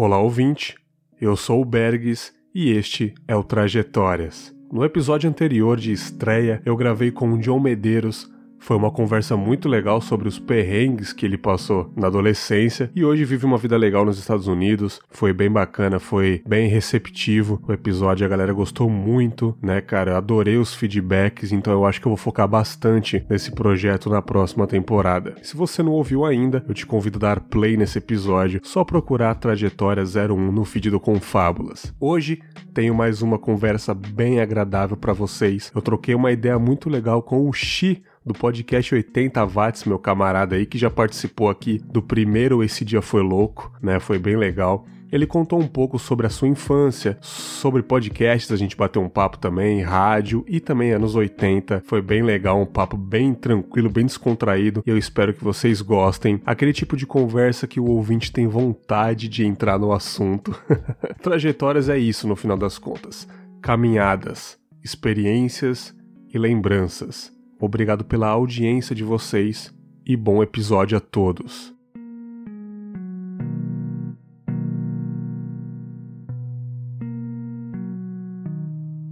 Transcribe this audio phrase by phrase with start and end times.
[0.00, 0.76] Olá, ouvinte.
[1.20, 4.54] Eu sou o Bergs e este é o Trajetórias.
[4.70, 9.68] No episódio anterior de estreia, eu gravei com o John Medeiros foi uma conversa muito
[9.68, 14.04] legal sobre os perrengues que ele passou na adolescência e hoje vive uma vida legal
[14.04, 15.00] nos Estados Unidos.
[15.10, 20.12] Foi bem bacana, foi bem receptivo o episódio, a galera gostou muito, né, cara?
[20.12, 24.22] Eu adorei os feedbacks, então eu acho que eu vou focar bastante nesse projeto na
[24.22, 25.36] próxima temporada.
[25.42, 29.30] Se você não ouviu ainda, eu te convido a dar play nesse episódio, só procurar
[29.30, 31.94] a Trajetória 01 no feed do Confábulas.
[32.00, 32.40] Hoje
[32.74, 35.70] tenho mais uma conversa bem agradável para vocês.
[35.74, 40.54] Eu troquei uma ideia muito legal com o Xi do podcast 80 Watts, meu camarada
[40.54, 43.98] aí, que já participou aqui do primeiro Esse Dia Foi Louco, né?
[43.98, 44.86] Foi bem legal.
[45.10, 49.38] Ele contou um pouco sobre a sua infância, sobre podcasts, a gente bateu um papo
[49.38, 51.82] também, rádio e também anos 80.
[51.86, 56.42] Foi bem legal, um papo bem tranquilo, bem descontraído e eu espero que vocês gostem.
[56.44, 60.54] Aquele tipo de conversa que o ouvinte tem vontade de entrar no assunto.
[61.22, 63.26] Trajetórias é isso no final das contas:
[63.62, 65.96] caminhadas, experiências
[66.30, 67.37] e lembranças.
[67.60, 69.74] Obrigado pela audiência de vocês
[70.06, 71.74] e bom episódio a todos.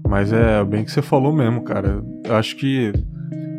[0.09, 2.05] Mas é bem que você falou mesmo, cara.
[2.25, 2.93] Eu acho que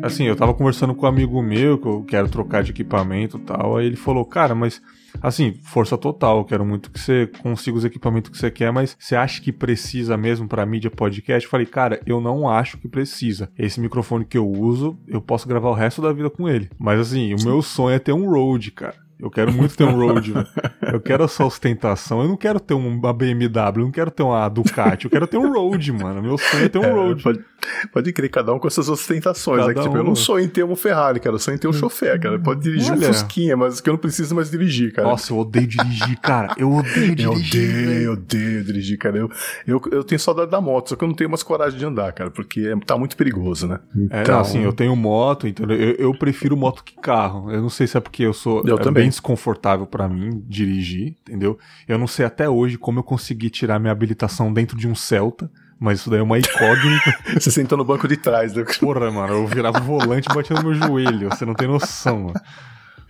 [0.02, 3.40] assim, eu tava conversando com um amigo meu que eu quero trocar de equipamento e
[3.40, 4.80] tal, aí ele falou: "Cara, mas
[5.22, 9.16] Assim, força total, quero muito que você consiga os equipamentos que você quer, mas você
[9.16, 11.44] acha que precisa mesmo para mídia podcast?
[11.44, 13.50] Eu falei, cara, eu não acho que precisa.
[13.58, 16.70] Esse microfone que eu uso, eu posso gravar o resto da vida com ele.
[16.78, 19.07] Mas assim, o meu sonho é ter um Rode, cara.
[19.20, 20.46] Eu quero muito ter um Road, velho.
[20.92, 22.22] Eu quero essa ostentação.
[22.22, 25.06] Eu não quero ter uma BMW, eu não quero ter uma Ducati.
[25.06, 26.22] Eu quero ter um Road, mano.
[26.22, 27.22] Meu sonho é ter um é, Road.
[27.22, 27.44] Pode,
[27.92, 29.66] pode crer, cada um com essas ostentações.
[29.68, 29.98] é que, tipo, um.
[29.98, 31.34] eu não sonho em ter um Ferrari, cara.
[31.34, 32.38] Eu sonho em ter um chofer, cara.
[32.38, 33.08] Pode dirigir Olha.
[33.08, 35.08] um Fusquinha, mas que eu não preciso mais dirigir, cara.
[35.08, 36.54] Nossa, eu odeio dirigir, cara.
[36.56, 37.24] Eu odeio dirigir.
[37.24, 39.18] Eu odeio, eu odeio dirigir, cara.
[39.18, 39.30] Eu,
[39.66, 42.12] eu, eu tenho saudade da moto, só que eu não tenho mais coragem de andar,
[42.12, 43.80] cara, porque é, tá muito perigoso, né?
[44.10, 44.38] É, então...
[44.38, 47.50] assim, eu tenho moto, então eu, eu prefiro moto que carro.
[47.50, 49.04] Eu não sei se é porque eu sou eu é também.
[49.04, 51.58] bem desconfortável para mim dirigir, entendeu?
[51.86, 55.50] Eu não sei até hoje como eu consegui tirar minha habilitação dentro de um Celta.
[55.80, 57.16] Mas isso daí é uma incógnita.
[57.38, 58.52] você sentou no banco de trás.
[58.52, 58.64] Né?
[58.80, 61.28] Porra, mano, eu virava o volante e batia no meu joelho.
[61.28, 62.40] Você não tem noção, mano.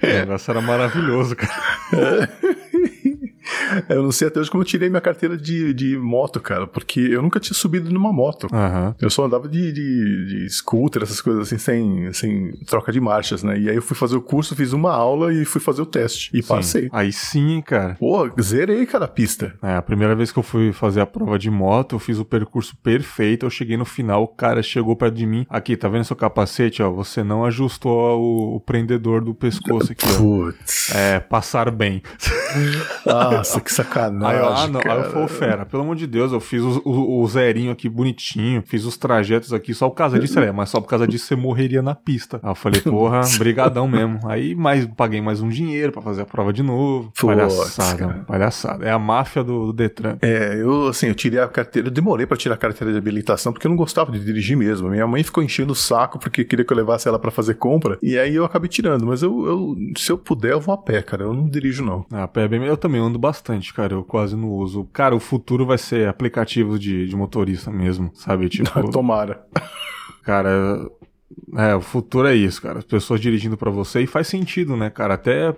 [0.01, 0.17] É.
[0.17, 2.31] O negócio era maravilhoso, cara.
[3.89, 7.01] Eu não sei até hoje como eu tirei minha carteira de, de moto, cara, porque
[7.01, 8.49] eu nunca tinha subido numa moto.
[8.53, 8.95] Uhum.
[9.01, 13.43] Eu só andava de, de, de, scooter, essas coisas assim, sem, sem troca de marchas,
[13.43, 13.59] né?
[13.59, 16.31] E aí eu fui fazer o curso, fiz uma aula e fui fazer o teste.
[16.35, 16.49] E sim.
[16.49, 16.89] passei.
[16.93, 17.97] Aí sim, cara.
[17.99, 19.55] Pô, zerei, cara, a pista.
[19.63, 22.25] É, a primeira vez que eu fui fazer a prova de moto, eu fiz o
[22.25, 25.47] percurso perfeito, eu cheguei no final, o cara chegou perto de mim.
[25.49, 26.91] Aqui, tá vendo seu capacete, ó?
[26.91, 30.19] Você não ajustou o, o prendedor do pescoço aqui, ó.
[30.19, 30.95] Putz.
[30.95, 32.03] É, passar bem.
[33.05, 34.39] Nossa, que sacanagem.
[34.39, 35.01] Aí eu, ah, não, cara.
[35.01, 37.89] aí eu falei, fera, pelo amor de Deus, eu fiz o, o, o, zerinho aqui
[37.89, 41.27] bonitinho, fiz os trajetos aqui só por causa disso, é, mas só por causa disso
[41.27, 42.41] você morreria na pista.
[42.43, 44.21] Aí eu falei, porra, brigadão mesmo.
[44.25, 47.11] Aí mais, paguei mais um dinheiro para fazer a prova de novo.
[47.11, 48.25] Puts, palhaçada, cara.
[48.27, 48.85] palhaçada.
[48.85, 50.19] É a máfia do, do, Detran.
[50.23, 53.53] É, eu assim, eu tirei a carteira, eu demorei para tirar a carteira de habilitação
[53.53, 54.89] porque eu não gostava de dirigir mesmo.
[54.89, 57.99] Minha mãe ficou enchendo o saco porque queria que eu levasse ela para fazer compra,
[58.03, 61.03] e aí eu acabei tirando, mas eu, eu, se eu puder, eu vou a pé,
[61.03, 61.25] cara.
[61.25, 62.07] Eu não dirijo, não.
[62.13, 62.65] Ah, pé bem.
[62.65, 63.95] Eu também ando bastante, cara.
[63.95, 64.85] Eu quase não uso.
[64.93, 68.49] Cara, o futuro vai ser aplicativos de, de motorista mesmo, sabe?
[68.49, 68.91] Tipo.
[68.91, 69.45] Tomara.
[70.23, 70.89] Cara,
[71.57, 72.79] é, o futuro é isso, cara.
[72.79, 75.15] As pessoas dirigindo para você e faz sentido, né, cara?
[75.15, 75.57] Até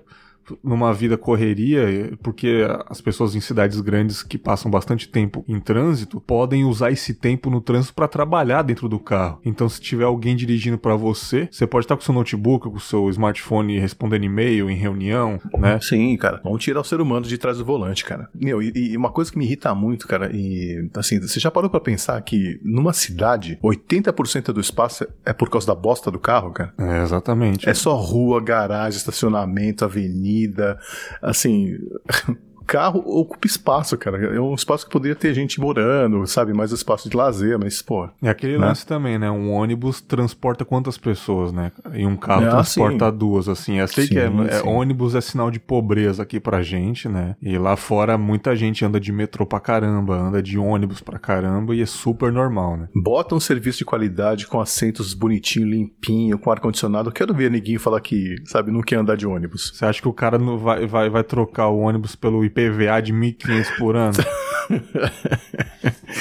[0.62, 6.20] numa vida correria, porque as pessoas em cidades grandes que passam bastante tempo em trânsito
[6.20, 9.40] podem usar esse tempo no trânsito para trabalhar dentro do carro.
[9.44, 12.80] Então, se tiver alguém dirigindo para você, você pode estar com seu notebook, com o
[12.80, 15.78] seu smartphone respondendo e-mail em reunião, né?
[15.80, 16.40] Sim, cara.
[16.42, 18.28] Vamos tirar o ser humano de trás do volante, cara.
[18.34, 21.70] Meu, e, e uma coisa que me irrita muito, cara, e assim, você já parou
[21.70, 26.52] para pensar que numa cidade, 80% do espaço é por causa da bosta do carro,
[26.52, 26.72] cara?
[26.78, 27.68] É, exatamente.
[27.68, 30.78] É só rua, garagem, estacionamento, avenida comida,
[31.20, 31.78] assim,
[32.70, 34.36] carro ocupa espaço, cara.
[34.36, 36.54] É um espaço que poderia ter gente morando, sabe?
[36.54, 38.08] Mais espaço de lazer, mas, pô.
[38.22, 38.66] É aquele né?
[38.66, 39.28] lance também, né?
[39.28, 41.72] Um ônibus transporta quantas pessoas, né?
[41.92, 43.18] E um carro é, transporta sim.
[43.18, 43.80] duas, assim.
[43.80, 47.34] Eu sei sim, que é, é, ônibus é sinal de pobreza aqui pra gente, né?
[47.42, 51.74] E lá fora muita gente anda de metrô pra caramba, anda de ônibus pra caramba
[51.74, 52.88] e é super normal, né?
[52.94, 57.08] Bota um serviço de qualidade com assentos bonitinho, limpinho, com ar-condicionado.
[57.08, 59.72] Eu quero ver ninguém falar que, sabe, não quer andar de ônibus.
[59.74, 63.00] Você acha que o cara não vai, vai, vai trocar o ônibus pelo IP IPVA
[63.00, 64.18] de 1.500 por ano.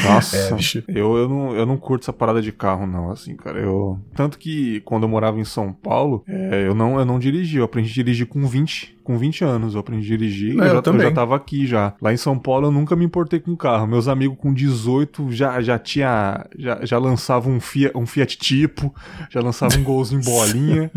[0.03, 0.49] Nossa, é,
[0.87, 3.59] eu, eu, não, eu não curto essa parada de carro, não, assim, cara.
[3.59, 7.57] Eu, tanto que quando eu morava em São Paulo, é, eu, não, eu não dirigi,
[7.57, 10.59] eu aprendi a dirigir com 20, com 20 anos eu aprendi a dirigir.
[10.59, 11.01] É, eu, já, também.
[11.01, 11.95] eu já tava aqui já.
[11.99, 13.87] Lá em São Paulo eu nunca me importei com carro.
[13.87, 16.45] Meus amigos com 18 já, já tinha.
[16.55, 18.93] Já, já lançavam um Fiat, um Fiat Tipo,
[19.31, 20.91] já lançavam um golzinho bolinha,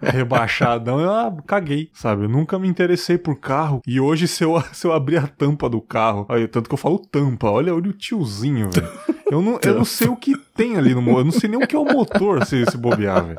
[0.00, 0.98] rebaixadão.
[0.98, 2.24] Eu ah, caguei, sabe?
[2.24, 3.80] Eu nunca me interessei por carro.
[3.86, 6.78] E hoje, se eu, se eu abrir a tampa do carro, aí, tanto que eu
[6.78, 8.88] falo tampa, olha, olha o tiozinho, velho.
[9.30, 11.20] Eu não, eu não sei o que tem ali no motor.
[11.20, 13.36] Eu não sei nem o que é o motor se, se bobear, velho.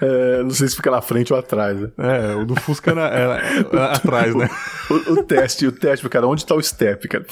[0.00, 1.90] É, não sei se fica na frente ou atrás, né?
[1.98, 4.48] É, o do Fusca é, é, atrás, né?
[4.90, 7.24] O, o teste, o teste, cara, onde tá o step, cara?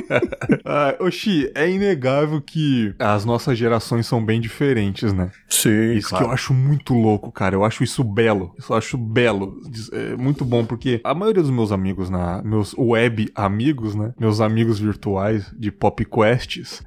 [0.64, 5.30] ah, Oxi, é inegável que as nossas gerações são bem diferentes, né?
[5.48, 7.54] Sim, Isso que eu acho muito louco, cara.
[7.54, 8.54] Eu acho isso belo.
[8.68, 9.60] Eu acho belo.
[9.92, 14.12] É muito bom, porque a maioria dos meus amigos, na, meus web amigos, né?
[14.18, 16.82] Meus amigos virtuais de Pop Quests,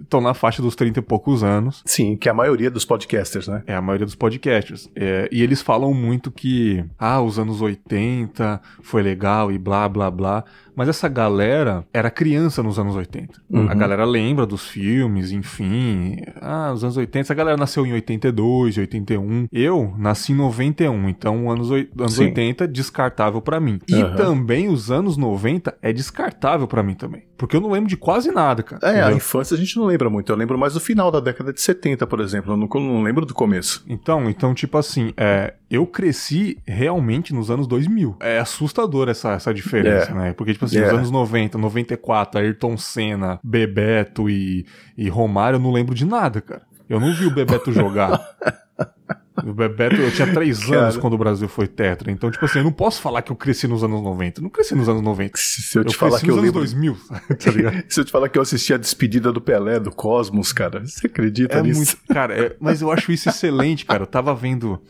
[0.00, 1.82] estão é, na faixa dos 30 e poucos anos.
[1.84, 3.62] Sim, que é a maioria dos podcasters, né?
[3.66, 4.90] É, a maioria dos podcasters.
[4.94, 10.10] É, e eles falam muito que, ah, os anos 80 foi legal e blá, blá,
[10.10, 10.44] blá.
[10.74, 13.40] Mas essa galera era criança nos anos 80.
[13.50, 13.68] Uhum.
[13.68, 16.16] A galera lembra dos filmes, enfim.
[16.40, 17.20] Ah, os anos 80.
[17.20, 19.46] Essa galera nasceu em 82, 81.
[19.52, 23.78] Eu nasci em 91, então anos, anos 80 descartável para mim.
[23.86, 24.16] E uhum.
[24.16, 27.24] também os anos 90 é descartável para mim também.
[27.36, 28.80] Porque eu não lembro de quase nada, cara.
[28.82, 29.08] É, entendeu?
[29.08, 30.19] a infância a gente não lembra muito.
[30.28, 32.52] Eu lembro mais do final da década de 70, por exemplo.
[32.52, 33.84] Eu não, não lembro do começo.
[33.88, 38.16] Então, então tipo assim, é, eu cresci realmente nos anos 2000.
[38.20, 40.14] É assustador essa, essa diferença, é.
[40.14, 40.32] né?
[40.32, 40.82] Porque, tipo assim, é.
[40.82, 46.40] nos anos 90, 94, Ayrton Senna, Bebeto e, e Romário, eu não lembro de nada,
[46.40, 46.62] cara.
[46.88, 48.20] Eu não vi o Bebeto jogar.
[49.46, 50.82] O Bebeto, eu tinha três Cara.
[50.82, 52.10] anos quando o Brasil foi tetra.
[52.10, 54.40] Então, tipo assim, eu não posso falar que eu cresci nos anos 90.
[54.40, 55.32] Eu não cresci nos anos 90.
[55.36, 56.60] Se eu te eu falar que eu nos lembro...
[56.60, 56.96] anos 2000,
[57.42, 57.84] tá ligado?
[57.88, 61.06] Se eu te falar que eu assisti a despedida do Pelé, do Cosmos, cara, você
[61.06, 61.96] acredita é nisso?
[61.96, 64.02] Muito, cara, é, mas eu acho isso excelente, cara.
[64.02, 64.80] Eu tava vendo,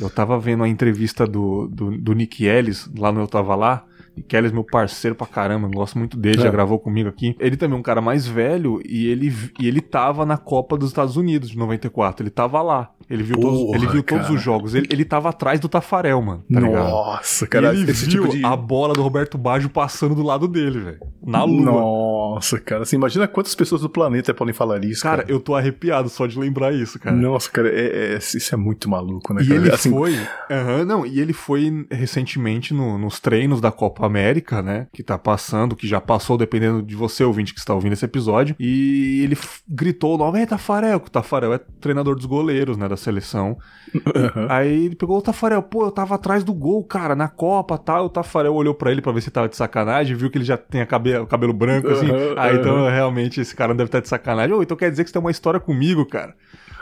[0.00, 3.84] eu tava vendo a entrevista do, do, do Nick Ellis, lá no Eu Tava Lá.
[4.16, 6.44] E Kelly é meu parceiro pra caramba, gosto muito dele, é.
[6.44, 7.36] já gravou comigo aqui.
[7.38, 10.88] Ele também é um cara mais velho e ele, e ele tava na Copa dos
[10.88, 12.22] Estados Unidos de 94.
[12.22, 12.90] Ele tava lá.
[13.08, 14.74] Ele viu, Porra, todos, ele viu todos os jogos.
[14.74, 16.44] Ele, ele tava atrás do Tafarel, mano.
[16.52, 17.72] Tá Nossa, cara.
[17.72, 18.44] E ele viu tipo de...
[18.44, 20.98] a bola do Roberto Baggio passando do lado dele, velho.
[21.24, 21.64] Na lua.
[21.64, 22.82] Nossa, cara.
[22.82, 25.02] Assim, imagina quantas pessoas do planeta podem falar isso.
[25.02, 25.32] Cara, cara.
[25.32, 27.14] eu tô arrepiado só de lembrar isso, cara.
[27.14, 29.42] Nossa, cara, é, é, isso é muito maluco, né?
[29.42, 29.60] E cara?
[29.60, 29.90] ele assim...
[29.90, 30.14] foi.
[30.14, 34.88] Uhum, não, e ele foi recentemente no, nos treinos da Copa América, né?
[34.92, 38.56] Que tá passando, que já passou, dependendo de você, ouvinte, que está ouvindo esse episódio.
[38.58, 39.38] E ele
[39.68, 42.88] gritou o nome, é Tafarel, que o Tafarel é treinador dos goleiros, né?
[42.96, 43.58] Da seleção.
[43.94, 44.46] Uhum.
[44.48, 48.06] Aí ele pegou o Tafarel, pô, eu tava atrás do gol, cara, na Copa tal.
[48.06, 50.56] O Tafarel olhou para ele para ver se tava de sacanagem, viu que ele já
[50.56, 52.10] tem a cabelo, o cabelo branco, assim.
[52.10, 54.54] Uhum, ah, então realmente esse cara não deve estar de sacanagem.
[54.54, 56.34] Ô, então quer dizer que você tem uma história comigo, cara.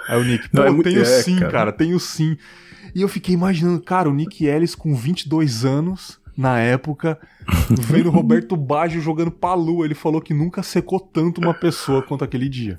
[0.09, 0.85] Aí o Nick, pô, não, é muito...
[0.85, 1.53] tenho é, sim, cara.
[1.53, 2.37] cara, tenho sim.
[2.95, 7.19] E eu fiquei imaginando, cara, o Nick Ellis com 22 anos na época,
[7.71, 9.85] vendo Roberto Baggio jogando pra lua.
[9.85, 12.79] Ele falou que nunca secou tanto uma pessoa quanto aquele dia.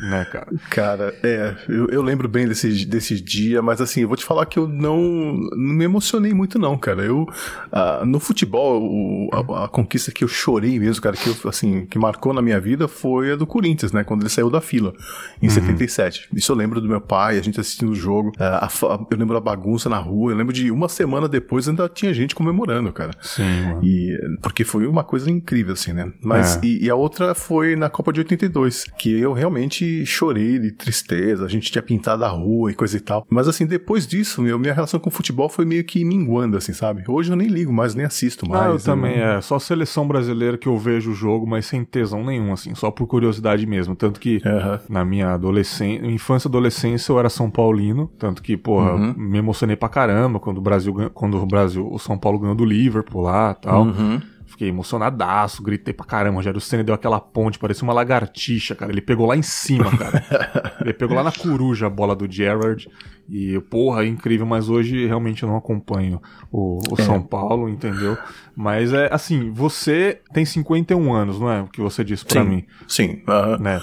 [0.00, 0.46] Né, cara?
[0.70, 4.46] Cara, é, eu, eu lembro bem desse, desse dia, mas assim, eu vou te falar
[4.46, 7.02] que eu não, não me emocionei muito, não, cara.
[7.02, 11.36] Eu, uh, no futebol, o, a, a, conquista que eu chorei mesmo, cara, que eu,
[11.48, 14.02] assim, que marcou na minha vida foi a do Corinthians, né?
[14.02, 14.94] Quando ele saiu da fila,
[15.42, 15.54] em uhum.
[15.54, 16.28] 77.
[16.34, 18.30] Isso eu lembro do meu pai, a gente assistindo o jogo.
[18.30, 21.88] Uh, a, eu lembro da bagunça na rua, eu lembro de uma semana depois ainda
[21.88, 23.12] tinha gente comemorando, cara.
[23.20, 23.84] Sim, mano.
[23.84, 26.10] E, porque foi uma coisa incrível, assim, né?
[26.22, 26.60] Mas, é.
[26.64, 31.44] e, e a outra foi na Copa de 82, que eu realmente chorei de tristeza,
[31.44, 33.26] a gente tinha pintado a rua e coisa e tal.
[33.28, 36.72] Mas assim, depois disso, meu, minha relação com o futebol foi meio que minguando, assim,
[36.72, 37.04] sabe?
[37.08, 38.62] Hoje eu nem ligo mais, nem assisto mais.
[38.62, 39.40] Ah, eu também, é.
[39.40, 43.06] Só seleção brasileira que eu vejo o jogo, mas sem tesão nenhum, assim, só por
[43.06, 43.94] curiosidade mesmo.
[43.94, 44.78] Tanto que uhum.
[44.88, 49.14] na minha adolescência, infância e adolescência eu era São Paulino, tanto que, porra, uhum.
[49.16, 52.64] me emocionei pra caramba quando o Brasil, quando o Brasil, o São Paulo ganhou do
[52.64, 53.82] Liverpool lá e tal.
[53.84, 54.20] Uhum.
[54.60, 56.34] Fiquei emocionadaço, gritei pra caramba.
[56.34, 58.92] O Rogério Senna deu aquela ponte, parecia uma lagartixa, cara.
[58.92, 60.22] Ele pegou lá em cima, cara.
[60.84, 62.86] Ele pegou lá na coruja a bola do Gerard.
[63.30, 66.20] E, porra, é incrível, mas hoje realmente eu não acompanho
[66.50, 67.02] o, o é.
[67.04, 68.18] São Paulo, entendeu?
[68.56, 71.62] Mas é assim, você tem 51 anos, não é?
[71.62, 72.64] O que você disse pra sim, mim.
[72.88, 73.80] Sim, uh né?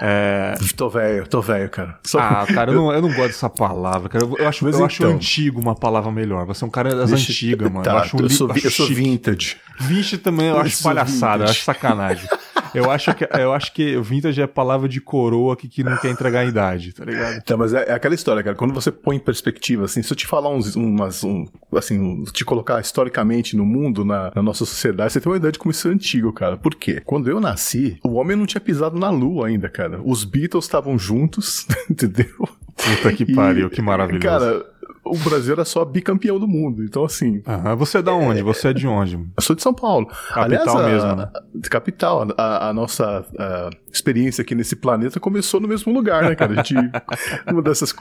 [0.00, 0.54] É...
[0.76, 1.98] Tô velho, tô velho, cara.
[2.04, 2.18] Só...
[2.18, 4.24] Ah, cara, eu não, eu não gosto dessa palavra, cara.
[4.24, 4.84] Eu acho, eu então...
[4.84, 6.46] acho antigo uma palavra melhor.
[6.46, 7.84] Você é um cara das Vixe, antigas, mano.
[7.84, 9.56] Tá, eu, acho eu, sou, acho eu sou vintage.
[9.80, 11.44] Vintage também eu, eu acho palhaçada, vintage.
[11.44, 12.28] eu acho sacanagem.
[12.76, 16.10] Eu acho que, eu acho que vintage é palavra de coroa que, que não quer
[16.10, 17.42] entregar a idade, tá ligado?
[17.42, 18.56] Tá, mas é, é, aquela história, cara.
[18.56, 22.44] Quando você põe em perspectiva, assim, se eu te falar uns, umas, um, assim, te
[22.44, 25.88] colocar historicamente no mundo, na, na, nossa sociedade, você tem uma ideia de como isso
[25.88, 26.56] é antigo, cara.
[26.56, 27.00] Por quê?
[27.04, 30.00] Quando eu nasci, o homem não tinha pisado na lua ainda, cara.
[30.04, 32.48] Os Beatles estavam juntos, entendeu?
[32.76, 34.26] Puta que pariu, e, que maravilhoso.
[34.26, 34.66] Cara,
[35.10, 36.82] o Brasil era só bicampeão do mundo.
[36.84, 37.42] Então, assim.
[37.78, 38.42] Você é da onde?
[38.42, 39.14] Você é de onde?
[39.14, 40.06] Eu sou de São Paulo.
[40.32, 41.28] Capital a- mesmo, né?
[41.34, 42.26] a- capital.
[42.36, 46.52] A, a nossa a, experiência aqui nesse planeta começou no mesmo lugar, né, cara?
[46.52, 46.74] A gente,
[47.50, 47.94] uma dessas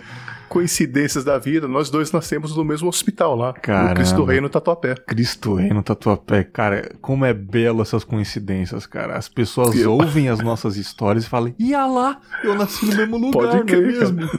[0.50, 3.54] coincidências da vida, nós dois nascemos no mesmo hospital lá.
[3.54, 3.90] Caramba.
[3.90, 4.96] No Cristo Rei, no Tatuapé.
[4.96, 6.44] Cristo Rei no Tatuapé.
[6.44, 9.16] Cara, como é belo essas coincidências, cara.
[9.18, 13.18] As pessoas Eu- ouvem as nossas histórias e falam, ia lá, eu nasci no mesmo
[13.18, 14.30] lugar, Pode não é crer, mesmo?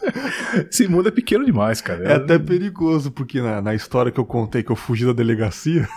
[0.70, 2.04] Esse mundo é pequeno demais, cara.
[2.04, 5.88] É até perigoso, porque na, na história que eu contei que eu fugi da delegacia,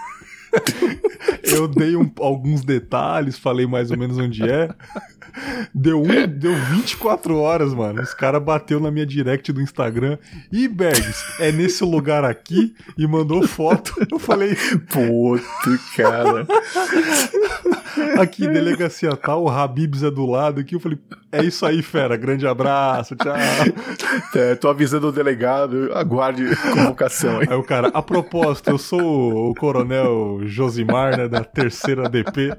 [1.56, 4.70] eu dei um- alguns detalhes, falei mais ou menos onde é.
[5.74, 8.02] Deu, um, deu 24 horas, mano.
[8.02, 10.18] Os caras bateu na minha direct do Instagram.
[10.52, 13.94] Ih, Bergs, é nesse lugar aqui e mandou foto.
[14.12, 14.56] Eu falei,
[14.90, 16.46] Puto, cara.
[18.20, 20.76] Aqui, delegacia tal, o Habibs é do lado aqui.
[20.76, 20.98] Eu falei,
[21.32, 22.16] é isso aí, fera.
[22.16, 23.34] Grande abraço, tchau.
[24.36, 27.48] É, tô avisando o delegado, aguarde convocação aí.
[27.50, 32.56] Aí o cara, a propósito, eu sou o coronel Josimar, né, da terceira DP.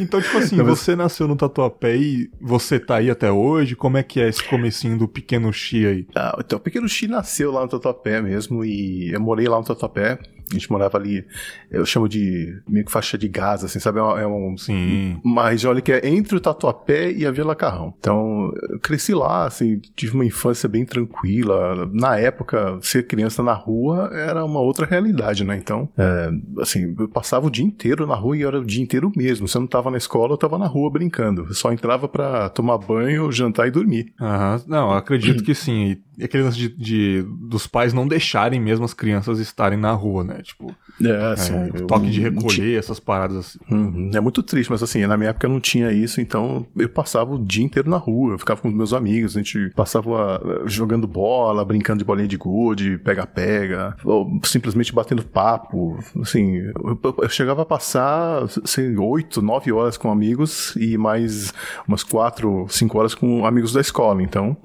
[0.00, 3.76] Então, tipo assim, você nasceu no Tatuapé e você tá aí até hoje?
[3.76, 6.06] Como é que é esse comecinho do pequeno Xi aí?
[6.14, 9.64] Ah, então, o Pequeno Xi nasceu lá no Tatuapé mesmo e eu morei lá no
[9.64, 10.18] Tatuapé.
[10.50, 11.24] A gente morava ali,
[11.70, 13.98] eu chamo de meio que faixa de Gaza, assim, sabe?
[13.98, 15.18] É um- É um, Sim.
[15.24, 17.92] uma região ali que é entre o Tatuapé e a Vila Carrão.
[17.98, 21.88] Então, eu cresci lá, assim, tive uma infância bem tranquila.
[21.92, 25.56] Na época, ser criança na rua era uma outra realidade, né?
[25.56, 29.10] Então, é, assim, eu passava o dia inteiro na rua e era o dia inteiro
[29.16, 29.48] mesmo.
[29.48, 31.46] Se eu não tava na escola, eu tava na rua brincando.
[31.48, 34.12] Eu só entrava pra tomar banho, jantar e dormir.
[34.20, 34.62] Aham.
[34.66, 35.96] Não, acredito que sim.
[36.22, 40.40] Aquele lance de, de- dos pais não deixarem mesmo as crianças estarem na rua, né?
[40.42, 43.58] Tipo, É, assim, é, eu toque de não tinha- recolher, essas paradas assim.
[43.70, 44.10] Uhum.
[44.14, 47.38] É muito triste, mas assim, na minha época não tinha isso, então eu passava o
[47.44, 51.06] dia inteiro na rua, eu ficava com os meus amigos, a gente passava eh, jogando
[51.06, 56.72] bola, brincando de bolinha de gude, pega-pega, ou simplesmente batendo papo, assim, eu,
[57.04, 61.52] eu- eu chegava a passar, assim, oito, nove horas com amigos e mais
[61.86, 64.56] umas quatro, cinco horas com amigos da escola, então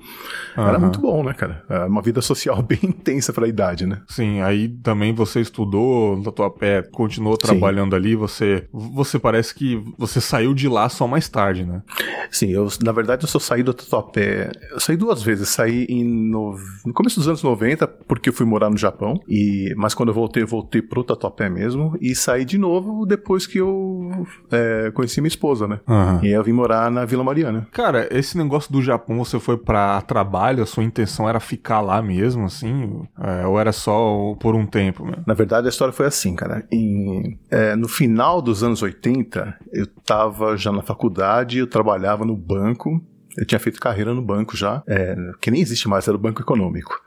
[0.57, 0.79] era Aham.
[0.79, 1.63] muito bom, né, cara?
[1.69, 4.01] Era uma vida social bem intensa pra idade, né?
[4.07, 10.21] Sim, aí também você estudou no Tatuapé, continuou trabalhando ali, você você parece que você
[10.21, 11.81] saiu de lá só mais tarde, né?
[12.29, 14.51] Sim, eu, na verdade eu só saí do Tatuapé.
[14.71, 15.49] Eu saí duas vezes.
[15.49, 19.19] Saí em no, no começo dos anos 90, porque eu fui morar no Japão.
[19.27, 21.97] E, mas quando eu voltei, eu voltei pro Tatuapé mesmo.
[21.99, 25.79] E saí de novo depois que eu é, conheci minha esposa, né?
[25.87, 26.21] Aham.
[26.23, 27.67] E eu vim morar na Vila Mariana.
[27.71, 32.01] Cara, esse negócio do Japão, você foi pra trabalho, a sua intenção era ficar lá
[32.01, 33.03] mesmo, assim?
[33.19, 35.23] É, ou era só por um tempo mesmo?
[35.25, 36.65] Na verdade, a história foi assim, cara.
[36.71, 42.35] Em, é, no final dos anos 80, eu tava já na faculdade, eu trabalhava no
[42.35, 43.01] banco.
[43.37, 46.41] Eu tinha feito carreira no banco já, é, que nem existe mais, era o Banco
[46.41, 47.01] Econômico.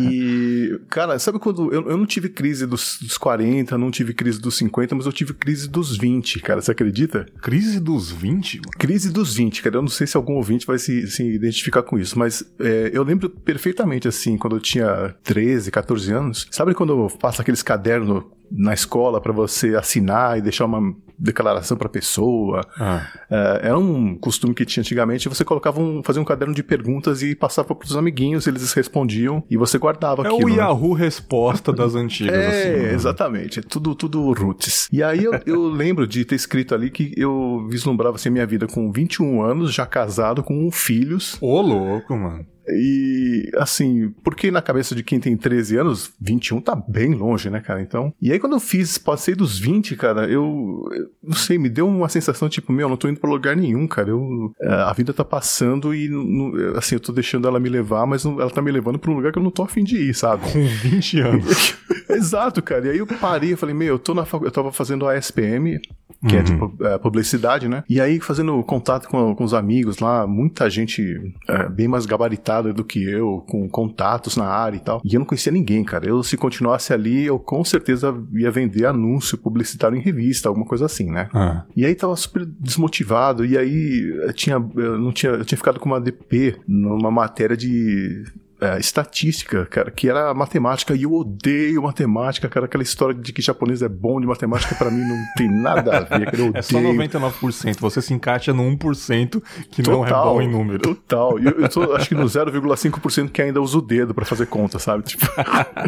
[0.00, 1.72] E, cara, sabe quando.
[1.72, 5.12] Eu, eu não tive crise dos, dos 40, não tive crise dos 50, mas eu
[5.12, 7.26] tive crise dos 20, cara, você acredita?
[7.40, 8.70] Crise dos 20, mano?
[8.78, 9.76] Crise dos 20, cara.
[9.76, 13.02] Eu não sei se algum ouvinte vai se, se identificar com isso, mas é, eu
[13.02, 16.46] lembro perfeitamente, assim, quando eu tinha 13, 14 anos.
[16.50, 21.88] Sabe quando passa aqueles cadernos na escola pra você assinar e deixar uma declaração pra
[21.88, 22.60] pessoa?
[22.78, 25.28] Ah, É, era um costume que tinha antigamente.
[25.28, 29.56] Você colocava um, fazia um caderno de perguntas e passava pros amiguinhos, eles respondiam e
[29.56, 30.46] você guardava é aquilo.
[30.46, 30.56] o né?
[30.56, 32.82] Yahoo resposta das antigas, É, assim.
[32.82, 32.92] né?
[32.94, 33.58] exatamente.
[33.60, 34.88] É tudo, tudo roots.
[34.92, 38.46] E aí eu, eu lembro de ter escrito ali que eu vislumbrava assim, a minha
[38.46, 41.36] vida com 21 anos, já casado, com filhos.
[41.40, 42.44] Ô, louco, mano.
[42.68, 47.60] E assim, porque na cabeça de quem tem 13 anos, 21 tá bem longe, né,
[47.60, 47.80] cara?
[47.82, 48.12] Então.
[48.20, 51.86] E aí quando eu fiz, passei dos 20, cara, eu, eu não sei, me deu
[51.88, 54.10] uma sensação tipo, meu, eu não tô indo pra lugar nenhum, cara.
[54.10, 58.06] Eu, é, a vida tá passando e não- assim, eu tô deixando ela me levar,
[58.06, 59.96] mas não- ela tá me levando pra um lugar que eu não tô afim de
[59.96, 60.42] ir, sabe?
[60.52, 61.74] Com 20 anos.
[62.08, 62.86] Exato, cara.
[62.86, 65.80] E aí eu parei, eu falei, meu, eu tô na eu tava fazendo a SPM,
[66.28, 67.82] que é de pu- é, publicidade, né?
[67.88, 71.02] E aí fazendo contato com, com os amigos lá, muita gente
[71.48, 75.00] é, bem mais gabaritada do que eu, com contatos na área e tal.
[75.02, 76.06] E eu não conhecia ninguém, cara.
[76.06, 80.84] Eu, se continuasse ali, eu com certeza ia vender anúncio publicitário em revista, alguma coisa
[80.84, 81.30] assim, né?
[81.32, 85.56] Ah, E aí tava super desmotivado, e aí eu tinha, eu não tinha, eu tinha
[85.56, 88.24] ficado com uma DP numa matéria de
[88.62, 93.42] é, estatística, cara, que era matemática, e eu odeio matemática, cara, aquela história de que
[93.42, 96.62] japonês é bom de matemática, pra mim não tem nada a ver, cara, eu é
[96.62, 96.94] só odeio.
[96.94, 97.80] 99%.
[97.80, 100.78] Você se encaixa no 1% que não é bom em número.
[100.78, 101.38] Total.
[101.40, 104.78] Eu, eu tô, acho que no 0,5% que ainda uso o dedo pra fazer conta,
[104.78, 105.02] sabe?
[105.02, 105.26] Tipo,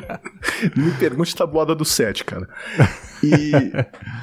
[0.76, 2.48] me pergunte tabuada do 7, cara.
[3.22, 3.52] E,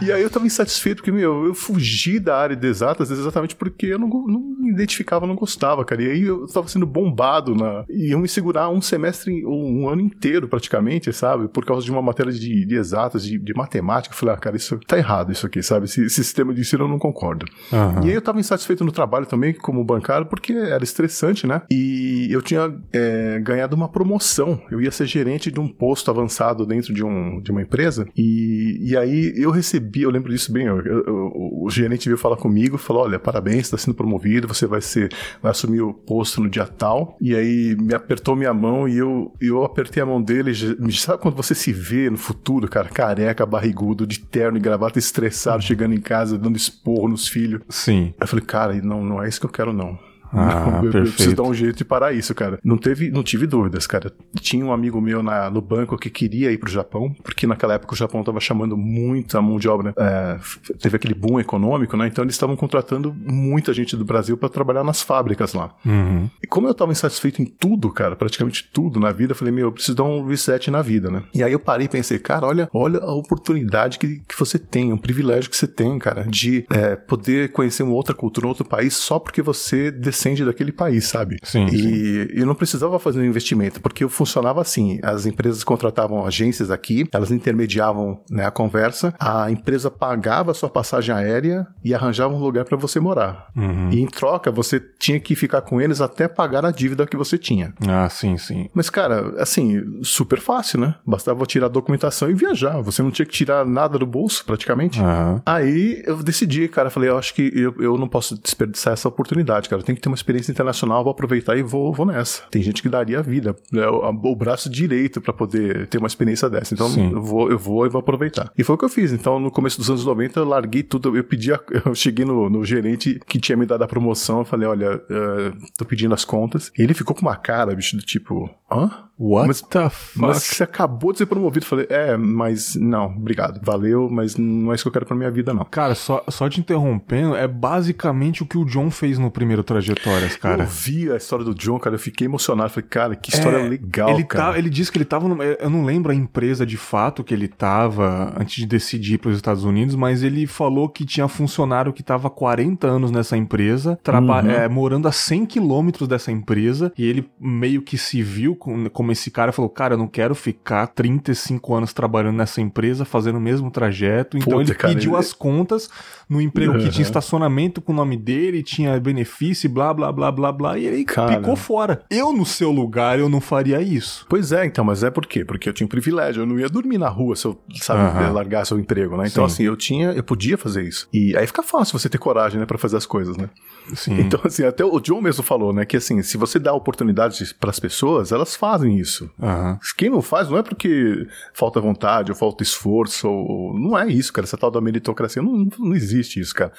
[0.06, 3.88] e aí eu tava insatisfeito, porque, meu, eu fugi da área de exatas exatamente porque
[3.88, 6.04] eu não, não me identificava, não gostava, cara.
[6.04, 7.86] E aí eu tava sendo bombado na.
[7.90, 11.48] E eu me segurar um semestre, um ano inteiro praticamente, sabe?
[11.48, 14.14] Por causa de uma matéria de, de exatas, de, de, matemática.
[14.14, 15.86] Eu falei, ah, cara, isso tá errado, isso aqui, sabe?
[15.86, 17.46] Esse, esse sistema de ensino eu não concordo.
[17.72, 18.06] Uhum.
[18.06, 21.62] E aí eu tava insatisfeito no trabalho também, como bancário, porque era estressante, né?
[21.70, 24.60] E eu tinha é, ganhado uma promoção.
[24.72, 28.08] Eu ia ser gerente de um posto avançado dentro de, um, de uma empresa.
[28.18, 31.32] E, e aí eu recebi, eu lembro disso bem, eu, eu,
[31.64, 35.52] o gerente veio falar comigo, falou: olha, parabéns, está sendo promovido, você vai ser, vai
[35.52, 37.16] assumir o posto no dia tal.
[37.22, 40.54] E aí me apertou minha mão e eu, eu apertei a mão dele.
[40.94, 45.64] Sabe quando você se vê no futuro, cara, careca, barrigudo, de terno e gravata, estressado,
[45.64, 47.62] chegando em casa, dando esporro nos filhos?
[47.70, 48.14] Sim.
[48.20, 49.98] Eu falei, cara, não, não é isso que eu quero, não.
[50.42, 52.58] Ah, eu, eu, preciso dar um jeito de parar isso, cara.
[52.64, 54.12] Não teve, não tive dúvidas, cara.
[54.40, 57.94] Tinha um amigo meu na, no banco que queria ir pro Japão, porque naquela época
[57.94, 59.94] o Japão tava chamando muita mão de obra.
[59.98, 60.40] É,
[60.80, 62.08] teve aquele boom econômico, né?
[62.08, 65.76] Então eles estavam contratando muita gente do Brasil para trabalhar nas fábricas lá.
[65.86, 66.30] Uhum.
[66.42, 69.68] E como eu tava insatisfeito em tudo, cara, praticamente tudo na vida, eu falei, meu,
[69.68, 71.24] eu preciso dar um reset na vida, né?
[71.34, 74.94] E aí eu parei e pensei, cara, olha, olha a oportunidade que, que você tem,
[74.94, 78.66] um privilégio que você tem, cara, de é, poder conhecer uma outra cultura, um outro
[78.66, 81.38] país só porque você descende daquele país sabe?
[81.44, 81.66] Sim.
[81.72, 87.08] E eu não precisava fazer um investimento, porque funcionava assim: as empresas contratavam agências aqui,
[87.12, 92.40] elas intermediavam né, a conversa, a empresa pagava a sua passagem aérea e arranjava um
[92.40, 93.48] lugar para você morar.
[93.56, 93.90] Uhum.
[93.92, 97.38] E em troca, você tinha que ficar com eles até pagar a dívida que você
[97.38, 97.74] tinha.
[97.88, 98.70] Ah, sim, sim.
[98.74, 100.96] Mas, cara, assim, super fácil, né?
[101.06, 102.82] Bastava tirar a documentação e viajar.
[102.82, 105.00] Você não tinha que tirar nada do bolso, praticamente.
[105.00, 105.42] Uhum.
[105.46, 109.68] Aí eu decidi, cara, falei, eu acho que eu, eu não posso desperdiçar essa oportunidade,
[109.68, 109.82] cara.
[109.82, 112.44] Eu tenho que ter uma experiência internacional vou aproveitar e vou, vou nessa.
[112.50, 116.08] Tem gente que daria a vida, né, o, o, braço direito para poder ter uma
[116.08, 116.74] experiência dessa.
[116.74, 118.52] Então eu vou, eu vou e vou aproveitar.
[118.58, 119.12] E foi o que eu fiz.
[119.12, 122.50] Então no começo dos anos 90 eu larguei tudo, eu pedi, a, eu cheguei no,
[122.50, 126.26] no, gerente que tinha me dado a promoção, eu falei, olha, uh, tô pedindo as
[126.26, 126.72] contas.
[126.78, 128.90] E ele ficou com uma cara, bicho, do tipo, hã?
[129.22, 130.20] What mas, the fuck?
[130.20, 131.64] Mas você acabou de ser promovido.
[131.64, 133.62] Falei, é, mas não, obrigado.
[133.64, 135.64] Valeu, mas não é isso que eu quero pra minha vida, não.
[135.66, 140.36] Cara, só, só te interrompendo, é basicamente o que o John fez no primeiro Trajetórias,
[140.36, 140.64] cara.
[140.64, 142.72] Eu vi a história do John, cara, eu fiquei emocionado.
[142.72, 144.54] Falei, cara, que história é, legal, ele cara.
[144.54, 147.32] Tá, ele disse que ele tava numa, Eu não lembro a empresa de fato que
[147.32, 151.94] ele tava antes de decidir para os Estados Unidos, mas ele falou que tinha funcionário
[151.94, 154.50] que tava 40 anos nessa empresa, uhum.
[154.50, 159.14] é, morando a 100 quilômetros dessa empresa, e ele meio que se viu com, como
[159.14, 163.42] esse cara falou: Cara, eu não quero ficar 35 anos trabalhando nessa empresa, fazendo o
[163.42, 164.38] mesmo trajeto.
[164.38, 165.20] Então Puta, ele cara, pediu ele...
[165.20, 165.90] as contas
[166.30, 166.80] no emprego uhum.
[166.80, 170.88] que tinha estacionamento com o nome dele, tinha benefício, blá, blá, blá, blá, blá, e
[170.88, 171.38] aí cara.
[171.38, 172.04] picou fora.
[172.10, 174.26] Eu, no seu lugar, eu não faria isso.
[174.30, 175.44] Pois é, então, mas é por quê?
[175.44, 178.32] Porque eu tinha um privilégio, eu não ia dormir na rua se eu, sabe, uhum.
[178.32, 179.28] largar seu emprego, né?
[179.28, 179.54] Então, Sim.
[179.54, 181.08] assim, eu tinha, eu podia fazer isso.
[181.12, 183.50] E aí fica fácil você ter coragem, né, pra fazer as coisas, né?
[183.94, 184.22] Sim.
[184.22, 187.70] Então, assim, até o John mesmo falou, né, que assim, se você dá oportunidades para
[187.70, 189.30] as pessoas, elas fazem isso.
[189.40, 189.78] Uhum.
[189.98, 193.78] Quem não faz não é porque falta vontade ou falta esforço, ou...
[193.78, 194.46] não é isso, cara.
[194.46, 196.72] Essa tal da meritocracia não, não existe isso, cara.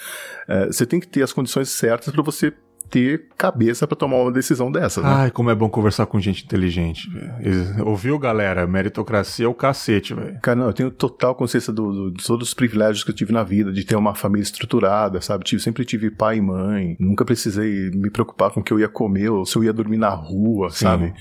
[0.48, 2.52] É, você tem que ter as condições certas para você
[2.92, 5.08] ter cabeça para tomar uma decisão dessa, né?
[5.08, 7.08] Ai, como é bom conversar com gente inteligente.
[7.86, 8.66] Ouviu, galera?
[8.66, 10.38] Meritocracia é o cacete, velho.
[10.42, 13.32] Cara, não, eu tenho total consciência do, do, de todos os privilégios que eu tive
[13.32, 15.42] na vida, de ter uma família estruturada, sabe?
[15.42, 18.88] Tive, sempre tive pai e mãe, nunca precisei me preocupar com o que eu ia
[18.88, 20.84] comer ou se eu ia dormir na rua, Sim.
[20.84, 21.14] sabe?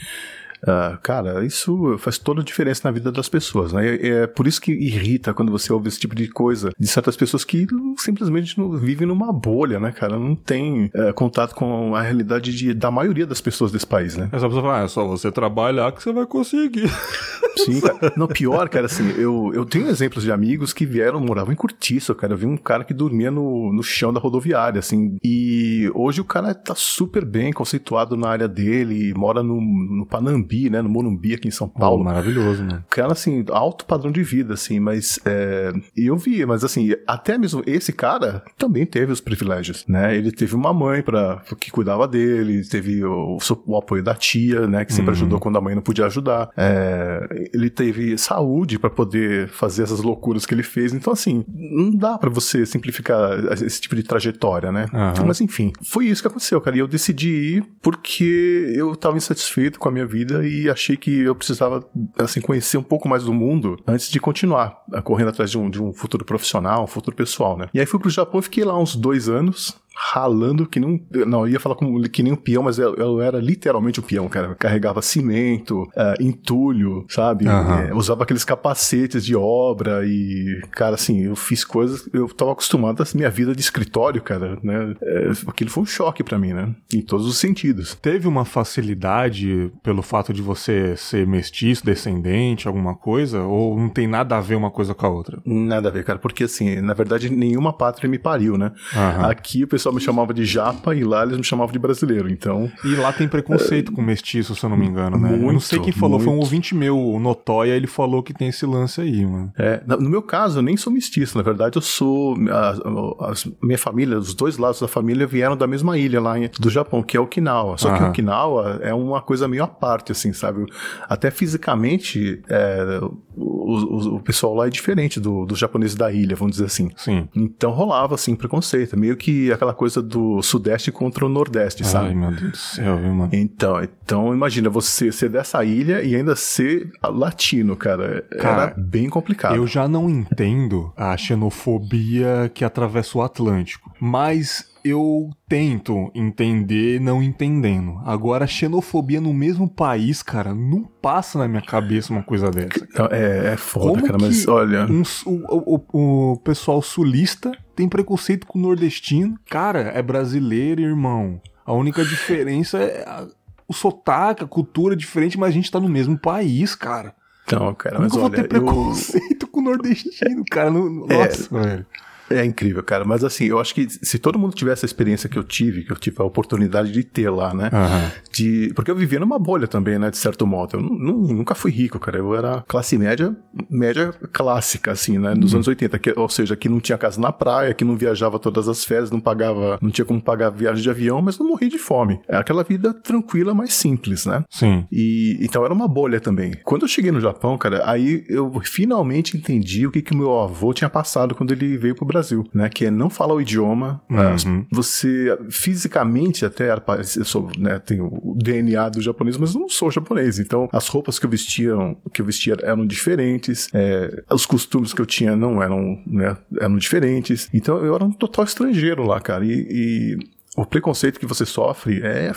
[0.64, 3.96] Uh, cara, isso faz toda a diferença na vida das pessoas, né?
[3.96, 7.16] É, é, por isso que irrita quando você ouve esse tipo de coisa de certas
[7.18, 7.66] pessoas que
[7.98, 10.20] simplesmente não vivem numa bolha, né, cara?
[10.20, 14.30] Não tem é, contato com a realidade de, da maioria das pessoas desse país, né?
[14.32, 16.90] Essa pessoa fala, ah, é só você trabalhar que você vai conseguir.
[17.58, 18.14] Sim, cara.
[18.16, 22.14] Não, pior, cara, assim, eu, eu tenho exemplos de amigos que vieram, moravam em Curtiço,
[22.16, 22.34] cara.
[22.34, 25.18] Eu vi um cara que dormia no, no chão da rodoviária, assim.
[25.24, 30.51] E hoje o cara tá super bem conceituado na área dele, mora no, no Panambi
[30.52, 30.82] Morumbi, né?
[30.82, 32.02] No Morumbi aqui em São Paulo.
[32.02, 32.84] Oh, maravilhoso, né?
[32.90, 37.64] Cara, assim, alto padrão de vida, assim, mas é, eu via, mas assim, até mesmo
[37.66, 40.16] esse cara também teve os privilégios, né?
[40.16, 44.84] Ele teve uma mãe para que cuidava dele, teve o, o, apoio da tia, né?
[44.84, 45.16] Que sempre uhum.
[45.18, 46.50] ajudou quando a mãe não podia ajudar.
[46.58, 50.94] É, ele teve saúde para poder fazer essas loucuras que ele fez.
[50.94, 54.86] Então, assim, não dá para você simplificar esse tipo de trajetória, né?
[54.94, 55.28] Uhum.
[55.28, 56.76] Mas enfim, foi isso que aconteceu, cara.
[56.76, 61.22] E eu decidi ir porque eu tava insatisfeito com a minha vida e achei que
[61.22, 65.58] eu precisava, assim, conhecer um pouco mais do mundo antes de continuar correndo atrás de
[65.58, 67.68] um, de um futuro profissional, um futuro pessoal, né?
[67.74, 71.00] E aí fui pro Japão fiquei lá uns dois anos, ralando que um.
[71.28, 74.04] Não, eu ia falar como, que nem um peão, mas eu, eu era literalmente um
[74.04, 74.48] peão, cara.
[74.48, 77.48] Eu carregava cimento, uh, entulho, sabe?
[77.48, 77.90] Aham.
[77.90, 82.10] É, usava aqueles capacetes de obra e, cara, assim, eu fiz coisas.
[82.14, 84.96] Eu tava acostumado a minha vida de escritório, cara, né?
[85.02, 86.74] É, aquilo foi um choque pra mim, né?
[86.94, 87.96] Em todos os sentidos.
[87.96, 93.42] Teve uma facilidade pelo fato de você ser mestiço, descendente, alguma coisa?
[93.44, 95.42] Ou não tem nada a ver uma coisa com a outra?
[95.46, 98.72] Nada a ver, cara, porque assim, na verdade, nenhuma pátria me pariu, né?
[98.96, 99.30] Aham.
[99.30, 102.70] Aqui o pessoal me chamava de japa e lá eles me chamavam de brasileiro, então.
[102.84, 105.30] E lá tem preconceito com mestiço, se eu não me engano, né?
[105.34, 106.44] eu não muito, sei quem falou, foi um muito.
[106.44, 109.52] ouvinte meu, o Notóia, ele falou que tem esse lance aí, mano.
[109.58, 112.36] É, no meu caso, eu nem sou mestiço, na verdade, eu sou.
[112.50, 116.38] A, a- a minha família, os dois lados da família vieram da mesma ilha lá
[116.38, 117.78] em- do Japão, que é Okinawa.
[117.78, 118.10] Só que Aham.
[118.10, 120.66] Okinawa é uma coisa meio à parte, assim, sabe?
[121.08, 123.00] Até fisicamente, é,
[123.42, 126.90] o, o- o pessoal lá é diferente do- dos japoneses da ilha, vamos dizer assim.
[126.96, 127.28] Sim.
[127.36, 128.98] Então rolava, assim, preconceito.
[128.98, 132.16] Meio que aquela coisa do Sudeste contra o Nordeste, Ai, sabe?
[132.16, 133.30] meu Deus do céu, viu, mano?
[133.34, 138.24] Então, então imagina você ser dessa ilha e ainda ser latino, cara.
[138.40, 139.56] Cara, Era bem complicado.
[139.56, 147.22] Eu já não entendo a xenofobia que atravessa o Atlântico, mas eu tento entender não
[147.22, 148.00] entendendo.
[148.06, 152.88] Agora, xenofobia no mesmo país, cara, não passa na minha cabeça uma coisa dessa.
[153.12, 154.86] É, é foda, Como cara, mas olha.
[154.86, 159.36] um o, o- o pessoal sulista tem preconceito com o nordestino?
[159.50, 161.40] Cara, é brasileiro, irmão.
[161.66, 163.28] A única diferença é a-
[163.68, 167.14] o sotaque, a cultura é diferente, mas a gente tá no mesmo país, cara.
[167.46, 170.70] Então, cara, Como mas eu vou olha, ter preconceito com o nordestino, cara?
[170.72, 171.26] Não- É.
[171.28, 171.86] Nossa, velho.
[172.32, 173.04] É incrível, cara.
[173.06, 175.92] Mas assim, eu acho que se todo mundo tivesse a experiência que eu tive, que
[175.92, 177.70] eu tive a oportunidade de ter lá, né?
[177.72, 178.12] Aham.
[178.34, 180.10] De, porque eu vivia numa bolha também, né?
[180.10, 180.78] De certo modo.
[180.78, 182.18] Eu nu- nu- nunca fui rico, cara.
[182.18, 183.36] Eu era classe média,
[183.70, 185.34] média clássica, assim, né?
[185.36, 186.00] Nos anos 80.
[186.00, 189.12] Que, ou seja, que não tinha casa na praia, que não viajava todas as férias,
[189.12, 192.20] não pagava, não tinha como pagar viagem de avião, mas não morri de fome.
[192.28, 194.44] É aquela vida tranquila, mais simples, né?
[194.50, 194.86] Sim.
[194.92, 196.54] E então era uma bolha também.
[196.64, 200.74] Quando eu cheguei no Japão, cara, aí eu finalmente entendi o que que meu avô
[200.74, 202.21] tinha passado quando ele veio pro Brasil,
[202.54, 202.70] né?
[202.70, 204.02] Que é não falar o idioma.
[204.10, 204.66] Uhum.
[204.72, 206.70] Você fisicamente até
[207.18, 210.40] eu sou, né, tenho o DNA do japonês, mas não sou japonês.
[210.40, 211.74] Então as roupas que eu vestia,
[212.14, 216.78] que eu vestia eram diferentes, é, os costumes que eu tinha não eram, né, eram
[216.78, 217.50] diferentes.
[217.54, 219.46] Então eu era um total estrangeiro lá, cara.
[219.46, 220.18] e- e
[220.58, 222.32] o preconceito que você sofre é,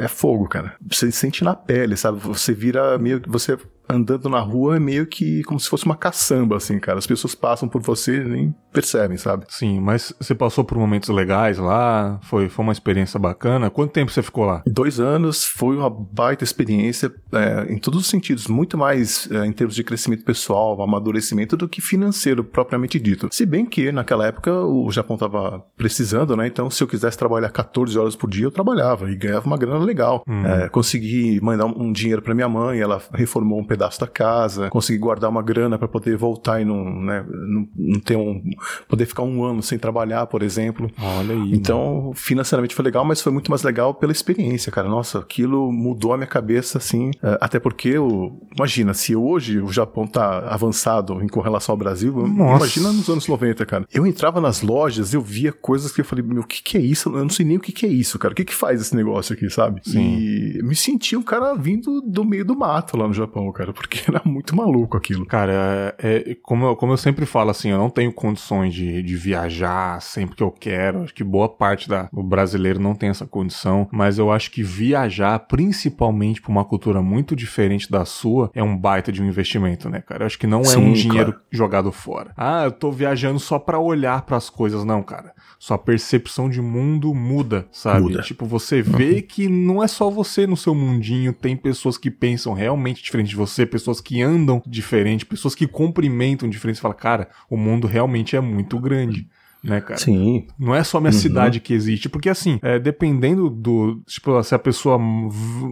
[0.00, 0.74] é fogo, cara.
[0.90, 2.18] Você sente na pele, sabe?
[2.20, 3.56] Você vira meio que você
[3.88, 6.98] andando na rua é meio que como se fosse uma caçamba, assim, cara.
[6.98, 9.46] As pessoas passam por você e nem percebem, sabe?
[9.48, 12.20] Sim, mas você passou por momentos legais lá?
[12.22, 13.70] Foi, foi uma experiência bacana?
[13.70, 14.62] Quanto tempo você ficou lá?
[14.66, 19.52] Dois anos foi uma baita experiência é, em todos os sentidos, muito mais é, em
[19.52, 23.28] termos de crescimento pessoal, amadurecimento do que financeiro propriamente dito.
[23.32, 26.46] Se bem que naquela época o Japão estava precisando, né?
[26.46, 29.84] Então se eu quisesse trabalhar 14 horas por dia eu trabalhava e ganhava uma grana
[29.84, 30.22] legal.
[30.44, 34.70] É, consegui mandar um, um dinheiro para minha mãe, ela reformou um pedaço da casa,
[34.70, 38.42] consegui guardar uma grana para poder voltar e não, né, não, não ter um
[38.88, 40.90] poder ficar um ano sem trabalhar, por exemplo.
[41.00, 41.52] Olha aí.
[41.52, 44.88] Então, financeiramente foi legal, mas foi muito mais legal pela experiência, cara.
[44.88, 47.10] Nossa, aquilo mudou a minha cabeça, assim.
[47.22, 51.76] eh, Até porque, o, imagina, se hoje o Japão tá avançado em com relação ao
[51.76, 52.64] Brasil, Nossa.
[52.64, 53.86] imagina nos anos 90, cara.
[53.92, 56.80] Eu entrava nas lojas, eu via coisas que eu falei, meu, o que que é
[56.80, 57.10] isso?
[57.10, 58.32] Eu não sei nem o que que é isso, cara.
[58.32, 59.80] O que que faz esse negócio aqui, sabe?
[59.84, 60.16] Sim.
[60.18, 64.00] E me senti um cara vindo do meio do mato lá no Japão, cara, porque
[64.10, 65.26] era muito maluco aquilo.
[65.26, 69.02] Cara, é, é- como, eu, como eu sempre falo, assim, eu não tenho condições de,
[69.02, 71.02] de viajar sempre que eu quero.
[71.02, 73.88] Acho que boa parte da, do brasileiro não tem essa condição.
[73.92, 78.76] Mas eu acho que viajar, principalmente pra uma cultura muito diferente da sua, é um
[78.76, 80.22] baita de um investimento, né, cara?
[80.22, 81.46] Eu acho que não é Sim, um dinheiro claro.
[81.50, 82.32] jogado fora.
[82.36, 84.84] Ah, eu tô viajando só pra olhar pras coisas.
[84.84, 85.34] Não, cara.
[85.58, 88.02] Sua percepção de mundo muda, sabe?
[88.02, 88.22] Muda.
[88.22, 92.52] Tipo, você vê que não é só você no seu mundinho, tem pessoas que pensam
[92.52, 96.76] realmente diferente de você, pessoas que andam diferente, pessoas que cumprimentam diferente.
[96.76, 99.28] Você fala, cara, o mundo realmente é muito grande.
[99.66, 99.98] Né, cara?
[99.98, 100.46] Sim.
[100.58, 102.08] Não é só minha cidade que existe.
[102.08, 104.00] Porque, assim, é, dependendo do.
[104.06, 104.98] Tipo, se a pessoa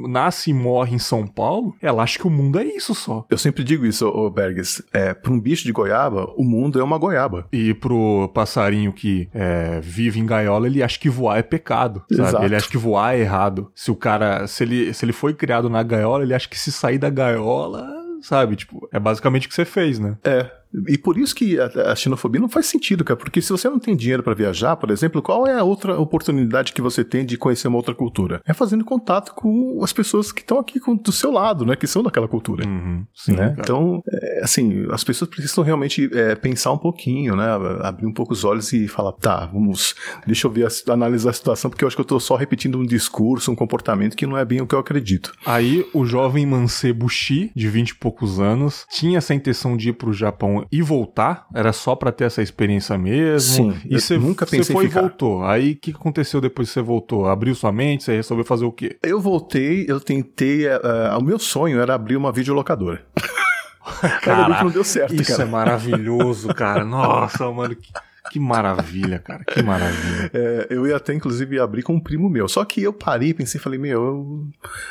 [0.08, 3.26] nasce e morre em São Paulo, ela acha que o mundo é isso só.
[3.30, 4.82] Eu sempre digo isso, ô Berges.
[4.92, 7.46] É, para um bicho de goiaba, o mundo é uma goiaba.
[7.52, 12.28] E pro passarinho que é, vive em gaiola, ele acha que voar é pecado, sabe?
[12.28, 12.44] Exato.
[12.44, 13.70] Ele acha que voar é errado.
[13.74, 16.72] Se o cara, se ele, se ele foi criado na gaiola, ele acha que se
[16.72, 17.86] sair da gaiola,
[18.20, 18.56] sabe?
[18.56, 20.16] Tipo, é basicamente o que você fez, né?
[20.24, 20.50] É,
[20.88, 23.78] E por isso que a, a xenofobia não faz sentido, cara, porque se você não
[23.78, 27.36] tem dinheiro para viajar, por exemplo, qual é a outra oportunidade que você tem de
[27.36, 28.42] conhecer uma outra cultura?
[28.44, 31.86] É fazendo contato com as pessoas que estão aqui com, do seu lado, né, que
[31.86, 32.66] são daquela cultura.
[32.66, 33.54] Uhum, sim, né?
[33.58, 37.46] Então, é, assim, as pessoas precisam realmente é, pensar um pouquinho, né,
[37.82, 39.94] abrir um pouco os olhos e falar, tá, vamos,
[40.26, 42.84] deixa eu ver, analisar a situação, porque eu acho que eu tô só repetindo um
[42.84, 45.32] discurso, um comportamento que não é bem o que eu acredito.
[45.46, 49.92] Aí, o jovem mancebo Shi, de 20 e poucos anos, tinha essa intenção de ir
[49.92, 51.46] pro Japão e voltar?
[51.54, 53.72] Era só para ter essa experiência mesmo?
[53.72, 53.80] Sim.
[53.88, 55.00] E você nunca pensei Você foi ficar.
[55.00, 55.44] e voltou.
[55.44, 57.28] Aí, o que aconteceu depois que você voltou?
[57.28, 58.04] Abriu sua mente?
[58.04, 58.96] Você resolveu fazer o quê?
[59.02, 60.66] Eu voltei, eu tentei.
[60.66, 63.04] Uh, o meu sonho era abrir uma videolocadora.
[64.22, 65.42] Cara, não deu certo, isso cara.
[65.42, 66.84] é maravilhoso, cara.
[66.84, 67.76] Nossa, mano.
[67.76, 67.92] Que...
[68.30, 70.30] Que maravilha, cara, que maravilha.
[70.32, 72.48] É, eu ia até, inclusive, abrir com um primo meu.
[72.48, 74.48] Só que eu parei, pensei, falei, meu, eu...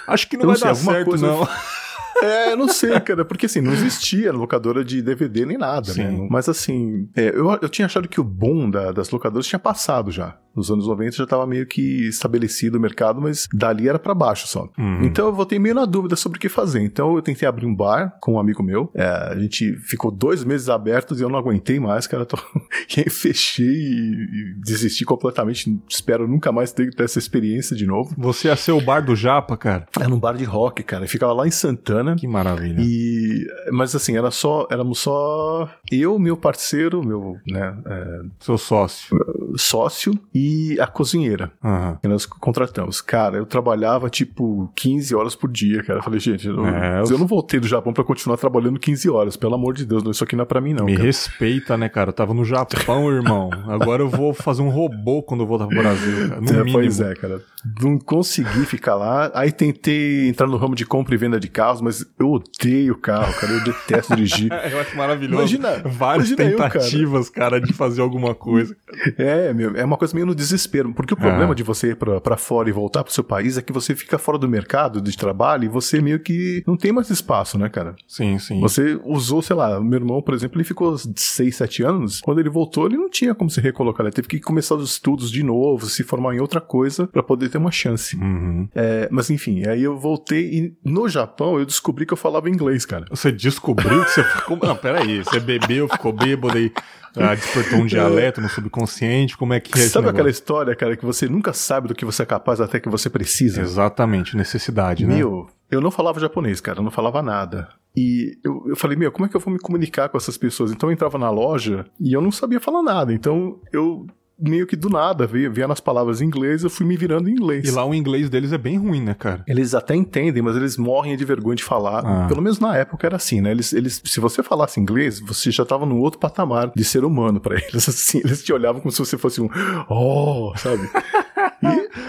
[0.07, 1.47] Acho que não vai sei, dar certo, coisa- não.
[2.21, 6.03] É, não sei, cara, porque assim, não existia locadora de DVD nem nada, Sim.
[6.03, 6.27] né?
[6.29, 10.11] Mas assim, é, eu, eu tinha achado que o boom da- das locadoras tinha passado
[10.11, 10.37] já.
[10.55, 14.47] Nos anos 90 já tava meio que estabelecido o mercado, mas dali era pra baixo
[14.47, 14.69] só.
[14.77, 15.03] Uhum.
[15.03, 16.81] Então eu voltei meio na dúvida sobre o que fazer.
[16.81, 18.89] Então eu tentei abrir um bar com um amigo meu.
[18.93, 22.25] É, a gente ficou dois meses abertos e eu não aguentei mais, cara.
[22.25, 22.37] Tô...
[22.95, 25.75] e aí fechei e, desisti completamente.
[25.89, 28.13] Espero nunca mais ter, ter essa experiência de novo.
[28.17, 29.87] Você ia ser o bar do Japa, cara.
[29.97, 31.07] Era num bar de rock, cara.
[31.07, 32.15] Ficava lá em Santana.
[32.15, 32.79] Que maravilha.
[32.79, 39.17] E, mas assim, era só, éramos só eu, meu parceiro, meu né, é, Seu sócio.
[39.57, 40.42] sócio e
[40.79, 41.97] a cozinheira Aham.
[42.01, 43.01] que nós contratamos.
[43.01, 45.99] Cara, eu trabalhava tipo 15 horas por dia, cara.
[45.99, 49.09] Eu falei, gente, eu, É, eu- eu não voltei do Japão pra continuar trabalhando 15
[49.09, 50.85] horas, pelo amor de Deus, não, isso aqui não é pra mim, não.
[50.85, 51.05] Me cara.
[51.05, 52.09] respeita, né, cara?
[52.09, 53.49] Eu tava no Japão, irmão.
[53.67, 56.41] Agora eu vou fazer um robô quando eu voltar pro Brasil, cara.
[56.41, 56.71] No É, mínimo.
[56.73, 57.41] pois é, cara.
[57.81, 59.31] Não consegui ficar lá.
[59.33, 63.33] Aí tentei entrar no ramo de compra e venda de carros, mas eu odeio carro,
[63.39, 63.53] cara.
[63.53, 64.51] Eu detesto dirigir.
[64.73, 65.35] Eu acho maravilhoso.
[65.55, 66.69] Imagina- Várias imagina eu, cara.
[66.71, 67.59] tentativas, cara.
[67.61, 68.75] de fazer alguma coisa.
[69.17, 70.93] É, meu, é uma coisa meio desespero.
[70.93, 71.55] Porque o problema Ah.
[71.55, 74.17] de você ir pra, pra fora e voltar pro seu país é que você fica
[74.17, 77.95] fora do mercado de trabalho e você meio que não tem mais espaço, né, cara?
[78.07, 78.59] Sim, sim.
[78.59, 82.21] Você usou, sei lá, meu irmão, por exemplo, ele ficou 6, 7 anos.
[82.21, 84.05] Quando ele voltou, ele não tinha como se recolocar.
[84.05, 87.49] Ele teve que começar os estudos de novo, se formar em outra coisa pra poder
[87.49, 88.15] ter uma chance.
[88.15, 88.67] Uhum.
[88.75, 92.85] É, mas enfim, aí eu voltei e no Japão eu descobri que eu falava inglês,
[92.85, 93.05] cara.
[93.09, 94.57] Você descobriu que você ficou.
[94.61, 95.23] Não, peraí.
[95.23, 96.71] Você bebeu, ficou bêbado aí.
[97.15, 99.37] Ah, despertou um dialeto no subconsciente.
[99.37, 102.23] Como é que é Sabe aquela história, cara, que você nunca sabe do que você
[102.23, 103.61] é capaz até que você precisa?
[103.61, 105.15] Exatamente, necessidade, né?
[105.15, 107.69] Meu, eu não falava japonês, cara, eu não falava nada.
[107.95, 110.71] E eu, eu falei, meu, como é que eu vou me comunicar com essas pessoas?
[110.71, 113.13] Então eu entrava na loja e eu não sabia falar nada.
[113.13, 114.07] Então eu
[114.39, 117.67] meio que do nada via, nas palavras em inglês, eu fui me virando em inglês.
[117.67, 119.43] E lá o inglês deles é bem ruim, né, cara?
[119.47, 122.03] Eles até entendem, mas eles morrem de vergonha de falar.
[122.05, 122.27] Ah.
[122.27, 123.51] Pelo menos na época era assim, né?
[123.51, 127.39] Eles, eles, se você falasse inglês, você já tava num outro patamar de ser humano
[127.39, 127.87] pra eles.
[127.87, 129.49] Assim, eles te olhavam como se você fosse um,
[129.89, 130.89] oh, sabe?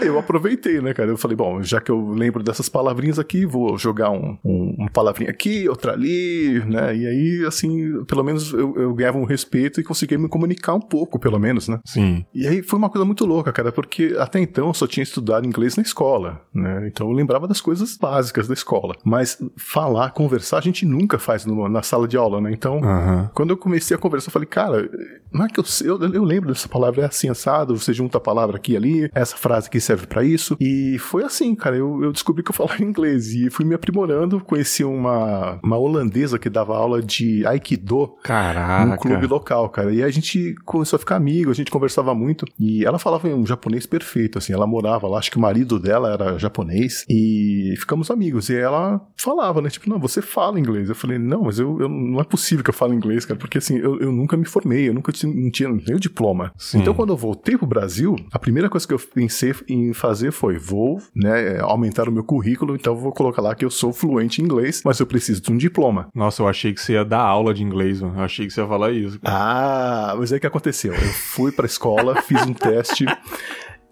[0.01, 1.09] e eu aproveitei, né, cara?
[1.09, 4.89] Eu falei, bom, já que eu lembro dessas palavrinhas aqui, vou jogar um, um, uma
[4.89, 6.95] palavrinha aqui, outra ali, né?
[6.95, 10.81] E aí, assim, pelo menos eu, eu ganhava um respeito e conseguia me comunicar um
[10.81, 11.79] pouco, pelo menos, né?
[11.85, 12.14] Sim.
[12.33, 15.47] E aí foi uma coisa muito louca, cara, porque até então eu só tinha estudado
[15.47, 16.87] inglês na escola, né?
[16.87, 18.95] Então eu lembrava das coisas básicas da escola.
[19.03, 22.51] Mas falar, conversar, a gente nunca faz na sala de aula, né?
[22.51, 23.29] Então, Aham.
[23.33, 24.89] quando eu comecei a conversar, eu falei, cara,
[25.31, 28.17] não é que eu sei, eu, eu lembro dessa palavra, é assim, assado, você junta
[28.17, 30.55] a palavra aqui e ali, essa frase aqui serve pra isso.
[30.59, 34.39] E foi assim, cara, eu, eu descobri que eu falava inglês e fui me aprimorando,
[34.39, 38.97] conheci uma, uma holandesa que dava aula de Aikido num Caraca.
[38.97, 39.93] clube local, cara.
[39.93, 42.45] E a gente começou a ficar amigo, a gente conversava muito.
[42.59, 44.53] E ela falava um japonês perfeito, assim.
[44.53, 47.05] Ela morava lá, acho que o marido dela era japonês.
[47.09, 48.49] E ficamos amigos.
[48.49, 49.69] E ela falava, né?
[49.69, 50.89] Tipo, não, você fala inglês.
[50.89, 53.39] Eu falei, não, mas eu, eu- não é possível que eu fale inglês, cara.
[53.39, 56.51] Porque assim, eu, eu nunca me formei, eu nunca tinha, não tinha nem o diploma.
[56.57, 56.79] Sim.
[56.79, 60.57] Então, quando eu voltei pro Brasil, a primeira coisa que eu pensei em fazer foi:
[60.57, 64.41] vou, né, aumentar o meu currículo, então eu vou colocar lá que eu sou fluente
[64.41, 66.07] em inglês, mas eu preciso de um diploma.
[66.13, 68.15] Nossa, eu achei que você ia dar aula de inglês, mano.
[68.19, 69.19] Eu achei que você ia falar isso.
[69.19, 69.35] cara.
[69.37, 70.93] Ah, mas aí o que aconteceu?
[70.93, 73.05] Eu fui pra escola, fiz um teste,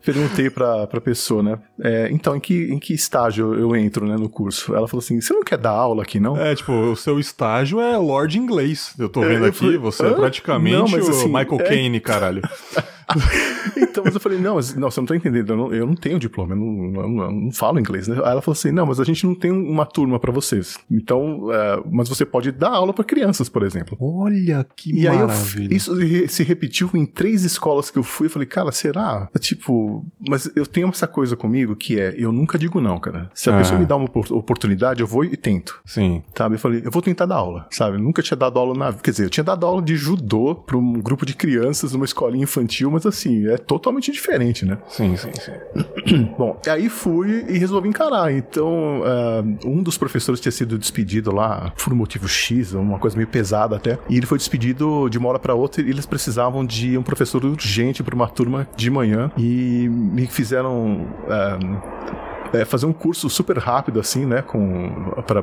[0.06, 1.60] perguntei pra, pra pessoa, né?
[1.82, 4.76] é, então, em que, em que estágio eu entro, né, no curso?
[4.76, 6.36] Ela falou assim: você não quer dar aula aqui, não?
[6.38, 8.94] É, tipo, o seu estágio é Lord Inglês.
[9.00, 10.14] Eu tô É, vendo eu aqui, falei, você é "Hã?
[10.14, 12.42] praticamente Não, mas o assim, Michael é- Caine, caralho.
[13.78, 15.96] então, mas eu falei, não, mas, não, você não tá entendendo, eu não, eu não
[15.96, 18.16] tenho diploma, eu não, eu não, eu não, falo inglês, né?
[18.24, 20.78] Aí ela falou assim, não, mas a gente não tem uma turma para vocês.
[20.90, 23.98] Então, é, mas você pode dar aula para crianças, por exemplo.
[24.00, 25.70] Olha que e maravilha.
[25.70, 25.96] Aí isso
[26.28, 29.30] se repetiu em três escolas que eu fui, eu falei, cara, será?
[29.40, 33.30] Tipo, mas eu tenho essa coisa comigo que é, eu nunca digo não, cara.
[33.34, 35.80] Se a pessoa me dá uma oportunidade, eu vou e tento.
[35.86, 36.24] Sim.
[36.36, 36.56] Sabe?
[36.56, 37.98] Eu falei, eu vou tentar dar aula, sabe?
[37.98, 38.94] Eu nunca tinha dado aula na.
[38.94, 42.44] Quer dizer, eu tinha dado aula de judô para um grupo de crianças numa escolinha
[42.44, 44.78] infantil, mas assim, é totalmente diferente, né?
[44.88, 46.26] Sim, sim, sim.
[46.38, 48.32] Bom, aí fui e resolvi encarar.
[48.32, 53.18] Então, uh, um dos professores tinha sido despedido lá por um motivo X, uma coisa
[53.18, 56.66] meio pesada até, e ele foi despedido de uma hora para outra e eles precisavam
[56.66, 61.08] de um professor urgente para uma turma de manhã e me fizeram.
[61.28, 64.42] Uh, é, fazer um curso super rápido, assim, né?
[64.42, 65.42] Com, pra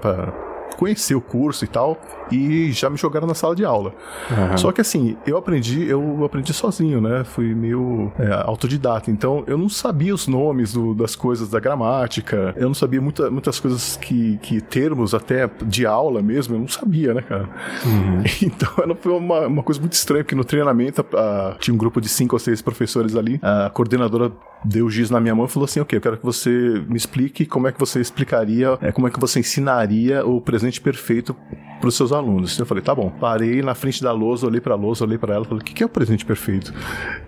[0.80, 2.00] conhecer o curso e tal,
[2.32, 3.92] e já me jogaram na sala de aula.
[4.30, 4.56] Uhum.
[4.56, 7.22] Só que assim, eu aprendi, eu aprendi sozinho, né?
[7.22, 12.54] Fui meio é, autodidata, então eu não sabia os nomes do, das coisas da gramática,
[12.56, 16.68] eu não sabia muita, muitas coisas que, que termos até de aula mesmo, eu não
[16.68, 17.46] sabia, né, cara?
[17.84, 18.22] Uhum.
[18.50, 22.00] Então foi uma, uma coisa muito estranha, porque no treinamento a, a, tinha um grupo
[22.00, 24.32] de cinco ou seis professores ali, a coordenadora
[24.64, 26.50] deu o giz na minha mão e falou assim, ok, eu quero que você
[26.88, 30.80] me explique como é que você explicaria, é, como é que você ensinaria o presente
[30.80, 31.36] perfeito
[31.80, 32.58] para os seus alunos.
[32.58, 33.10] Eu falei, tá bom.
[33.10, 35.72] Parei na frente da lousa, olhei para a lousa, olhei para ela, falei, o que,
[35.72, 36.74] que é o presente perfeito?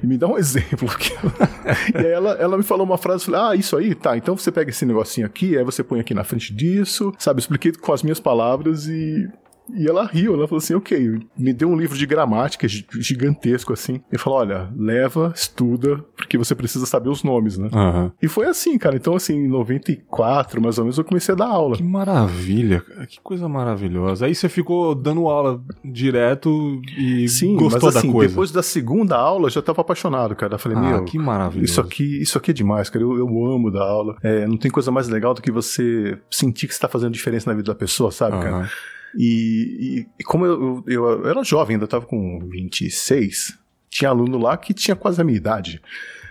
[0.03, 0.89] E me dá um exemplo.
[1.95, 4.53] e aí ela, ela me falou uma frase, falei, ah, isso aí, tá, então você
[4.53, 7.41] pega esse negocinho aqui, aí você põe aqui na frente disso, sabe?
[7.41, 9.29] Expliquei com as minhas palavras e
[9.71, 14.01] e ela riu, ela falou assim: ok, me deu um livro de gramática gigantesco assim.
[14.13, 17.69] E falou: olha, leva, estuda, porque você precisa saber os nomes, né?
[17.73, 18.11] Uhum.
[18.21, 18.97] E foi assim, cara.
[18.97, 21.77] Então, assim, em 94, mais ou menos, eu comecei a dar aula.
[21.77, 24.27] Que maravilha, que coisa maravilhosa.
[24.27, 28.29] Aí você ficou dando aula direto e Sim, gostou mas, assim, da coisa.
[28.31, 30.55] Depois da segunda aula, eu já tava apaixonado, cara.
[30.55, 31.05] Eu falei, ah, meu.
[31.05, 31.73] Que maravilhoso.
[31.73, 33.05] Isso aqui, isso aqui é demais, cara.
[33.05, 34.17] Eu, eu amo dar aula.
[34.23, 37.49] É, não tem coisa mais legal do que você sentir que você tá fazendo diferença
[37.49, 38.43] na vida da pessoa, sabe, uhum.
[38.43, 38.71] cara?
[39.19, 43.59] E, e, como eu, eu, eu, era jovem, ainda estava com 26,
[43.91, 45.81] tinha aluno lá que tinha quase a minha idade.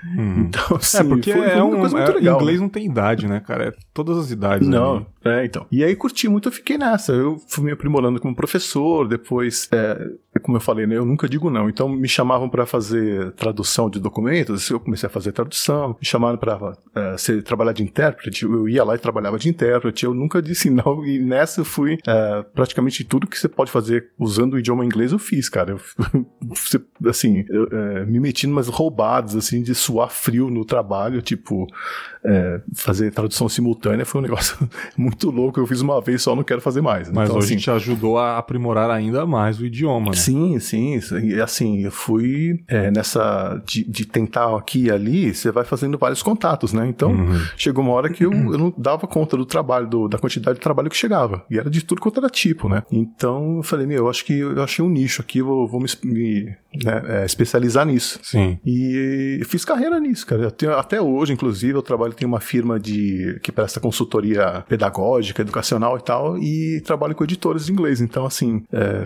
[0.03, 0.45] Hum.
[0.47, 2.63] Então, assim, é porque foi, foi é um, é, legal, inglês né?
[2.63, 3.69] não tem idade, né, cara?
[3.69, 4.67] É todas as idades.
[4.67, 5.05] Não, ali.
[5.23, 5.67] É, então.
[5.71, 7.11] E aí curti muito, eu fiquei nessa.
[7.11, 10.09] Eu fui me aprimorando como professor, depois, é,
[10.41, 11.69] como eu falei, né, eu nunca digo não.
[11.69, 15.89] Então me chamavam para fazer tradução de documentos, eu comecei a fazer tradução.
[15.99, 20.05] Me chamaram para é, trabalhar de intérprete, eu ia lá e trabalhava de intérprete.
[20.05, 24.09] Eu nunca disse não e nessa eu fui é, praticamente tudo que você pode fazer
[24.17, 25.71] usando o idioma inglês eu fiz, cara.
[25.71, 25.79] Eu,
[27.09, 31.67] assim, eu, é, me meti umas roubadas, assim, de suar frio no trabalho, tipo,
[32.23, 34.57] é, fazer tradução simultânea foi um negócio
[34.97, 35.59] muito louco.
[35.59, 37.09] Eu fiz uma vez só, não quero fazer mais.
[37.09, 40.17] Mas então, hoje assim, te ajudou a aprimorar ainda mais o idioma, né?
[40.17, 40.99] Sim, sim.
[41.23, 45.97] E assim, eu fui é, nessa de, de, tentar aqui e ali, você vai fazendo
[45.97, 46.87] vários contatos, né?
[46.87, 47.39] Então, uhum.
[47.55, 50.61] chegou uma hora que eu, eu não dava conta do trabalho, do, da quantidade de
[50.61, 51.45] trabalho que chegava.
[51.49, 52.83] E era de tudo quanto era tipo, né?
[52.91, 55.87] Então, eu falei, meu, eu acho que eu achei um nicho aqui, vou, vou me,
[56.03, 58.19] me né, é, especializar nisso.
[58.23, 58.57] Sim.
[58.65, 60.49] E fiz carreira nisso, cara.
[60.51, 65.97] Tenho, até hoje, inclusive, eu trabalho, tenho uma firma de que presta consultoria pedagógica, educacional
[65.97, 68.01] e tal, e trabalho com editores de inglês.
[68.01, 69.03] Então, assim, é,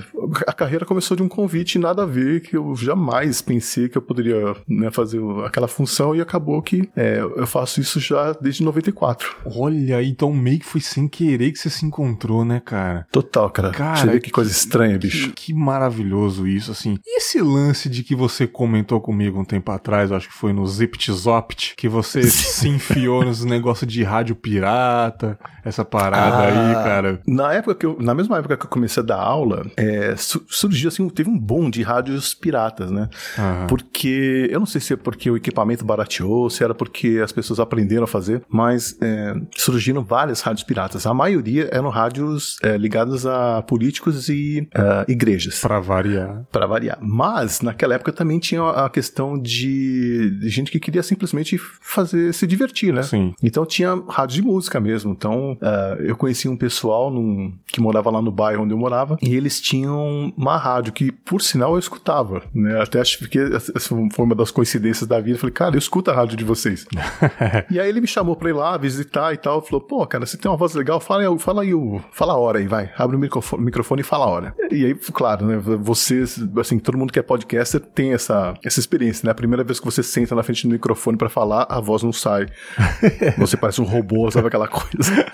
[0.47, 4.01] a carreira começou de um convite nada a ver, que eu jamais pensei que eu
[4.01, 9.35] poderia né, fazer aquela função, e acabou que é, eu faço isso já desde 94.
[9.45, 13.07] Olha, então meio que foi sem querer que você se encontrou, né, cara?
[13.11, 13.71] Total, cara.
[13.71, 15.29] cara você vê que coisa estranha, bicho.
[15.29, 16.97] Que, que maravilhoso isso, assim.
[17.05, 20.65] E esse lance de que você comentou comigo um tempo atrás, acho que foi no
[20.65, 26.73] Zipt Zopt, que você se enfiou nos negócios de rádio pirata, essa parada ah, aí,
[26.83, 27.21] cara.
[27.27, 30.89] Na época que eu, na mesma época que eu comecei a dar aula, é, surgiu
[30.89, 33.09] assim, teve um boom de rádios piratas, né?
[33.37, 33.67] Uhum.
[33.67, 37.59] Porque, eu não sei se é porque o equipamento barateou, se era porque as pessoas
[37.59, 41.05] aprenderam a fazer, mas é, surgiram várias rádios piratas.
[41.05, 45.59] A maioria eram rádios é, ligadas a políticos e uh, igrejas.
[45.59, 46.45] Para variar.
[46.51, 46.97] Para variar.
[47.01, 52.47] Mas mas, naquela época também tinha a questão de, gente que queria simplesmente fazer, se
[52.47, 53.03] divertir, né?
[53.03, 53.33] Sim.
[53.41, 55.11] Então tinha rádio de música mesmo.
[55.11, 59.17] Então, uh, eu conheci um pessoal num, que morava lá no bairro onde eu morava,
[59.21, 62.81] e eles tinham uma rádio que, por sinal, eu escutava, né?
[62.81, 63.39] Até acho que
[63.79, 65.35] foi uma das coincidências da vida.
[65.35, 66.85] Eu falei, cara, eu escuto a rádio de vocês.
[67.69, 69.61] e aí ele me chamou pra ir lá visitar e tal.
[69.61, 71.71] Falou, pô, cara, você tem uma voz legal, fala aí, fala aí,
[72.11, 72.89] fala a hora aí, vai.
[72.97, 74.55] Abre o microfone, microfone e fala a hora.
[74.71, 75.57] E aí, claro, né?
[75.57, 79.31] Vocês, assim, todo mundo que é podcaster tem essa, essa experiência, né?
[79.31, 82.13] A primeira vez que você senta na frente do microfone para falar, a voz não
[82.13, 82.47] sai.
[83.37, 85.25] você parece um robô, sabe aquela coisa?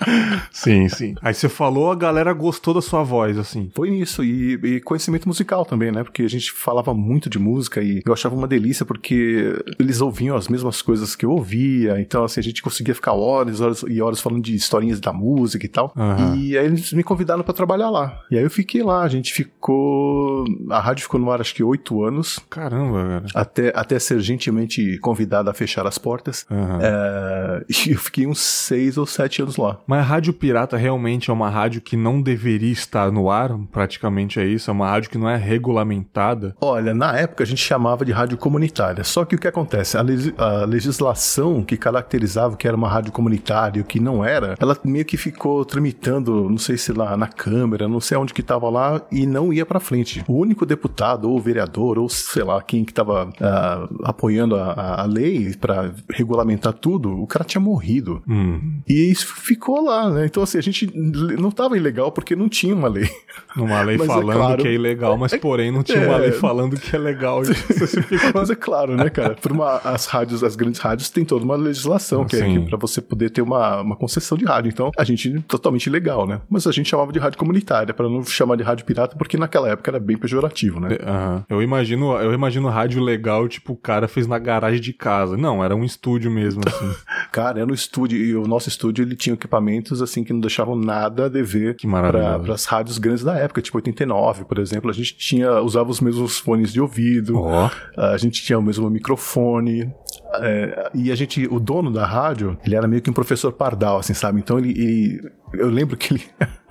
[0.50, 1.14] sim, sim.
[1.22, 3.70] Aí você falou, a galera gostou da sua voz, assim.
[3.74, 6.02] Foi isso, e, e, conhecimento musical também, né?
[6.02, 10.36] Porque a gente falava muito de música e eu achava uma delícia porque eles ouviam
[10.36, 14.00] as mesmas coisas que eu ouvia, então assim, a gente conseguia ficar horas, horas e
[14.00, 15.92] horas falando de historinhas da música e tal.
[15.96, 16.36] Uhum.
[16.36, 18.20] E aí eles me convidaram para trabalhar lá.
[18.30, 20.44] E aí eu fiquei lá, a gente ficou.
[20.70, 22.38] A rádio ficou no ar acho que oito anos.
[22.48, 23.24] Caramba, cara.
[23.34, 26.46] Até, até ser gentilmente convidada a fechar as portas.
[26.50, 26.78] Uhum.
[26.80, 27.64] É...
[27.84, 29.78] E eu fiquei uns seis ou sete anos lá.
[29.86, 33.58] Mas a Rádio Pirata realmente é uma rádio que não deveria estar no ar?
[33.72, 34.70] Praticamente é isso?
[34.70, 36.54] É uma rádio que não é regulamentada?
[36.60, 39.02] Olha, na época a gente chamava de rádio comunitária.
[39.02, 39.96] Só que o que acontece?
[39.96, 40.04] A,
[40.38, 44.54] a legislação que caracterizava o que era uma rádio comunitária e o que não era,
[44.60, 48.42] ela meio que ficou tramitando, não sei se lá na Câmara, não sei onde que
[48.42, 50.24] tava lá, e não ia para frente.
[50.28, 55.04] O único deputado, ou vereador, ou sei lá, quem que tava uh, apoiando a, a
[55.04, 58.22] lei para regulamentar tudo, o cara tinha morrido.
[58.28, 58.80] Hum.
[58.88, 60.26] E isso ficou lá, né?
[60.26, 63.08] Então, assim, a gente não tava ilegal porque não tinha uma lei.
[63.56, 66.16] Uma lei é falando é claro, que é ilegal, mas porém não tinha é, uma
[66.16, 67.42] lei falando que é legal.
[68.34, 69.34] mas é claro, né, cara?
[69.34, 72.58] Por uma, as rádios, as grandes rádios têm toda uma legislação que Sim.
[72.58, 74.70] é, é para você poder ter uma, uma concessão de rádio.
[74.70, 76.40] Então, a gente totalmente legal, né?
[76.48, 79.68] Mas a gente chamava de rádio comunitária, para não chamar de rádio pirata, porque naquela
[79.68, 80.88] época era bem pejorativo, né?
[80.88, 81.42] Uhum.
[81.48, 85.36] Eu imagino, eu imagino rádio legal, tipo, o cara fez na garagem de casa.
[85.36, 86.94] Não, era um estúdio mesmo, assim.
[87.32, 90.76] cara, era um estúdio, e o nosso estúdio ele tinha equipamentos assim que não deixavam
[90.76, 94.90] nada a dever para as rádios grandes da época, tipo 89, por exemplo.
[94.90, 97.70] A gente tinha, usava os mesmos fones de ouvido, oh.
[98.00, 99.92] a gente tinha o mesmo microfone,
[100.34, 103.98] é, e a gente, o dono da rádio, ele era meio que um professor pardal,
[103.98, 104.38] assim, sabe?
[104.38, 106.24] Então ele, ele eu lembro que ele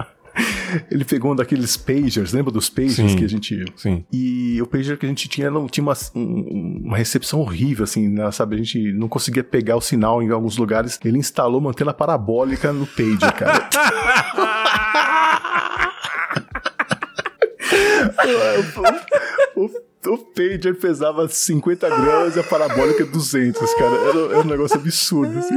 [0.90, 3.66] ele pegou um daqueles pagers, lembra dos pagers sim, que a gente.
[3.76, 4.06] Sim.
[4.12, 8.30] E o pager que a gente tinha não tinha uma, uma recepção horrível, assim, né,
[8.32, 8.56] sabe?
[8.56, 11.00] A gente não conseguia pegar o sinal em alguns lugares.
[11.04, 13.70] Ele instalou uma antena parabólica no pager, cara.
[19.56, 23.96] o, o, o, pager pesava 50 gramas e a parabólica 200, cara.
[23.96, 25.56] Era, era um negócio absurdo, assim.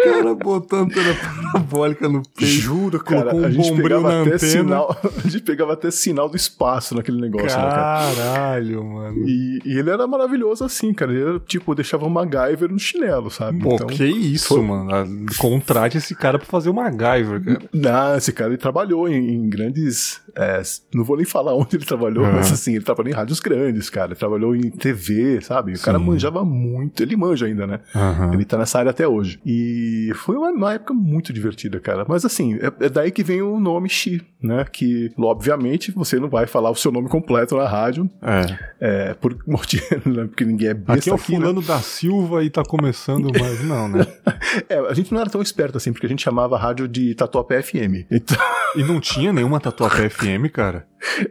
[0.00, 2.52] O cara botando antena parabólica no peito.
[2.52, 3.34] Juro, cara.
[3.34, 4.96] Um a gente pegava até sinal.
[5.24, 9.28] A gente pegava até sinal do espaço naquele negócio, Caralho, né, Caralho, mano.
[9.28, 11.12] E, e, ele era maravilhoso assim, cara.
[11.12, 13.58] Ele era, tipo, deixava o MacGyver no chinelo, sabe?
[13.58, 14.62] Pô, então, que isso, foi...
[14.62, 15.26] mano.
[15.38, 17.60] Contrate esse cara pra fazer o MacGyver, cara.
[17.72, 20.20] Não, esse cara ele trabalhou em, em grandes.
[20.34, 20.62] É,
[20.94, 22.32] não vou nem falar onde ele trabalhou, uhum.
[22.32, 24.08] mas assim, ele trabalhou em rádios grandes, cara.
[24.08, 25.72] Ele trabalhou em TV, sabe?
[25.72, 25.84] O Sim.
[25.84, 27.02] cara manjava muito.
[27.02, 27.80] Ele manja ainda, né?
[27.94, 28.32] Uhum.
[28.34, 29.40] Ele tá nessa área até hoje.
[29.44, 32.04] E foi uma, uma época muito divertida, cara.
[32.08, 34.64] Mas assim, é, é, daí que vem o nome Xi, né?
[34.70, 38.08] Que, obviamente, você não vai falar o seu nome completo na rádio.
[38.22, 39.08] É.
[39.10, 40.26] é por motivo, né?
[40.26, 41.10] Porque ninguém é besta aqui.
[41.10, 41.38] é o aqui, né?
[41.38, 41.66] fulano né?
[41.66, 44.06] da Silva e tá começando, mas não, né?
[44.68, 47.14] é, a gente não era tão esperto assim, porque a gente chamava a rádio de
[47.14, 48.06] Tatuapé FM.
[48.10, 48.36] Então...
[48.76, 50.86] E não tinha nenhuma Tatuapé FM, cara?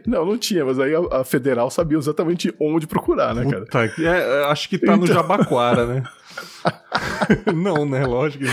[0.06, 3.92] Não, não tinha, mas aí a, a, Federal sabia exatamente onde procurar, né, Puta, cara?
[3.98, 4.98] É, acho que tá então...
[4.98, 6.02] no Jabaquara, né?
[7.54, 8.04] não, né?
[8.06, 8.50] Lógico que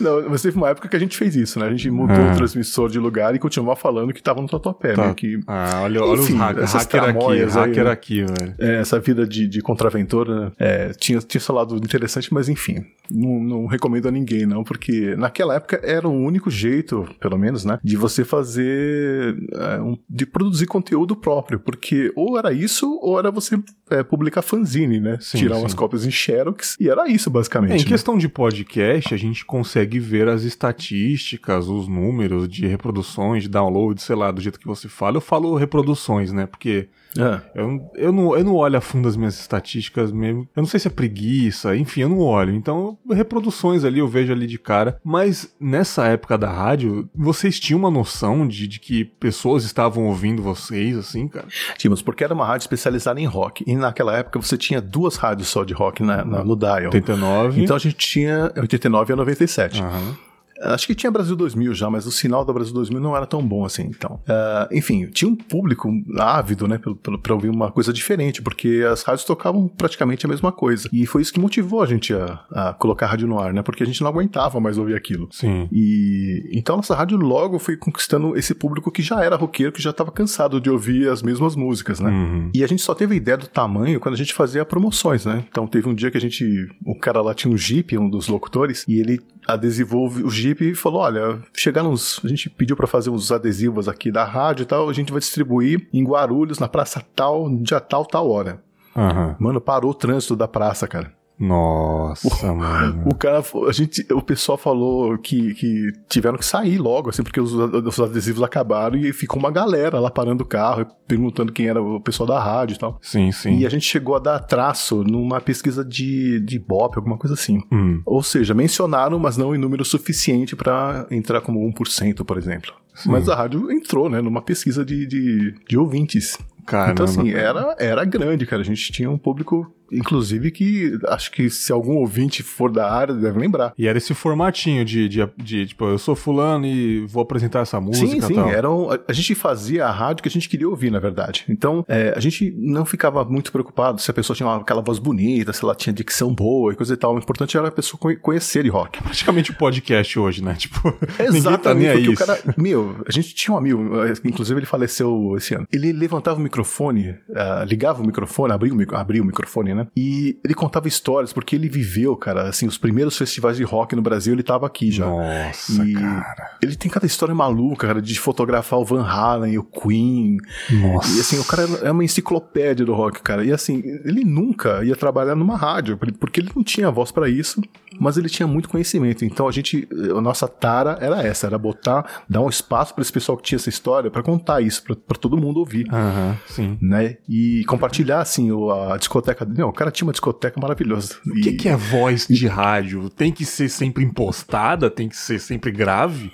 [0.00, 0.20] não.
[0.22, 1.66] Não, mas teve uma época que a gente fez isso, né?
[1.66, 2.32] A gente mudou ah.
[2.32, 5.08] o transmissor de lugar e continuava falando que tava no Tatuapé, tá.
[5.08, 5.14] né?
[5.14, 6.72] Que, ah, olha, olha Enfim, os hackers.
[6.72, 8.54] Hacker aqui, aí, hacker aqui, velho.
[8.58, 10.52] É, essa vida de, de contraventor, né?
[10.58, 12.84] É, tinha, tinha esse lado interessante, mas enfim.
[13.10, 17.64] Não, não, recomendo a ninguém, não, porque naquela época era o único jeito, pelo menos,
[17.64, 17.78] né?
[17.82, 19.36] De você fazer.
[19.52, 21.60] É, um, de produzir conteúdo próprio.
[21.60, 23.58] Porque ou era isso, ou era você
[23.90, 25.18] é, publicar fanzine, né?
[25.20, 25.60] Sim, Tirar sim.
[25.62, 26.76] umas cópias em Xerox.
[26.80, 27.72] E era isso, basicamente.
[27.72, 27.84] É, em né?
[27.84, 34.00] questão de podcast, a gente consegue ver as estatísticas, os números de reproduções, de download,
[34.00, 35.16] sei lá, do jeito que você fala.
[35.16, 36.46] Eu falo reproduções, né?
[36.46, 36.88] Porque
[37.18, 37.40] é.
[37.54, 40.48] Eu, eu, não, eu não olho a fundo as minhas estatísticas mesmo.
[40.54, 42.52] Eu não sei se é preguiça, enfim, eu não olho.
[42.54, 44.98] Então, reproduções ali eu vejo ali de cara.
[45.04, 50.42] Mas nessa época da rádio, vocês tinham uma noção de, de que pessoas estavam ouvindo
[50.42, 51.46] vocês, assim, cara?
[51.76, 53.64] Tínhamos, porque era uma rádio especializada em rock.
[53.66, 56.92] E naquela época você tinha duas rádios só de rock na, na no Dial.
[56.92, 57.62] 89.
[57.62, 59.82] Então a gente tinha 89 a 97.
[59.82, 60.16] Aham.
[60.60, 63.42] Acho que tinha Brasil 2000 já, mas o sinal da Brasil 2000 não era tão
[63.46, 64.20] bom assim, então.
[64.28, 66.78] Uh, enfim, tinha um público ávido, né,
[67.22, 70.88] pra, ouvir uma coisa diferente, porque as rádios tocavam praticamente a mesma coisa.
[70.92, 73.62] E foi isso que motivou a gente a, a colocar a rádio no ar, né,
[73.62, 75.28] porque a gente não aguentava mais ouvir aquilo.
[75.30, 75.68] Sim.
[75.72, 79.90] E então nossa rádio logo foi conquistando esse público que já era roqueiro, que já
[79.90, 82.10] estava cansado de ouvir as mesmas músicas, né.
[82.10, 82.50] Uhum.
[82.54, 85.44] E a gente só teve a ideia do tamanho quando a gente fazia promoções, né.
[85.48, 88.28] Então teve um dia que a gente, o cara lá tinha um Jeep, um dos
[88.28, 92.20] locutores, e ele adesivou o Jeep e falou: olha, chegaram uns.
[92.24, 95.20] A gente pediu para fazer uns adesivos aqui da rádio e tal, a gente vai
[95.20, 98.62] distribuir em Guarulhos, na praça tal, dia tal, tal hora.
[98.96, 99.34] Uhum.
[99.38, 101.12] Mano, parou o trânsito da praça, cara.
[101.38, 103.02] Nossa, o, mano.
[103.06, 107.40] O cara, a gente, o pessoal falou que, que tiveram que sair logo, assim, porque
[107.40, 111.82] os, os adesivos acabaram e ficou uma galera lá parando o carro, perguntando quem era
[111.82, 112.98] o pessoal da rádio e tal.
[113.02, 113.58] Sim, sim.
[113.58, 117.60] E a gente chegou a dar traço numa pesquisa de, de Ibope, alguma coisa assim.
[117.72, 118.00] Hum.
[118.06, 122.72] Ou seja, mencionaram, mas não em número suficiente para entrar como 1%, por exemplo.
[122.94, 123.10] Sim.
[123.10, 126.38] Mas a rádio entrou, né, numa pesquisa de, de, de ouvintes.
[126.64, 128.62] Caramba, então, assim, era, era grande, cara.
[128.62, 133.14] A gente tinha um público, inclusive, que acho que se algum ouvinte for da área,
[133.14, 133.72] deve lembrar.
[133.78, 137.80] E era esse formatinho de, de, de, tipo, eu sou fulano e vou apresentar essa
[137.80, 138.34] música Sim, sim.
[138.34, 138.48] tal.
[138.48, 141.44] Era um- a, a gente fazia a rádio que a gente queria ouvir, na verdade.
[141.48, 144.98] Então, é, a gente não ficava muito preocupado se a pessoa tinha uma- aquela voz
[144.98, 147.14] bonita, se ela tinha dicção boa e coisa e tal.
[147.14, 149.00] O importante era a pessoa conhe- conhecer de rock.
[149.02, 150.54] Praticamente o podcast hoje, né?
[150.64, 152.16] Tipo, tá Exatamente, nem aí.
[152.16, 153.82] cara, meu, a gente tinha um amigo,
[154.24, 155.66] inclusive ele faleceu esse ano.
[155.72, 159.83] Ele levantava o microfone, ah, ligava o microfone, abria o, abria o microfone, né?
[159.96, 164.02] E ele contava histórias, porque ele viveu, cara, assim, os primeiros festivais de rock no
[164.02, 165.06] Brasil, ele tava aqui já.
[165.06, 166.56] Nossa, E cara.
[166.62, 170.36] ele tem cada história maluca, cara, de fotografar o Van Halen, o Queen.
[170.70, 171.16] Nossa.
[171.16, 173.44] E assim, o cara é uma enciclopédia do rock, cara.
[173.44, 177.60] E assim, ele nunca ia trabalhar numa rádio, porque ele não tinha voz pra isso,
[178.00, 179.24] mas ele tinha muito conhecimento.
[179.24, 183.12] Então a gente, a nossa tara era essa, era botar, dar um espaço pra esse
[183.12, 185.86] pessoal que tinha essa história pra contar isso pra pra todo mundo ouvir.
[185.92, 186.78] Aham, sim.
[186.80, 187.16] Né?
[187.28, 188.48] E compartilhar, assim,
[188.90, 189.44] a discoteca.
[189.64, 191.16] Não, o cara tinha uma discoteca maravilhosa.
[191.26, 193.08] O que, que é voz de rádio?
[193.08, 194.90] Tem que ser sempre impostada?
[194.90, 196.30] Tem que ser sempre grave?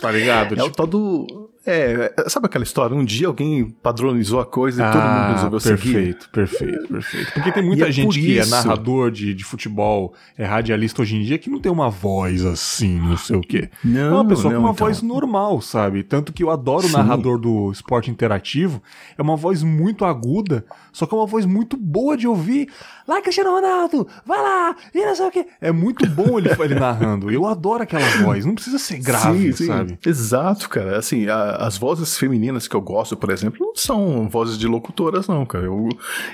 [0.00, 0.58] Tá ligado?
[0.58, 1.50] É o Tipo, tal do.
[1.66, 2.94] É, sabe aquela história?
[2.94, 5.74] Um dia alguém padronizou a coisa e todo mundo resolveu seguir.
[5.74, 7.32] Ah, perfeito, perfeito, perfeito.
[7.32, 11.00] Porque tem muita E é gente que é isso- narrador de, de futebol, é radialista
[11.02, 13.70] hoje em dia, que não tem uma voz assim, não sei o quê.
[13.82, 14.86] Não, é uma pessoa não, com uma então.
[14.86, 16.02] voz normal, sabe?
[16.02, 16.96] Tanto que eu adoro o Sim.
[16.96, 18.82] narrador do esporte interativo.
[19.16, 22.68] É uma voz muito aguda, só que é uma voz muito boa de ouvir.
[23.08, 25.46] Lá, Cristiano Ronaldo, vai lá, e não sei o quê.
[25.60, 27.30] É muito bom ele, ele narrando.
[27.30, 28.44] Eu adoro aquela voz.
[28.46, 29.66] Não precisa ser grave, Sim, sim.
[29.66, 29.98] sabe?
[30.06, 30.98] Exato, cara.
[30.98, 35.26] Assim, a- as vozes femininas que eu gosto, por exemplo, não são vozes de locutoras,
[35.28, 35.66] não, cara.
[35.66, 35.88] Eu,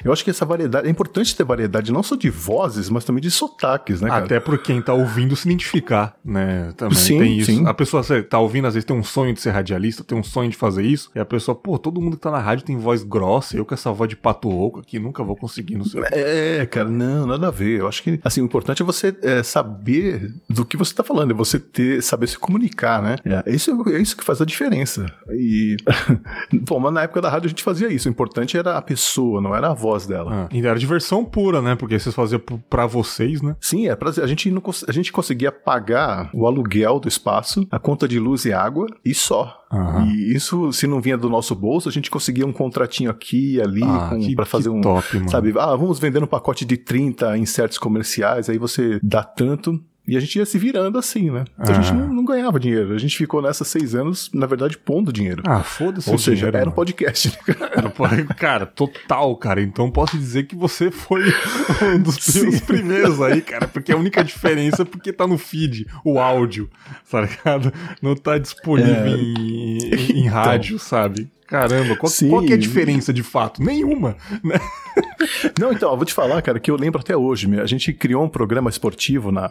[0.05, 0.87] eu acho que essa variedade.
[0.87, 4.25] É importante ter variedade não só de vozes, mas também de sotaques, né, cara?
[4.25, 6.73] Até por quem tá ouvindo se identificar, né?
[6.77, 7.53] Também Sim, tem isso.
[7.53, 7.67] sim.
[7.67, 10.51] A pessoa tá ouvindo, às vezes tem um sonho de ser radialista, tem um sonho
[10.51, 13.03] de fazer isso, e a pessoa, pô, todo mundo que tá na rádio tem voz
[13.03, 16.03] grossa, eu com essa voz de pato louco aqui nunca vou conseguir, não sei.
[16.03, 16.09] quê.
[16.13, 17.81] É, cara, não, nada a ver.
[17.81, 21.31] Eu acho que, assim, o importante é você é, saber do que você tá falando,
[21.31, 23.17] é você ter, saber se comunicar, né?
[23.25, 25.07] É, isso, é isso que faz a diferença.
[25.33, 25.77] E,
[26.69, 28.09] bom, mas na época da rádio a gente fazia isso.
[28.09, 30.45] O importante era a pessoa, não era a voz dela.
[30.45, 31.75] Ah, e era diversão pura, né?
[31.77, 33.57] Porque vocês faziam pra vocês, né?
[33.61, 34.25] Sim, é prazer.
[34.25, 38.45] A gente, não, a gente conseguia pagar o aluguel do espaço, a conta de luz
[38.45, 39.57] e água e só.
[39.73, 40.07] Aham.
[40.07, 43.61] E isso, se não vinha do nosso bolso, a gente conseguia um contratinho aqui e
[43.63, 44.81] ali Ah, com, que- pra fazer um.
[44.81, 45.31] top, mano.
[45.31, 49.81] Sabe, ah, vamos vender um pacote de 30 insertos comerciais, aí você dá tanto.
[50.11, 51.45] E a gente ia se virando assim, né?
[51.59, 51.95] Então a gente Ah.
[51.95, 52.93] não, não ganhava dinheiro.
[52.95, 55.41] A gente ficou nessas seis anos, na verdade, pondo dinheiro.
[55.47, 56.75] Ah, foda-se Ou seja, dinheiro, era um mano.
[56.77, 57.29] podcast.
[57.29, 57.55] né?
[57.77, 58.05] Era, pô,
[58.37, 59.63] Cara, total, cara.
[59.63, 61.23] Então posso dizer que você foi
[61.95, 62.59] um dos Sim.
[62.61, 63.69] primeiros aí, cara.
[63.69, 66.69] Porque a única diferença é porque tá no feed, o áudio,
[67.09, 67.73] tá ligado?
[68.03, 69.17] Não tá disponível É.
[69.17, 71.31] em, em- em rádio, sabe?
[71.51, 73.63] Caramba, qual, qual que é a diferença de fato?
[73.63, 74.61] Nenhuma, né?
[75.59, 77.49] Não, então, eu vou te falar, cara, que eu lembro até hoje.
[77.61, 79.51] A gente criou um programa esportivo na,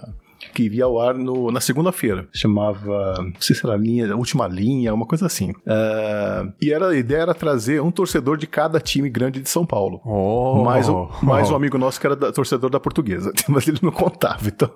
[0.54, 2.28] que iria ao ar no, na segunda-feira.
[2.34, 5.54] Chamava, não sei se era linha, última linha, uma coisa assim.
[5.68, 9.66] Ah, e era, a ideia era trazer um torcedor de cada time grande de São
[9.66, 10.02] Paulo.
[10.06, 11.56] Oh, mais, um, mais um oh.
[11.58, 14.72] amigo nosso que era da- torcedor da portuguesa, mas ele não contava, então.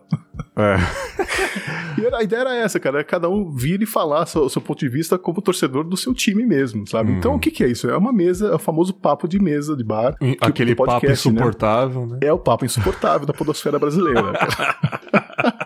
[0.56, 0.78] É.
[1.96, 4.60] E era- a ideia era essa, cara, era cada um vir e falar seu, seu
[4.60, 7.13] ponto de vista como torcedor do seu time mesmo, sabe?
[7.18, 7.90] Então, o que, que é isso?
[7.90, 10.16] É uma mesa, é o famoso papo de mesa de bar.
[10.18, 11.34] que- Aquele do papo podcast, né?
[11.36, 12.18] insuportável, né?
[12.22, 14.34] É o papo insuportável da podosfera brasileira.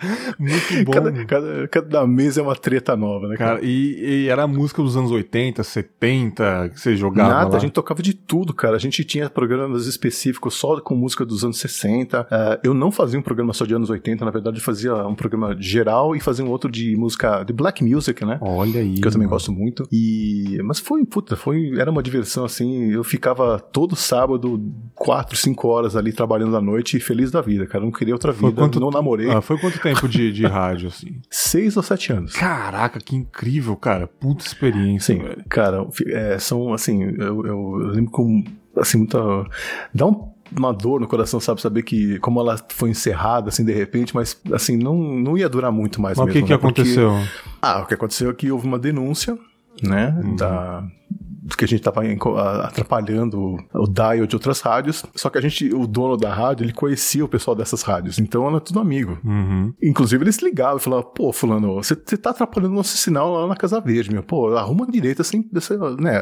[0.38, 0.92] Muito bom.
[0.92, 3.36] cada, cada, cada mês é uma treta nova, né?
[3.36, 3.50] Cara?
[3.56, 7.56] Cara, e, e era a música dos anos 80, 70, que você jogava Nada, lá.
[7.56, 8.76] a gente tocava de tudo, cara.
[8.76, 12.26] A gente tinha programas específicos só com música dos anos 60.
[12.30, 15.14] Eh, eu não fazia um programa só de anos 80, na verdade, eu fazia um
[15.14, 18.38] programa geral e fazia um outro de música de black music, né?
[18.40, 18.94] Olha aí.
[18.94, 19.36] que eu também mano.
[19.36, 19.86] gosto muito.
[19.92, 22.90] E mas foi, puta, foi, era uma diversão assim.
[22.92, 24.60] Eu ficava todo sábado,
[24.94, 27.82] quatro, cinco horas ali trabalhando à noite e feliz da vida, cara.
[27.82, 29.30] Eu não queria outra Foi vida, quanto- não namorei.
[29.30, 31.20] Ah, foi quanto tempo de, de rádio, assim?
[31.30, 32.32] Seis ou sete anos.
[32.32, 34.06] Caraca, que incrível, cara.
[34.06, 35.44] Puta experiência, Sim, velho.
[35.48, 38.42] cara, é, são assim, eu, eu, eu lembro com
[38.76, 39.18] assim, muita.
[39.94, 41.60] Dá um- uma dor no coração, sabe?
[41.60, 45.70] Saber que como ela foi encerrada, assim, de repente, mas assim, não, não ia durar
[45.70, 46.58] muito mais Mas o que, que né?
[46.58, 47.12] Porque- aconteceu?
[47.62, 49.38] Ah, o que aconteceu é que houve uma denúncia,
[49.80, 50.34] né, Uhum.
[50.34, 50.82] da,
[51.56, 52.02] que a gente tava
[52.62, 55.04] atrapalhando o dial de outras rádios.
[55.14, 58.18] Só que a gente, o dono da rádio, ele conhecia o pessoal dessas rádios.
[58.18, 59.18] Então era tudo amigo.
[59.24, 59.72] Uhum.
[59.82, 63.80] Inclusive eles ligavam e falavam, pô, fulano, você tá atrapalhando nosso sinal lá na Casa
[63.80, 64.22] Verde, meu.
[64.22, 65.48] Pô, arruma direita sem,
[65.98, 66.16] né,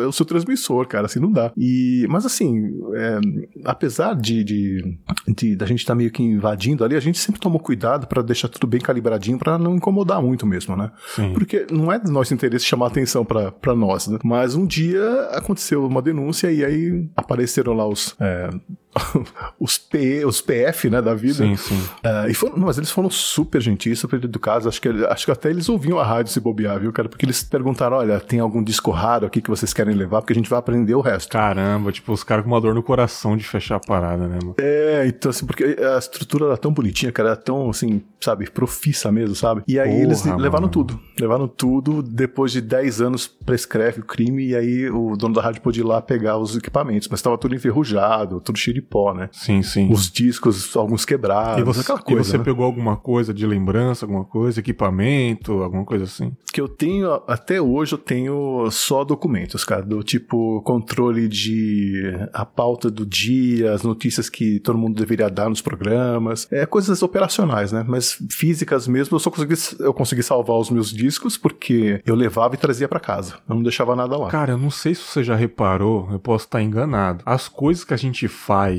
[0.00, 1.52] é o seu transmissor, cara, assim não dá.
[1.56, 3.20] E, mas assim, é,
[3.64, 4.98] apesar de, de,
[5.28, 8.22] de, da gente estar tá meio que invadindo ali, a gente sempre tomou cuidado para
[8.22, 10.90] deixar tudo bem calibradinho para não incomodar muito mesmo, né?
[11.14, 11.32] Sim.
[11.32, 14.18] Porque não é do nosso interesse chamar atenção para nós, né?
[14.24, 18.50] Mas um dia aconteceu uma denúncia e aí apareceram lá os, é,
[19.58, 21.34] os, P, os PF, né, da vida.
[21.34, 21.78] Sim, sim.
[22.04, 24.66] Uh, e foram, mas eles foram super gentis, super educados.
[24.66, 27.08] Acho que, acho que até eles ouviam a rádio se bobear, viu, cara?
[27.08, 30.20] Porque eles perguntaram: olha, tem algum disco raro aqui que vocês querem levar?
[30.20, 31.30] Porque a gente vai aprender o resto.
[31.30, 34.54] Caramba, tipo, os caras com uma dor no coração de fechar a parada, né, mano?
[34.58, 39.10] É, então, assim, porque a estrutura era tão bonitinha, cara, era tão, assim, sabe, profissa
[39.10, 39.62] mesmo, sabe?
[39.66, 40.68] E aí Porra, eles levaram mano.
[40.68, 41.00] tudo.
[41.18, 42.02] Levaram tudo.
[42.02, 44.48] Depois de 10 anos, prescreve o crime.
[44.48, 47.08] E aí o dono da rádio pôde ir lá pegar os equipamentos.
[47.08, 49.28] Mas tava tudo enferrujado, tudo cheio de pó, né?
[49.32, 49.90] Sim, sim.
[49.92, 52.20] Os discos, alguns quebrados, e você, aquela coisa.
[52.20, 52.44] E você né?
[52.44, 56.32] pegou alguma coisa de lembrança, alguma coisa, equipamento, alguma coisa assim?
[56.52, 62.44] Que eu tenho, até hoje eu tenho só documentos, cara, do tipo controle de a
[62.44, 67.72] pauta do dia, as notícias que todo mundo deveria dar nos programas, é coisas operacionais,
[67.72, 67.84] né?
[67.86, 72.54] Mas físicas mesmo, eu só consegui, eu consegui salvar os meus discos porque eu levava
[72.54, 73.34] e trazia para casa.
[73.48, 74.28] Eu não deixava nada lá.
[74.28, 77.22] Cara, eu não sei se você já reparou, eu posso estar enganado.
[77.24, 78.69] As coisas que a gente faz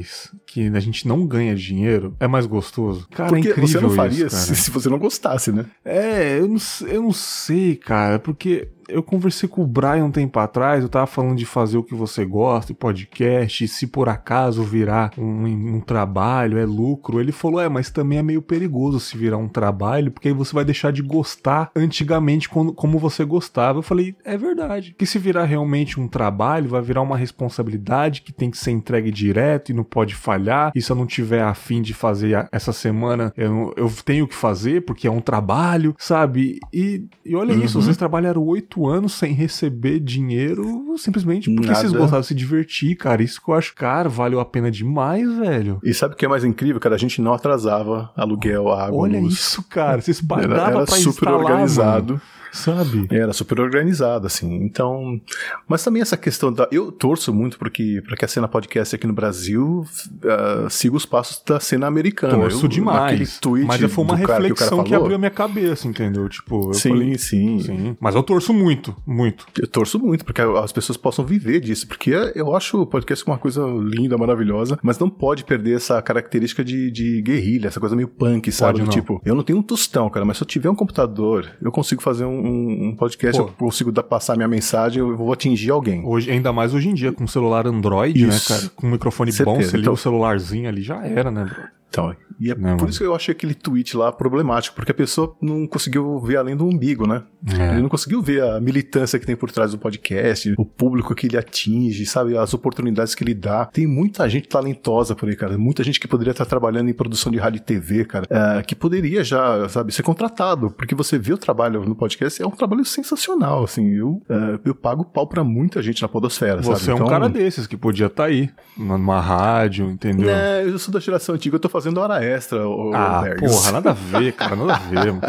[0.46, 3.08] que a gente não ganha dinheiro, é mais gostoso.
[3.10, 5.66] Cara, porque é incrível você não faria isso, se, se, você não gostasse, né?
[5.84, 10.40] É, eu não, eu não sei, cara, porque eu conversei com o Brian um tempo
[10.40, 14.64] atrás, eu tava falando de fazer o que você gosta, podcast, e se por acaso
[14.64, 17.20] virar um, um, trabalho, é lucro.
[17.20, 20.54] Ele falou, é, mas também é meio perigoso se virar um trabalho, porque aí você
[20.54, 23.80] vai deixar de gostar antigamente quando, como você gostava.
[23.80, 24.96] Eu falei, é verdade.
[24.98, 29.12] Que se virar realmente um trabalho, vai virar uma responsabilidade que tem que ser entregue
[29.12, 30.72] direto e não pode falhar.
[30.76, 34.82] E se eu não tiver afim de fazer essa semana, eu, eu tenho que fazer,
[34.86, 36.60] porque é um trabalho, sabe?
[36.74, 37.64] E, e olha uhum.
[37.64, 41.80] isso, vocês trabalharam oito anos sem receber dinheiro simplesmente porque Nada.
[41.80, 43.24] vocês gostavam de se divertir, cara.
[43.24, 45.80] Isso que eu acho, cara, valeu a pena demais, velho.
[45.84, 46.96] E sabe o que é mais incrível, cara?
[46.96, 49.34] A gente não atrasava aluguel, água, Olha luz.
[49.34, 50.02] isso, cara.
[50.02, 52.14] Vocês pagavam era, era pra super instalar, organizado.
[52.14, 53.08] Mano sabe?
[53.10, 54.54] Era super organizado, assim.
[54.64, 55.20] Então.
[55.68, 56.68] Mas também essa questão da.
[56.72, 59.86] Eu torço muito porque, para que a cena podcast aqui no Brasil
[60.24, 62.36] uh, siga os passos da cena americana.
[62.36, 63.40] Torço eu, demais.
[63.40, 66.28] Tweet mas foi uma reflexão que, que, abriu a minha cabeça, entendeu?
[66.28, 67.60] Tipo, sim, falei, sim.
[67.60, 67.98] Sim.
[68.00, 69.46] Mas eu torço muito, muito.
[69.60, 71.88] Eu torço muito, porque as pessoas possam viver disso.
[71.88, 76.64] Porque eu acho o podcast uma coisa linda, maravilhosa, mas não pode perder essa característica
[76.64, 78.88] de, de guerrilha, essa coisa meio punk, sabe?
[78.90, 82.02] Tipo, eu não tenho um tostão, cara, mas se eu tiver um computador, eu consigo
[82.02, 83.48] fazer um, um podcast podcast, Pô.
[83.48, 86.04] eu consigo dar, passar minha mensagem, eu vou atingir alguém.
[86.06, 88.52] Hoje, ainda mais hoje em dia, com celular Android, Isso.
[88.54, 88.72] né, cara?
[88.76, 89.58] Com um microfone Certeza.
[89.58, 91.64] bom, você liga então, o celularzinho ali, já era, né, bro?
[91.92, 92.90] Então, e é Não, por mano.
[92.90, 96.56] isso que eu achei aquele tweet lá problemático, porque a pessoa não conseguiu ver além
[96.56, 97.22] do umbigo, né?
[97.48, 97.74] É.
[97.74, 101.28] Ele não conseguiu ver a militância que tem por trás do podcast, o público que
[101.28, 102.38] ele atinge, sabe?
[102.38, 103.66] As oportunidades que ele dá.
[103.66, 105.58] Tem muita gente talentosa por aí, cara.
[105.58, 108.26] Muita gente que poderia estar trabalhando em produção de rádio e TV, cara.
[108.30, 112.48] é, que poderia já, sabe, ser contratado, porque você vê o trabalho no podcast, é
[112.48, 113.92] um trabalho sensacional, assim.
[113.94, 117.00] Eu, é, eu pago pau pra muita gente na podosfera, Você sabe?
[117.00, 120.30] é um cara desses que podia estar aí, numa rádio, entendeu?
[120.30, 123.42] É, eu sou da geração antiga, eu tô fazendo hora extra, ô, Ah, Bergs.
[123.52, 125.06] porra, nada a ver, cara, nada a ver.
[125.14, 125.22] mano.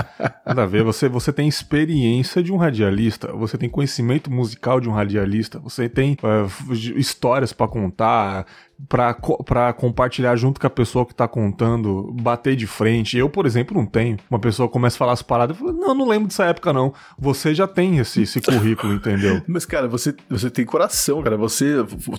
[0.46, 0.82] Nada a ver.
[0.84, 5.88] Você, você tem experiência de um radialista, você tem conhecimento musical de um radialista, você
[5.88, 6.46] tem eh,
[6.96, 8.46] histórias pra contar,
[8.88, 13.16] pra compartilhar junto com a pessoa que tá contando, bater de frente.
[13.16, 14.16] Eu, por exemplo, não tenho.
[14.30, 16.92] Uma pessoa começa a falar as paradas, eu falo, não, não lembro dessa época, não.
[17.18, 19.42] Você já tem esse, esse currículo, entendeu?
[19.46, 21.36] Mas, cara, você, você tem coração, cara.
[21.36, 21.76] Você,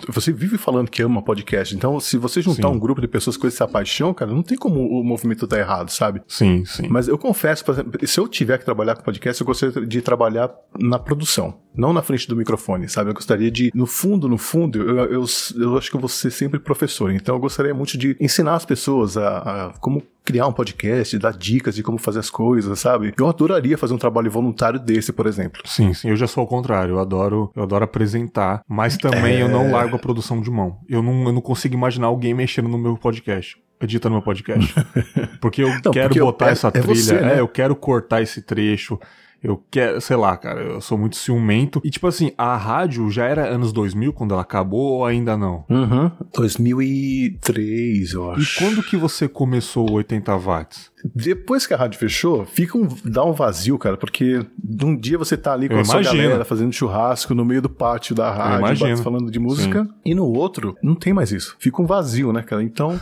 [0.09, 1.75] você vive falando que ama podcast.
[1.75, 2.75] Então, se você juntar Sim.
[2.75, 5.89] um grupo de pessoas com essa paixão, cara, não tem como o movimento dar errado,
[5.89, 6.21] sabe?
[6.27, 6.87] Sim, sim.
[6.89, 10.01] Mas eu confesso, por exemplo, se eu tiver que trabalhar com podcast, eu gostaria de
[10.01, 13.09] trabalhar na produção, não na frente do microfone, sabe?
[13.09, 15.25] Eu gostaria de, no fundo, no fundo, eu, eu,
[15.57, 17.11] eu acho que vou ser sempre professor.
[17.11, 19.37] Então, eu gostaria muito de ensinar as pessoas a,
[19.69, 23.13] a como criar um podcast, dar dicas de como fazer as coisas, sabe?
[23.17, 25.61] Eu adoraria fazer um trabalho voluntário desse, por exemplo.
[25.65, 26.93] Sim, sim, eu já sou ao contrário.
[26.95, 29.51] Eu adoro, eu adoro apresentar, mas também eu É.
[29.51, 30.77] não largo a produção de mão.
[30.87, 33.57] Eu não, eu não consigo imaginar alguém mexendo no meu podcast.
[33.81, 34.73] Editando meu podcast.
[35.41, 36.95] Porque eu Não, quero porque eu- botar é- essa é trilha.
[36.95, 37.35] você, né?
[37.35, 38.97] É, eu quero cortar esse trecho.
[39.43, 41.81] Eu quero, sei lá, cara, eu sou muito ciumento.
[41.83, 45.65] E tipo assim, a rádio já era anos 2000 quando ela acabou ou ainda não?
[45.69, 46.09] Uhum.
[46.33, 48.59] 2003, eu E acho.
[48.59, 50.92] quando que você começou o 80 watts?
[51.15, 54.45] Depois que a rádio fechou, fica um, dá um vazio, cara, porque
[54.83, 56.23] um dia você tá ali com Eu a sua imagino.
[56.23, 60.75] galera fazendo churrasco no meio do pátio da rádio, falando de música, e no outro
[60.81, 61.55] não tem mais isso.
[61.59, 62.63] Fica um vazio, né, cara?
[62.63, 62.99] Então,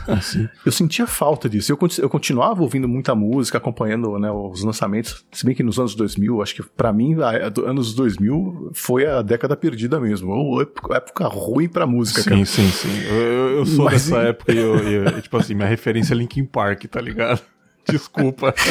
[0.66, 1.72] eu sentia falta disso.
[1.72, 5.95] Eu, eu continuava ouvindo muita música, acompanhando né, os lançamentos, se bem que nos anos
[5.95, 7.16] 2000, acho que pra mim,
[7.66, 10.32] anos 2000 foi a década perdida mesmo.
[10.32, 12.38] Ou época, época ruim pra música, cara.
[12.45, 13.04] Sim, sim, sim.
[13.10, 16.45] Eu, eu- sou Mas dessa época e eu, eu- tipo assim, minha referência é Linkin
[16.45, 17.41] Park, tá ligado?
[17.90, 18.54] Desculpa.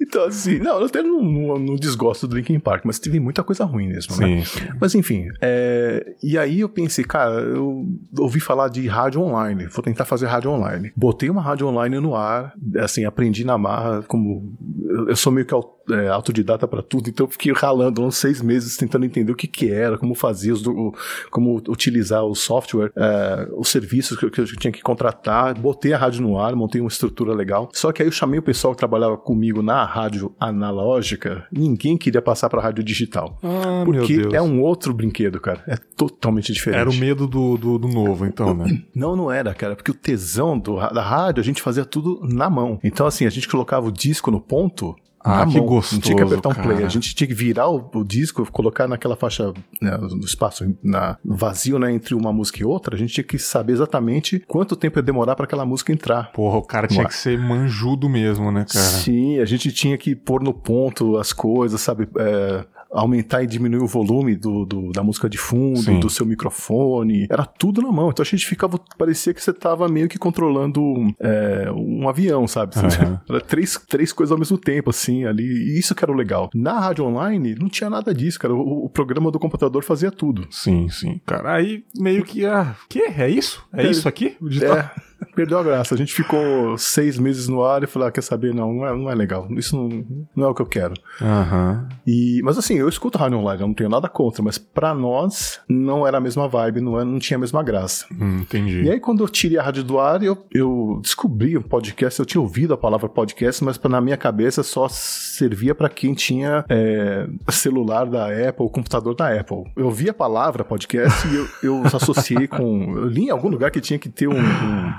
[0.00, 3.42] Então, assim, não, eu até não, não, não desgosto do Linkin Park, mas teve muita
[3.42, 4.44] coisa ruim mesmo, né?
[4.44, 4.60] sim.
[4.80, 7.86] Mas enfim, é, e aí eu pensei, cara, eu
[8.18, 10.92] ouvi falar de rádio online, vou tentar fazer rádio online.
[10.94, 15.46] Botei uma rádio online no ar, assim, aprendi na marra, como eu, eu sou meio
[15.46, 15.54] que
[15.90, 19.46] é, autodidata pra tudo, então eu fiquei ralando uns seis meses tentando entender o que
[19.46, 20.94] que era, como fazia, o-
[21.30, 25.92] como utilizar o software, é, os serviços que, eu- que eu tinha que contratar, botei
[25.92, 27.68] a rádio no ar, montei uma estrutura legal.
[27.72, 32.22] Só que aí eu chamei o pessoal que trabalhava comigo na rádio analógica, ninguém queria
[32.22, 33.38] passar pra rádio digital.
[33.42, 35.62] Ah, Porque é um outro brinquedo, cara.
[35.66, 36.80] É totalmente diferente.
[36.80, 38.64] Era o medo do, do, do novo, então, né?
[38.94, 39.74] Não, não era, cara.
[39.76, 42.78] Porque o tesão do, da rádio, a gente fazia tudo na mão.
[42.82, 44.94] Então, assim, a gente colocava o disco no ponto.
[45.24, 46.74] Ah, que gostoso, Não tinha que apertar um play.
[46.74, 46.86] cara.
[46.86, 51.16] A gente tinha que virar o, o disco, colocar naquela faixa, né, no espaço na,
[51.24, 52.94] no vazio, né, entre uma música e outra.
[52.94, 56.30] A gente tinha que saber exatamente quanto tempo ia demorar para aquela música entrar.
[56.32, 58.84] Porra, o cara tinha que ser manjudo mesmo, né, cara?
[58.84, 62.06] Sim, a gente tinha que pôr no ponto as coisas, sabe?
[62.18, 62.64] É,
[62.94, 66.00] aumentar e diminuir o volume do, do- da música de fundo, Sim.
[66.00, 67.26] do seu microfone.
[67.30, 68.10] Era tudo na mão.
[68.10, 68.78] Então a gente ficava.
[68.96, 70.82] Parecia que você tava meio que controlando
[71.20, 72.74] é, um avião, sabe?
[72.78, 73.20] Aham.
[73.28, 75.44] Era três, três coisas ao mesmo tempo, assim, ali.
[75.44, 76.50] E isso que era o legal.
[76.54, 78.54] Na rádio online, não tinha nada disso, cara.
[78.54, 80.46] O, o programa do computador fazia tudo.
[80.50, 81.20] Sim, sim.
[81.26, 82.44] Cara, aí meio que.
[82.46, 83.00] Ah, que?
[83.00, 83.64] É isso?
[83.72, 83.90] É, É.
[83.90, 84.36] isso aqui?
[84.40, 84.76] O digital?
[84.78, 84.90] É,
[85.34, 85.94] perdeu a graça.
[85.94, 88.54] A gente ficou seis meses no ar e falou: ah, quer saber?
[88.54, 89.46] Não, não é, não é legal.
[89.52, 90.04] Isso não,
[90.34, 90.94] não é o que eu quero.
[91.20, 91.88] Aham.
[92.06, 95.60] E, mas assim, eu escuto rádio online, eu não tenho nada contra, mas pra nós
[95.68, 98.06] não era a mesma vibe, não, é- não tinha a mesma graça.
[98.12, 98.82] Hum, entendi.
[98.82, 102.26] E aí, quando eu tirei a rádio do ar, eu, eu descobri o podcast, eu
[102.26, 106.64] tinha ouvido a palavra podcast, mas pra- na minha cabeça só servia pra quem tinha
[106.68, 109.64] é, celular da Apple, computador da Apple.
[109.76, 112.94] Eu vi a palavra podcast e eu, eu associei com.
[112.96, 114.38] Eu li em algum lugar que tinha que ter um.
[114.38, 114.92] um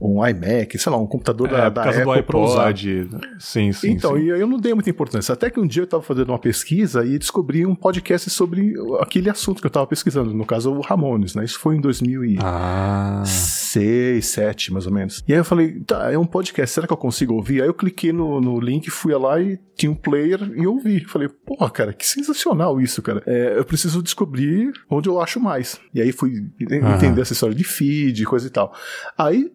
[0.00, 2.68] um iMac, sei lá, um computador da, é, da do Apple usar.
[2.68, 3.08] iPod.
[3.38, 3.90] Sim, sim.
[3.92, 4.24] Então, sim.
[4.24, 5.32] e aí eu não dei muita importância.
[5.32, 9.30] Até que um dia eu tava fazendo uma pesquisa e descobri um podcast sobre aquele
[9.30, 11.44] assunto que eu tava pesquisando, no caso o Ramones, né?
[11.44, 13.22] Isso foi em 2006, Ah.
[13.24, 15.22] 2007, mais ou menos.
[15.26, 17.62] E aí eu falei, tá, é um podcast, será que eu consigo ouvir?
[17.62, 21.04] Aí eu cliquei no, no link, fui lá e tinha um player e ouvi.
[21.04, 23.22] Falei, porra, cara, que sensacional isso, cara.
[23.26, 25.80] É, eu preciso descobrir onde eu acho mais.
[25.94, 28.72] E aí fui entender essa história de feed, coisa e tal.
[29.16, 29.50] Aí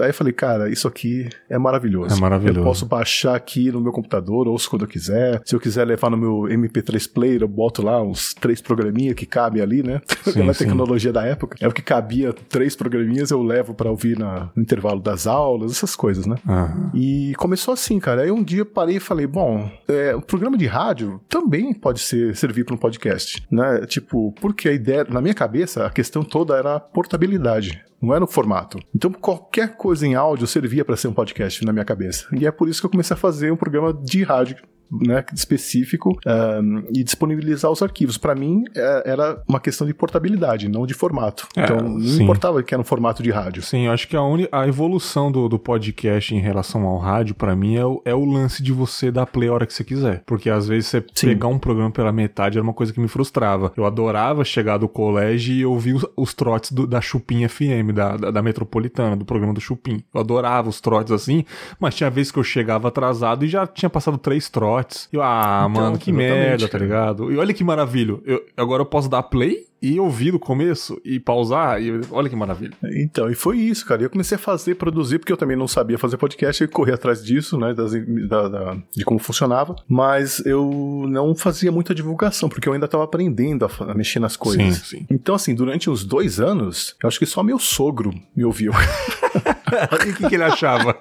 [0.00, 2.16] Aí eu falei, cara, isso aqui é maravilhoso.
[2.16, 2.60] É maravilhoso.
[2.60, 5.40] Eu posso baixar aqui no meu computador, ouço quando eu quiser.
[5.44, 9.26] Se eu quiser levar no meu MP3 player, eu boto lá uns três programinhas que
[9.26, 10.00] cabem ali, né?
[10.24, 10.64] Sim, Aquela sim.
[10.64, 11.56] tecnologia da época.
[11.60, 15.72] É o que cabia três programinhas, eu levo pra ouvir na- no intervalo das aulas,
[15.72, 16.36] essas coisas, né?
[16.48, 16.90] Aham.
[16.94, 18.22] E começou assim, cara.
[18.22, 22.00] Aí um dia eu parei e falei, bom, é, o programa de rádio também pode
[22.00, 23.84] ser servir para um podcast, né?
[23.86, 27.82] Tipo, porque a ideia, na minha cabeça, a questão toda era a portabilidade.
[28.00, 28.78] Não era o formato.
[28.94, 32.26] Então, qualquer coisa em áudio servia para ser um podcast na minha cabeça.
[32.32, 34.56] E é por isso que eu comecei a fazer um programa de rádio
[34.90, 38.16] né, específico um, e disponibilizar os arquivos.
[38.18, 41.46] Para mim, é, era uma questão de portabilidade, não de formato.
[41.56, 42.22] É, então, não sim.
[42.22, 43.62] importava que era um formato de rádio.
[43.62, 47.34] Sim, eu acho que a, uni- a evolução do, do podcast em relação ao rádio,
[47.34, 49.84] pra mim, é o, é o lance de você dar play a hora que você
[49.84, 50.22] quiser.
[50.26, 51.28] Porque às vezes você Sim.
[51.28, 53.72] pegar um programa pela metade era uma coisa que me frustrava.
[53.76, 58.16] Eu adorava chegar do colégio e ouvir os, os trotes do- da Chupim FM, da,
[58.16, 60.02] da, da Metropolitana, do programa do Chupim.
[60.14, 61.44] Eu adorava os trotes assim,
[61.78, 64.79] mas tinha vezes que eu chegava atrasado e já tinha passado três trotes.
[65.12, 66.84] E eu, ah, Então, mano, que merda, tá cara.
[66.84, 67.32] ligado?
[67.32, 68.18] E olha que maravilha.
[68.24, 71.80] Eu, agora eu posso dar play e ouvir do começo e pausar.
[71.82, 72.72] E olha que maravilha.
[72.84, 74.02] Então, e foi isso, cara.
[74.02, 77.24] Eu comecei a fazer, produzir, porque eu também não sabia fazer podcast e corri atrás
[77.24, 77.92] disso, né, das-
[78.28, 79.74] da- da- de como funcionava.
[79.88, 84.36] Mas eu não fazia muita divulgação, porque eu ainda estava aprendendo a, a mexer nas
[84.36, 84.76] coisas.
[84.76, 85.06] Sim, sim.
[85.10, 88.72] Então, assim, durante uns dois anos, eu acho que só meu sogro me ouviu.
[89.92, 90.96] o que, que ele achava?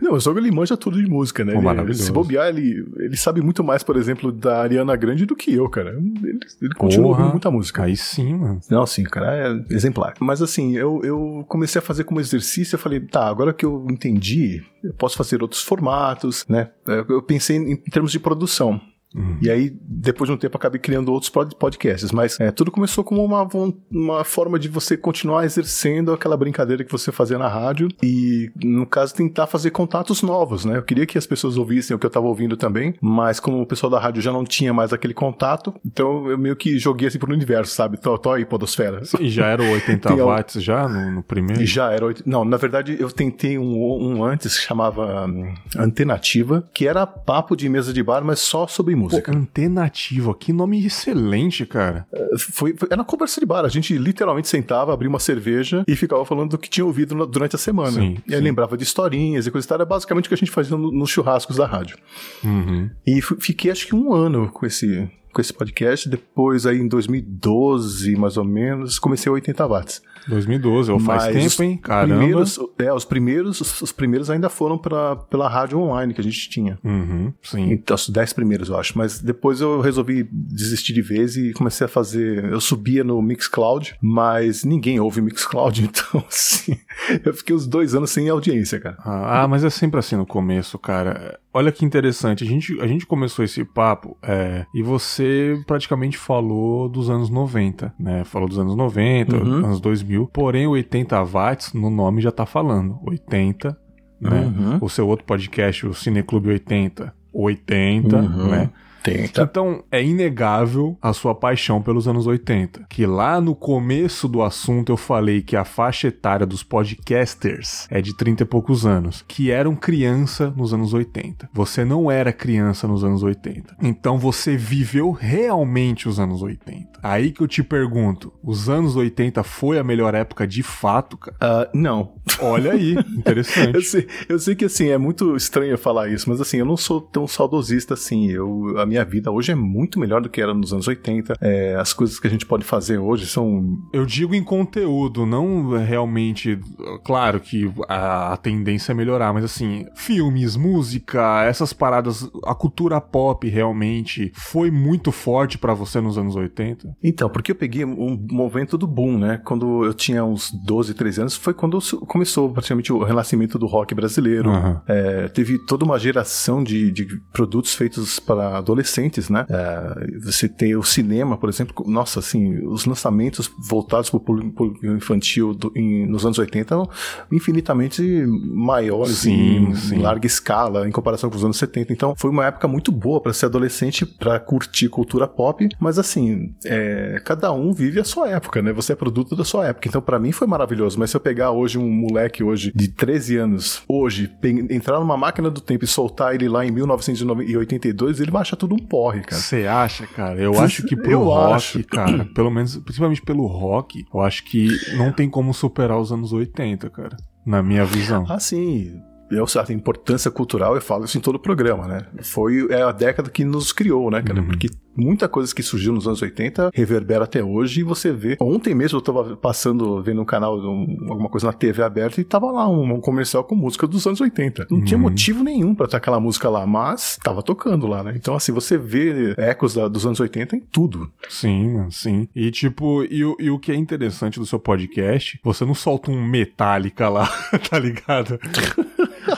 [0.00, 1.52] não, o sogro ele manja tudo de música, né?
[1.52, 2.04] Pô, Ele- maravilhoso.
[2.04, 5.68] se bobear, ele, ele sabe muito mais, por exemplo, da Ariana Grande do que eu,
[5.68, 5.90] cara.
[5.90, 7.84] Ele, ele continua ouvindo muita música.
[7.84, 8.60] Aí sim, mano.
[8.70, 10.14] Não, sim, cara, é exemplar.
[10.20, 13.86] Mas assim, eu, eu comecei a fazer como exercício, eu falei, tá, agora que eu
[13.90, 16.70] entendi, eu posso fazer outros formatos, né?
[16.86, 18.80] Eu pensei em, em termos de produção.
[19.14, 19.38] Uhum.
[19.40, 22.10] E aí, depois de um tempo, acabei criando outros podcasts.
[22.10, 23.46] Mas é, tudo começou como uma,
[23.90, 28.86] uma forma de você continuar exercendo aquela brincadeira que você fazia na rádio e, no
[28.86, 30.76] caso, tentar fazer contatos novos, né?
[30.76, 33.66] Eu queria que as pessoas ouvissem o que eu estava ouvindo também, mas como o
[33.66, 37.18] pessoal da rádio já não tinha mais aquele contato, então eu meio que joguei assim
[37.18, 37.96] pro universo, sabe?
[37.96, 39.02] Tô, tô aí, podosfera.
[39.20, 41.64] E já era 80 watts já no, no primeiro?
[41.64, 42.06] Já era.
[42.26, 47.56] Não, na verdade, eu tentei um, um antes que chamava um, Antenativa, que era papo
[47.56, 49.32] de mesa de bar, mas só sobre música.
[49.32, 52.06] Pô, Antenativa, que nome excelente, cara.
[52.12, 53.64] É, foi, foi, era uma conversa de bar.
[53.64, 57.56] A gente literalmente sentava, abria uma cerveja e ficava falando do que tinha ouvido durante
[57.56, 57.92] a semana.
[57.92, 58.44] Sim, e aí sim.
[58.44, 59.76] lembrava de historinhas e coisa e tal.
[59.76, 61.96] Era basicamente o que a gente fazia no, nos churrascos da rádio.
[62.42, 62.90] Uhum.
[63.06, 66.08] E fiquei acho que um ano com esse com esse podcast.
[66.08, 70.02] Depois, aí em 2012, mais ou menos, comecei a 80 watts.
[70.28, 71.76] 2012, ó, faz tempo, hein?
[71.76, 72.16] Caramba.
[72.16, 76.48] Primeiros, é, os primeiros, os primeiros ainda foram pra, pela rádio online que a gente
[76.48, 76.78] tinha.
[76.82, 77.72] Uhum, sim.
[77.72, 78.96] Então, os 10 primeiros, eu acho.
[78.96, 82.44] Mas depois eu resolvi desistir de vez e comecei a fazer.
[82.44, 86.78] Eu subia no Mixcloud, mas ninguém ouve Mixcloud, então, assim,
[87.24, 88.96] eu fiquei uns dois anos sem audiência, cara.
[89.04, 91.38] Ah, mas é sempre assim no começo, cara.
[91.56, 96.88] Olha que interessante, a gente, a gente começou esse papo é, e você praticamente falou
[96.88, 98.24] dos anos 90, né?
[98.24, 99.52] Falou dos anos 90, uhum.
[99.64, 103.78] anos 2000, porém 80 watts no nome já tá falando, 80,
[104.20, 104.40] né?
[104.40, 104.78] Uhum.
[104.80, 108.50] O seu outro podcast, o Cineclube 80, 80, uhum.
[108.50, 108.70] né?
[109.10, 109.42] 80.
[109.42, 112.86] Então, é inegável a sua paixão pelos anos 80.
[112.88, 118.00] Que lá no começo do assunto eu falei que a faixa etária dos podcasters é
[118.00, 121.50] de 30 e poucos anos, que eram criança nos anos 80.
[121.52, 123.76] Você não era criança nos anos 80.
[123.82, 127.00] Então você viveu realmente os anos 80.
[127.02, 131.36] Aí que eu te pergunto, os anos 80 foi a melhor época de fato, cara?
[131.42, 132.14] Uh, não.
[132.40, 133.74] Olha aí, interessante.
[133.74, 136.76] eu, sei, eu sei que assim, é muito estranho falar isso, mas assim, eu não
[136.76, 138.30] sou tão saudosista assim.
[138.30, 141.34] Eu, a minha vida hoje é muito melhor do que era nos anos 80.
[141.40, 143.78] É, as coisas que a gente pode fazer hoje são.
[143.92, 146.58] Eu digo em conteúdo, não realmente.
[147.02, 153.00] Claro que a, a tendência é melhorar, mas assim, filmes, música, essas paradas, a cultura
[153.00, 156.96] pop realmente foi muito forte para você nos anos 80?
[157.02, 159.40] Então, porque eu peguei um momento do boom, né?
[159.44, 163.94] Quando eu tinha uns 12, 13 anos, foi quando começou praticamente o renascimento do rock
[163.94, 164.50] brasileiro.
[164.50, 164.80] Uhum.
[164.86, 168.83] É, teve toda uma geração de, de produtos feitos para adolescentes,
[169.28, 169.46] né?
[169.48, 174.86] É, você tem o cinema, por exemplo, nossa, assim, os lançamentos voltados para o público
[174.86, 176.88] infantil do, em, nos anos 80 eram
[177.30, 179.98] infinitamente maiores sim, em, sim.
[179.98, 181.92] larga escala em comparação com os anos 70.
[181.92, 186.54] Então, foi uma época muito boa para ser adolescente, para curtir cultura pop, mas assim,
[186.64, 188.72] é, cada um vive a sua época, né?
[188.72, 189.88] Você é produto da sua época.
[189.88, 193.36] Então, para mim foi maravilhoso, mas se eu pegar hoje um moleque hoje de 13
[193.36, 194.30] anos, hoje,
[194.70, 198.73] entrar numa máquina do tempo e soltar ele lá em 1982, ele vai achar tudo
[198.74, 199.40] um porre, cara.
[199.40, 200.40] Você acha, cara?
[200.40, 201.84] Eu acho que pro rock, acho.
[201.84, 206.32] cara, pelo menos, principalmente pelo rock, eu acho que não tem como superar os anos
[206.32, 207.16] 80, cara.
[207.46, 208.24] Na minha visão.
[208.28, 209.00] Ah, sim
[209.30, 212.06] eu, a importância cultural, eu falo isso em todo o programa, né?
[212.22, 214.40] Foi é a década que nos criou, né, cara?
[214.40, 214.46] Uhum.
[214.46, 218.36] Porque muita coisa que surgiu nos anos 80 reverbera até hoje e você vê.
[218.40, 222.24] Ontem mesmo eu tava passando, vendo um canal, um, alguma coisa na TV aberta e
[222.24, 224.66] tava lá um, um comercial com música dos anos 80.
[224.70, 224.84] Não uhum.
[224.84, 228.12] tinha motivo nenhum para ter aquela música lá, mas tava tocando lá, né?
[228.16, 231.10] Então, assim, você vê ecos da, dos anos 80 em tudo.
[231.28, 232.28] Sim, sim.
[232.34, 236.24] E tipo, e, e o que é interessante do seu podcast, você não solta um
[236.24, 237.28] Metallica lá,
[237.68, 238.38] tá ligado?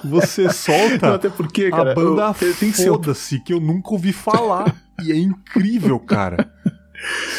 [0.05, 4.86] Você solta não, até porque, cara, a banda foda-se, que eu nunca ouvi falar.
[5.03, 6.51] E é incrível, cara.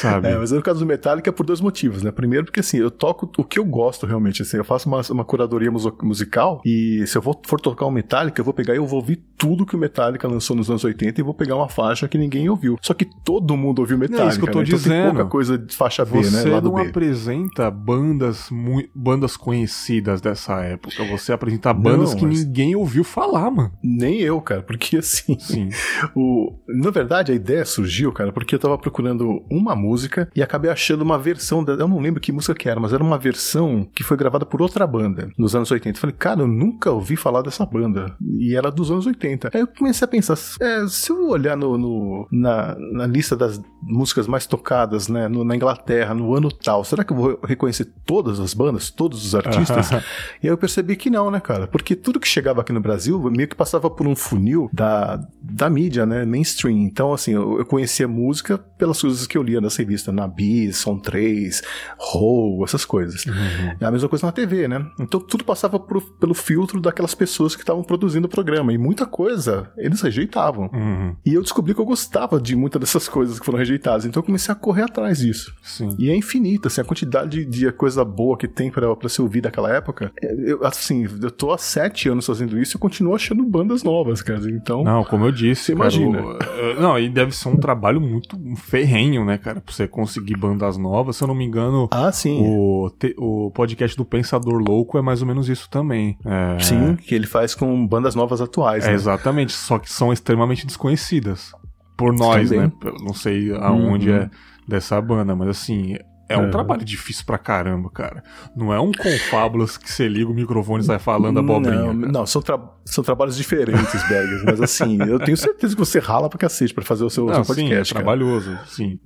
[0.02, 0.28] Sabe?
[0.28, 2.12] É, mas no caso do Metallica é por dois motivos, né?
[2.12, 5.26] Primeiro, porque assim, eu toco o que eu gosto realmente, assim, eu faço uma, uma
[5.26, 8.78] curadoria musical e se eu for, for tocar o um Metallica, eu vou pegar e
[8.78, 11.70] eu vou ouvir tudo que o Metallica lançou nos anos 80 e vou pegar uma
[11.70, 12.78] faixa que ninguém ouviu.
[12.82, 14.26] Só que todo mundo ouviu Metallica.
[14.26, 14.66] É isso que eu tô né?
[14.66, 14.94] dizendo.
[14.94, 16.42] Então tem pouca coisa de faixa B, você né?
[16.42, 16.82] Você não B.
[16.82, 18.50] apresenta bandas,
[18.96, 21.06] bandas conhecidas dessa época.
[21.06, 22.44] Você apresenta bandas não, que mas...
[22.44, 23.72] ninguém ouviu falar, mano.
[23.84, 25.38] Nem eu, cara, porque assim.
[25.40, 25.70] Sim.
[26.16, 26.54] o...
[26.68, 31.02] Na verdade, a ideia surgiu, cara, porque eu tava procurando uma música e acabei achando
[31.02, 31.74] uma versão, da...
[31.74, 34.62] eu não lembro que música que era, mas era uma versão que foi gravada por
[34.62, 35.98] outra banda nos anos 80.
[35.98, 38.16] Eu falei, cara, eu nunca ouvi falar dessa banda.
[38.40, 39.52] E era dos anos 80.
[39.54, 43.62] Aí eu comecei a pensar, é, se eu olhar no, no na, na, lista das
[43.82, 47.86] músicas mais tocadas, né, no, na Inglaterra, no ano tal, será que eu vou reconhecer
[48.06, 49.92] todas as bandas, todos os artistas?
[50.42, 51.68] e aí eu percebi que não, né, cara?
[51.68, 55.70] Porque tudo que chegava aqui no Brasil meio que passava por um funil da, da
[55.70, 56.78] mídia, né, mainstream.
[56.78, 60.78] Então, assim, eu, eu conhecia música pelas coisas que eu lia nas revistas, na Bis,
[60.78, 61.62] Som 3,
[61.98, 63.26] Roll, essas coisas.
[63.26, 63.76] Uhum.
[63.80, 64.86] É a mesma coisa na TV, né?
[65.00, 68.74] Então tudo passava por, pelo filtro daquelas pessoas que estavam produzindo o programa.
[68.74, 70.70] E muita coisa eles rejeitavam.
[70.74, 71.16] Uhum.
[71.26, 74.06] E eu descobri que eu gostava de muitas dessas coisas que foram rejeitadas.
[74.06, 75.54] Então eu comecei a correr atrás disso.
[75.62, 75.96] Sim.
[75.98, 79.74] E é infinita, assim, a quantidade de coisa boa que tem para ser ouvir daquela
[79.74, 80.12] época.
[80.22, 84.22] É, eu, assim, eu tô há sete anos fazendo isso e continuo achando bandas novas,
[84.22, 84.50] cara.
[84.50, 84.84] Então.
[84.84, 86.22] Não, como eu disse, você cara, imagina.
[86.22, 89.62] O, não, e deve ser um trabalho muito ferrenho, né, cara?
[89.62, 91.18] Pra você conseguir bandas novas.
[91.18, 92.42] Se eu não me engano, ah, sim.
[92.42, 96.18] O, te, o podcast do Pensador Louco é mais ou menos isso também.
[96.26, 96.60] É...
[96.60, 98.86] Sim, que ele faz com bandas novas atuais.
[98.86, 98.94] É, né?
[98.94, 101.52] Exatamente, só que são extremamente desconhecidas.
[101.96, 102.68] Por nós, também.
[102.68, 102.92] né?
[103.04, 104.18] não sei aonde uhum.
[104.18, 104.30] é
[104.68, 105.98] dessa banda, mas assim,
[106.30, 106.50] é um é.
[106.50, 108.24] trabalho difícil pra caramba, cara.
[108.56, 111.94] Não é um confábulas que você liga o microfone e sai falando abobrinha.
[111.94, 114.44] Não, não são, tra são trabalhos diferentes, Bergs.
[114.46, 117.36] mas assim, eu tenho certeza que você rala pra cacete pra fazer o seu, não,
[117.36, 117.90] seu podcast.
[117.90, 119.00] Sim, é trabalhoso, sim.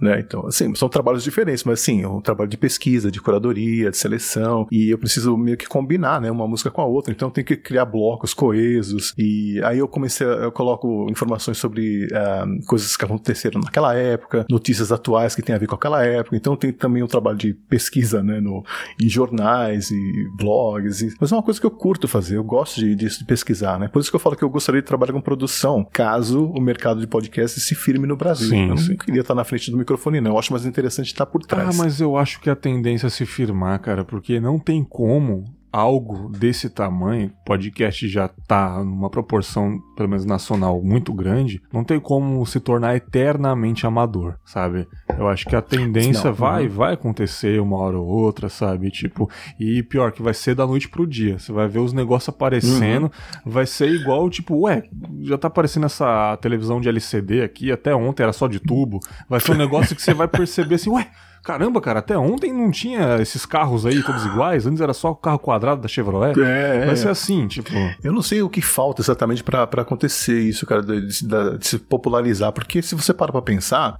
[0.00, 3.90] Né, então, assim, são trabalhos diferentes, mas assim, é um trabalho de pesquisa, de curadoria,
[3.90, 4.66] de seleção.
[4.70, 7.12] E eu preciso meio que combinar, né, uma música com a outra.
[7.12, 9.14] Então eu tenho que criar blocos coesos.
[9.16, 14.44] E aí eu comecei, a, eu coloco informações sobre uh, coisas que aconteceram naquela época,
[14.50, 16.36] notícias atuais que tem a ver com aquela época.
[16.36, 18.64] Então tem também um trabalho de pesquisa, né, no,
[19.00, 22.80] em jornais e blogs, e, mas é uma coisa que eu curto fazer, eu gosto
[22.80, 25.12] de, de, de, pesquisar, né, por isso que eu falo que eu gostaria de trabalhar
[25.12, 28.48] com produção, caso o mercado de podcast se firme no Brasil.
[28.48, 28.90] Sim, eu sim.
[28.90, 31.68] não queria estar na frente do microfone, não, eu acho mais interessante estar por trás.
[31.68, 35.44] Ah, mas eu acho que a tendência é se firmar, cara, porque não tem como
[35.74, 41.98] algo desse tamanho, podcast já tá numa proporção, pelo menos nacional, muito grande, não tem
[41.98, 44.86] como se tornar eternamente amador, sabe?
[45.18, 46.70] Eu acho que a tendência não, vai, não.
[46.70, 48.88] vai acontecer uma hora ou outra, sabe?
[48.88, 51.40] Tipo, e pior que vai ser da noite pro dia.
[51.40, 53.50] Você vai ver os negócios aparecendo, uhum.
[53.50, 54.84] vai ser igual, tipo, ué,
[55.22, 59.00] já tá aparecendo essa televisão de LCD aqui, até ontem era só de tubo.
[59.28, 61.10] Vai ser um negócio que você vai perceber assim, ué,
[61.44, 64.66] Caramba, cara, até ontem não tinha esses carros aí todos iguais.
[64.66, 66.40] Antes era só o carro quadrado da Chevrolet.
[66.40, 67.70] É, Vai ser assim, tipo.
[68.02, 71.78] Eu não sei o que falta exatamente para acontecer isso, cara, de, de, de, se
[71.78, 72.50] popularizar.
[72.50, 73.98] Porque se você para pra pensar,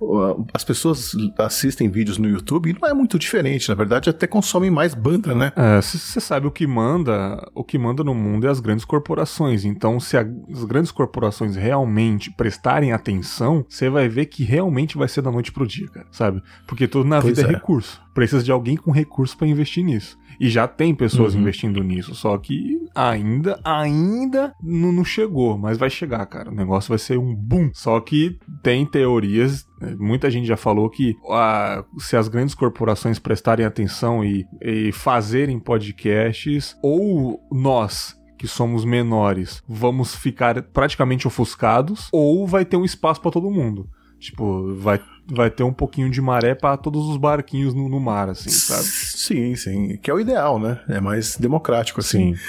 [0.55, 3.69] as pessoas assistem vídeos no YouTube e não é muito diferente.
[3.69, 5.53] Na verdade, até consomem mais banda, né?
[5.55, 7.47] É, você sabe o que manda.
[7.55, 9.67] O que manda no mundo é as grandes corporações.
[9.67, 15.09] Então, se a, as grandes corporações realmente prestarem atenção, você vai ver que realmente vai
[15.09, 16.07] ser da noite pro dia, cara.
[16.11, 16.43] Sabe?
[16.67, 18.01] Porque tudo na pois vida é, é recurso.
[18.13, 20.19] Precisa de alguém com recurso para investir nisso.
[20.39, 21.41] E já tem pessoas uhum.
[21.41, 26.51] investindo nisso, só que ainda, ainda não chegou, mas vai chegar, cara.
[26.51, 27.71] O negócio vai ser um boom.
[27.73, 33.19] Só que tem teorias, né, muita gente já falou que ah, se as grandes corporações
[33.19, 42.09] prestarem atenção e, e fazerem podcasts, ou nós que somos menores, vamos ficar praticamente ofuscados,
[42.13, 43.89] ou vai ter um espaço para todo mundo.
[44.25, 48.29] Tipo, vai vai ter um pouquinho de maré para todos os barquinhos no, no, mar,
[48.29, 48.85] assim, sabe?
[48.85, 49.97] Sim, sim.
[49.97, 50.81] Que é o ideal, né?
[50.89, 52.35] É mais democrático, assim.
[52.35, 52.41] Sim.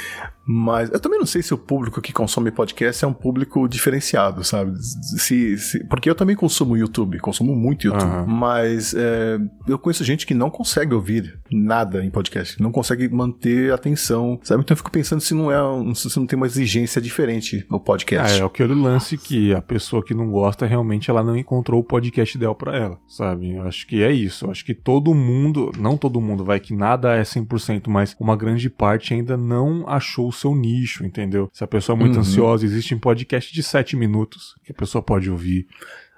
[0.47, 4.43] Mas eu também não sei se o público que consome podcast é um público diferenciado,
[4.43, 4.77] sabe?
[4.81, 8.03] Se, se porque eu também consumo YouTube, consumo muito YouTube.
[8.03, 8.27] Uhum.
[8.27, 13.73] Mas é, eu conheço gente que não consegue ouvir nada em podcast, não consegue manter
[13.73, 14.61] atenção, sabe?
[14.61, 18.39] Então eu fico pensando se não é se não tem uma exigência diferente no podcast.
[18.39, 21.83] É, é aquele lance que a pessoa que não gosta realmente ela não encontrou o
[21.83, 23.55] podcast ideal para ela, sabe?
[23.55, 24.45] Eu acho que é isso.
[24.45, 28.35] Eu acho que todo mundo, não todo mundo, vai que nada é 100%, mas uma
[28.35, 31.49] grande parte ainda não achou seu nicho, entendeu?
[31.51, 32.21] Se a pessoa é muito uhum.
[32.21, 35.67] ansiosa, existe um podcast de 7 minutos que a pessoa pode ouvir.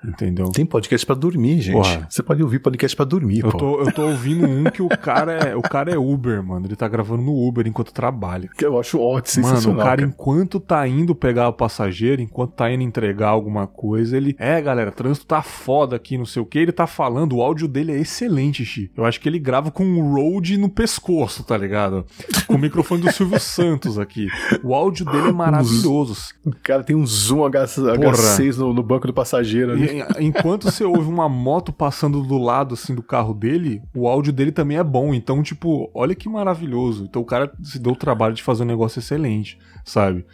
[0.08, 0.50] Entendeu?
[0.52, 1.76] Tem podcast para dormir, gente.
[1.76, 2.08] Porra.
[2.10, 5.34] Você pode ouvir podcast para dormir, eu tô, eu tô ouvindo um que o cara
[5.34, 6.66] é, o cara é Uber, mano.
[6.66, 8.50] Ele tá gravando no Uber enquanto trabalha.
[8.58, 12.54] Que eu acho ótimo, Mano, o cara, cara, enquanto tá indo pegar o passageiro, enquanto
[12.54, 16.46] tá indo entregar alguma coisa, ele, é, galera, trânsito tá foda aqui, não sei o
[16.46, 18.90] que, ele tá falando, o áudio dele é excelente, Xi.
[18.96, 22.06] Eu acho que ele grava com um Rode no pescoço, tá ligado?
[22.48, 24.28] Com o microfone do Silvio Santos aqui.
[24.64, 26.16] O áudio dele é maravilhoso.
[26.46, 30.84] O cara tem um zoom H, H6 no, no banco do passageiro ali enquanto você
[30.84, 34.84] ouve uma moto passando do lado assim do carro dele, o áudio dele também é
[34.84, 35.14] bom.
[35.14, 37.06] Então, tipo, olha que maravilhoso.
[37.06, 40.26] Então o cara se deu o trabalho de fazer um negócio excelente, sabe?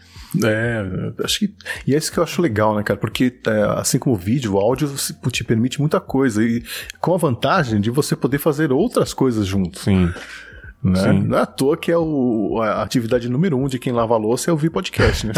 [0.44, 1.56] É, acho que.
[1.86, 3.00] E é isso que eu acho legal, né, cara?
[3.00, 4.90] Porque é, assim como o vídeo, o áudio
[5.32, 6.44] te permite muita coisa.
[6.44, 6.64] E
[7.00, 9.80] com a vantagem de você poder fazer outras coisas junto.
[9.80, 10.12] Sim.
[10.84, 11.14] Né?
[11.14, 14.50] Não é à toa que é o, a atividade número um de quem lava louça
[14.50, 15.34] é ouvir podcast, né?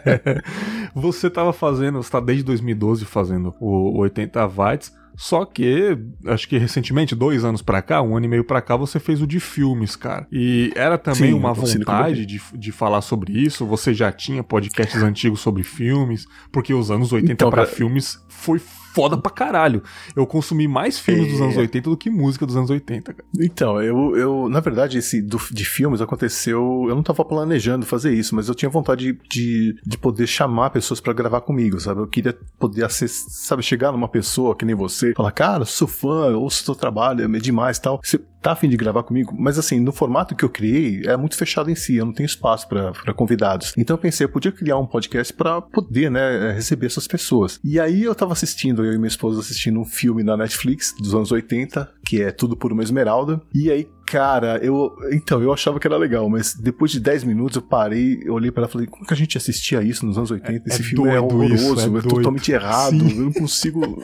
[0.94, 5.00] você estava fazendo, você está desde 2012 fazendo o 80 watts.
[5.16, 8.74] Só que, acho que recentemente, dois anos pra cá, um ano e meio pra cá,
[8.74, 10.26] você fez o de filmes, cara.
[10.32, 13.66] E era também Sim, uma vontade de, de falar sobre isso?
[13.66, 16.26] Você já tinha podcasts antigos sobre filmes?
[16.50, 17.76] Porque os anos 80 então, pra cara...
[17.76, 18.58] filmes foi
[18.92, 19.82] foda pra caralho.
[20.14, 21.30] Eu consumi mais filmes é.
[21.30, 23.28] dos anos 80 do que música dos anos 80, cara.
[23.38, 26.86] Então, eu, eu na verdade, esse do, de filmes aconteceu.
[26.88, 30.70] Eu não tava planejando fazer isso, mas eu tinha vontade de, de, de poder chamar
[30.70, 32.00] pessoas para gravar comigo, sabe?
[32.00, 36.36] Eu queria poder acessar, sabe, chegar numa pessoa que nem você, falar, cara, sou fã,
[36.36, 38.00] ouço seu trabalho, é demais tal.
[38.02, 39.34] Você tá afim de gravar comigo?
[39.38, 42.26] Mas assim, no formato que eu criei, é muito fechado em si, eu não tenho
[42.26, 43.72] espaço para convidados.
[43.76, 47.60] Então eu pensei, eu podia criar um podcast para poder, né, receber essas pessoas.
[47.62, 51.14] E aí eu tava assistindo, eu e minha esposa assistindo um filme na Netflix dos
[51.14, 53.40] anos 80, que é Tudo por uma Esmeralda.
[53.54, 54.94] E aí, cara, eu.
[55.12, 58.50] Então, eu achava que era legal, mas depois de 10 minutos eu parei, eu olhei
[58.50, 60.68] para ela e falei, como que a gente assistia isso nos anos 80?
[60.68, 63.18] Esse é filme é horroroso, isso, é, é totalmente errado, Sim.
[63.18, 63.80] eu não consigo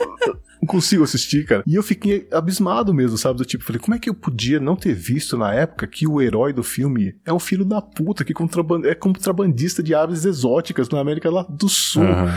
[0.61, 1.63] não consigo assistir, cara.
[1.65, 3.37] E eu fiquei abismado mesmo, sabe?
[3.37, 6.21] Do tipo, falei, como é que eu podia não ter visto na época que o
[6.21, 8.83] herói do filme é um filho da puta que contraband...
[8.85, 12.03] é contrabandista de aves exóticas na América lá do Sul.
[12.03, 12.27] Uhum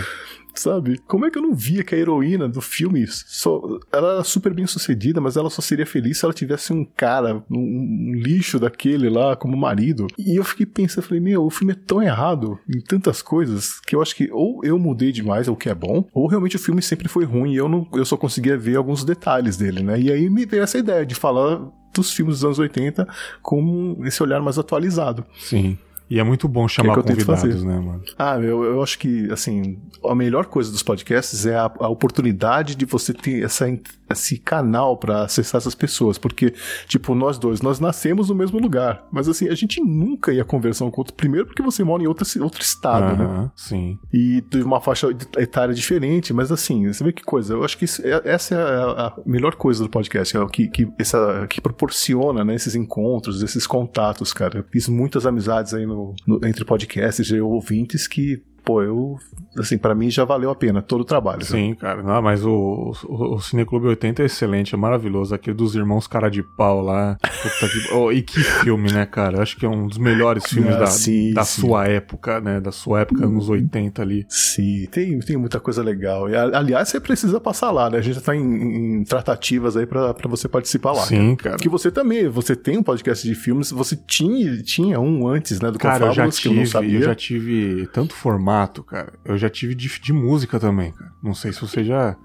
[0.54, 0.98] sabe?
[1.06, 3.60] Como é que eu não via que a heroína do filme só,
[3.92, 7.42] ela era super bem sucedida, mas ela só seria feliz se ela tivesse um cara,
[7.50, 10.06] um, um lixo daquele lá como marido.
[10.18, 13.94] E eu fiquei pensando, falei, meu, o filme é tão errado em tantas coisas que
[13.94, 16.82] eu acho que ou eu mudei demais, o que é bom, ou realmente o filme
[16.82, 20.00] sempre foi ruim e eu, não, eu só conseguia ver alguns detalhes dele, né?
[20.00, 21.60] E aí me veio essa ideia de falar
[21.92, 23.06] dos filmes dos anos 80
[23.42, 25.24] com esse olhar mais atualizado.
[25.38, 25.76] Sim.
[26.10, 28.02] E é muito bom chamar que é que convidados, né, mano?
[28.18, 32.74] Ah, eu, eu acho que, assim, a melhor coisa dos podcasts é a, a oportunidade
[32.74, 33.66] de você ter essa,
[34.10, 36.18] esse canal para acessar essas pessoas.
[36.18, 36.52] Porque,
[36.86, 39.06] tipo, nós dois, nós nascemos no mesmo lugar.
[39.10, 41.14] Mas, assim, a gente nunca ia conversar um com o outro.
[41.14, 43.50] Primeiro porque você mora em outro, outro estado, né?
[43.56, 43.98] Sim.
[44.12, 45.08] E de uma faixa
[45.38, 46.32] etária diferente.
[46.32, 47.54] Mas, assim, você vê que coisa.
[47.54, 50.36] Eu acho que isso, é, essa é a, a, melhor coisa do podcast.
[50.36, 54.58] É o que, que, essa, que proporciona, né, esses encontros, esses contatos, cara.
[54.58, 59.18] Eu fiz muitas amizades aí no, no entre podcasts e ouvintes que pô, eu,
[59.58, 61.44] assim, para mim já valeu a pena todo o trabalho.
[61.44, 65.34] Sim, cara, não, mas o, o, o Cineclube 80 é excelente, é maravilhoso.
[65.34, 67.16] Aquele dos irmãos cara de pau lá.
[67.22, 69.42] Que, oh, e que filme, né, cara?
[69.42, 71.62] Acho que é um dos melhores filmes ah, da, sim, da sim.
[71.62, 72.60] sua época, né?
[72.60, 74.26] Da sua época, nos 80 ali.
[74.28, 76.28] Sim, tem, tem muita coisa legal.
[76.28, 77.98] E, aliás, você precisa passar lá, né?
[77.98, 81.02] A gente já tá em, em tratativas aí para você participar lá.
[81.02, 81.56] Sim, cara.
[81.56, 85.70] Que você também, você tem um podcast de filmes, você tinha, tinha um antes, né?
[85.70, 89.12] Do cara, eu já tive, eu, eu já tive tanto formato formato, cara.
[89.24, 91.12] Eu já tive de, de música também, cara.
[91.22, 92.16] Não sei se você já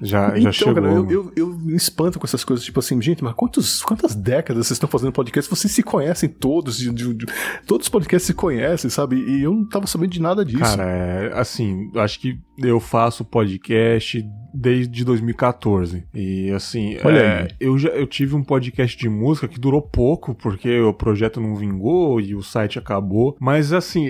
[0.00, 0.74] já, então, já chegou.
[0.74, 4.14] Cara, eu, eu, eu, me espanto com essas coisas, tipo assim, gente, mas quantos, quantas
[4.14, 5.48] décadas vocês estão fazendo podcast?
[5.48, 7.26] Vocês se conhecem todos, de, de, de,
[7.66, 9.16] todos os podcasts se conhecem, sabe?
[9.16, 10.76] E eu não tava sabendo de nada disso.
[10.76, 16.04] Cara, é, assim, acho que eu faço podcast desde 2014.
[16.12, 20.80] E assim, é, eu já eu tive um podcast de música que durou pouco, porque
[20.80, 23.36] o projeto não vingou e o site acabou.
[23.40, 24.08] Mas assim,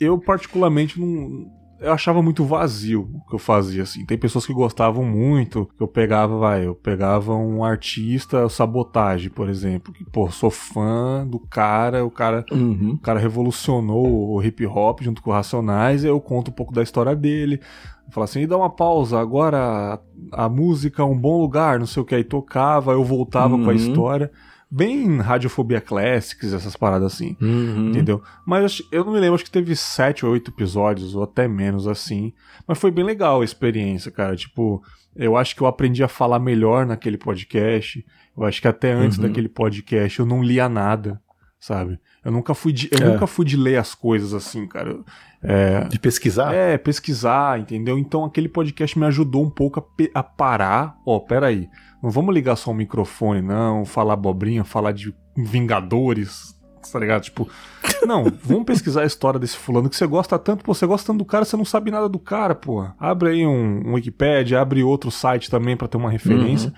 [0.00, 4.06] eu particularmente não eu achava muito vazio o que eu fazia, assim.
[4.06, 9.50] Tem pessoas que gostavam muito, que eu pegava, vai, eu pegava um artista, Sabotagem, por
[9.50, 12.92] exemplo, que, pô, sou fã do cara, o cara, uhum.
[12.92, 16.82] o cara revolucionou o hip hop junto com o Racionais, eu conto um pouco da
[16.82, 17.60] história dele,
[18.10, 19.98] Fala assim, e dá uma pausa, agora
[20.32, 23.54] a, a, música é um bom lugar, não sei o que, aí tocava, eu voltava
[23.54, 23.64] uhum.
[23.64, 23.78] com a uhum.
[23.78, 24.30] história
[24.74, 27.90] bem Radiofobia Classics, essas paradas assim, uhum.
[27.90, 28.20] entendeu?
[28.44, 31.86] Mas eu não me lembro, acho que teve sete ou oito episódios, ou até menos
[31.86, 32.32] assim.
[32.66, 34.34] Mas foi bem legal a experiência, cara.
[34.34, 34.82] Tipo,
[35.14, 38.04] eu acho que eu aprendi a falar melhor naquele podcast.
[38.36, 39.28] Eu acho que até antes uhum.
[39.28, 41.22] daquele podcast eu não lia nada,
[41.60, 42.00] sabe?
[42.24, 43.12] Eu nunca fui de, eu é.
[43.12, 44.98] nunca fui de ler as coisas assim, cara.
[45.40, 46.52] É, de pesquisar?
[46.52, 47.96] É, pesquisar, entendeu?
[47.96, 50.98] Então aquele podcast me ajudou um pouco a, a parar.
[51.06, 51.68] Ó, oh, peraí.
[52.04, 56.54] Não vamos ligar só o microfone, não, falar abobrinha, falar de Vingadores,
[56.92, 57.22] tá ligado?
[57.22, 57.48] Tipo,
[58.06, 61.20] não, vamos pesquisar a história desse fulano que você gosta tanto, pô, você gosta tanto
[61.20, 62.86] do cara, você não sabe nada do cara, pô.
[63.00, 66.68] Abre aí um, um Wikipedia, abre outro site também para ter uma referência.
[66.68, 66.74] Uhum.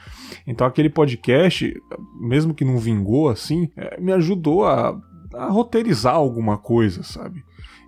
[0.47, 1.75] Então aquele podcast,
[2.21, 4.97] mesmo que não vingou assim, é, me ajudou a,
[5.35, 7.45] a roteirizar alguma coisa, sabe?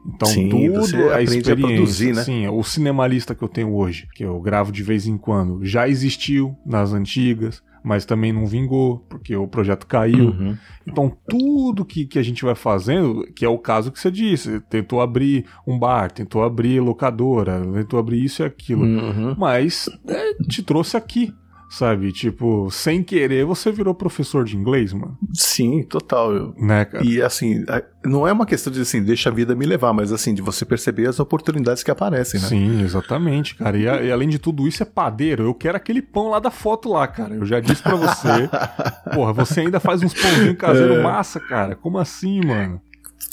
[0.07, 2.23] Então Sim, tudo a experiência, a produzir, né?
[2.23, 5.89] Sim, o cinemalista que eu tenho hoje, que eu gravo de vez em quando, já
[5.89, 10.31] existiu nas antigas, mas também não vingou, porque o projeto caiu.
[10.31, 10.57] Uhum.
[10.87, 14.61] Então, tudo que, que a gente vai fazendo, que é o caso que você disse,
[14.69, 19.35] tentou abrir um bar, tentou abrir locadora, tentou abrir isso e aquilo, uhum.
[19.39, 21.33] mas é, te trouxe aqui
[21.69, 22.13] sabe?
[22.13, 25.17] Tipo, sem querer você virou professor de inglês, mano.
[25.33, 26.55] Sim, total.
[26.57, 27.05] Né, cara?
[27.05, 27.65] E assim,
[28.05, 30.65] não é uma questão de assim, deixa a vida me levar, mas assim, de você
[30.65, 32.49] perceber as oportunidades que aparecem, né?
[32.49, 33.77] Sim, exatamente, cara.
[33.77, 35.45] E, e além de tudo isso, é padeiro.
[35.45, 37.35] Eu quero aquele pão lá da foto lá, cara.
[37.35, 38.49] Eu já disse pra você.
[39.15, 41.03] porra, você ainda faz uns pãozinhos caseiros é.
[41.03, 41.75] massa, cara.
[41.75, 42.81] Como assim, mano?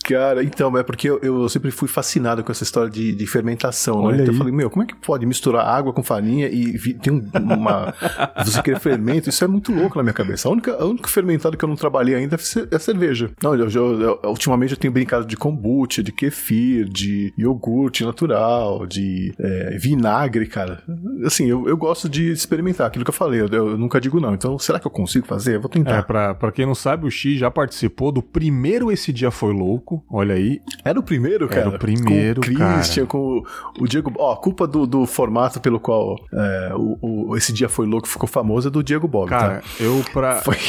[0.07, 4.01] Cara, então, é porque eu, eu sempre fui fascinado com essa história de, de fermentação,
[4.01, 4.07] né?
[4.07, 4.37] Olha Então eu aí.
[4.37, 7.93] falei, meu, como é que pode misturar água com farinha e vi- tem um- uma.
[8.45, 9.29] você querer fermento?
[9.29, 10.47] Isso é muito louco na minha cabeça.
[10.47, 12.39] A única, a única fermentado que eu não trabalhei ainda é
[12.71, 13.31] é a cerveja.
[13.41, 18.85] Não, eu, eu- eu- ultimamente eu tenho brincado de kombucha, de kefir, de iogurte natural,
[18.85, 20.83] de é, vinagre, cara.
[21.25, 23.41] Assim, eu, eu gosto de experimentar aquilo que eu falei.
[23.41, 24.33] Eu, eu nunca digo não.
[24.33, 25.55] Então, será que eu consigo fazer?
[25.55, 25.95] Eu vou tentar.
[25.97, 29.53] É, pra, pra quem não sabe, o X já participou do primeiro Esse Dia Foi
[29.53, 29.94] Louco.
[30.09, 30.59] Olha aí.
[30.83, 31.61] Era o primeiro, cara.
[31.61, 33.43] Era o primeiro, com o Christian, com o,
[33.83, 34.11] o Diego.
[34.17, 38.07] Ó, a culpa do, do formato pelo qual é, o, o- esse dia foi louco
[38.07, 39.67] ficou famoso é do Diego Bob, Cara, tá?
[39.79, 40.41] eu pra.
[40.41, 40.57] Foi.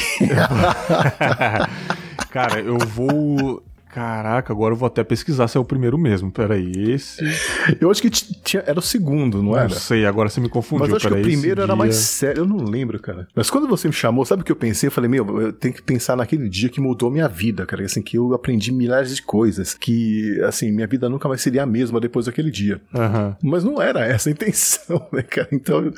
[2.31, 3.63] Cara, eu vou.
[3.97, 6.31] Caraca, agora eu vou até pesquisar se é o primeiro mesmo.
[6.31, 7.19] Peraí, esse.
[7.81, 9.71] eu acho que tinha, era o segundo, não Não era?
[9.71, 10.81] sei, agora você me confundiu.
[10.83, 13.27] Mas eu acho que o peraí, primeiro era dia- mais sério, eu não lembro, cara.
[13.35, 14.89] Mas quando você me chamou, sabe o que eu pensei?
[14.89, 17.83] Eu falei, meu, eu tenho que pensar naquele dia que mudou minha vida, cara.
[17.87, 19.73] Assim, que eu aprendi milhares de coisas.
[19.73, 22.79] Que, assim, minha vida nunca mais seria a mesma depois daquele dia.
[22.95, 23.35] Aham.
[23.43, 25.49] Mas não era essa a intenção, né, cara?
[25.53, 25.91] Então,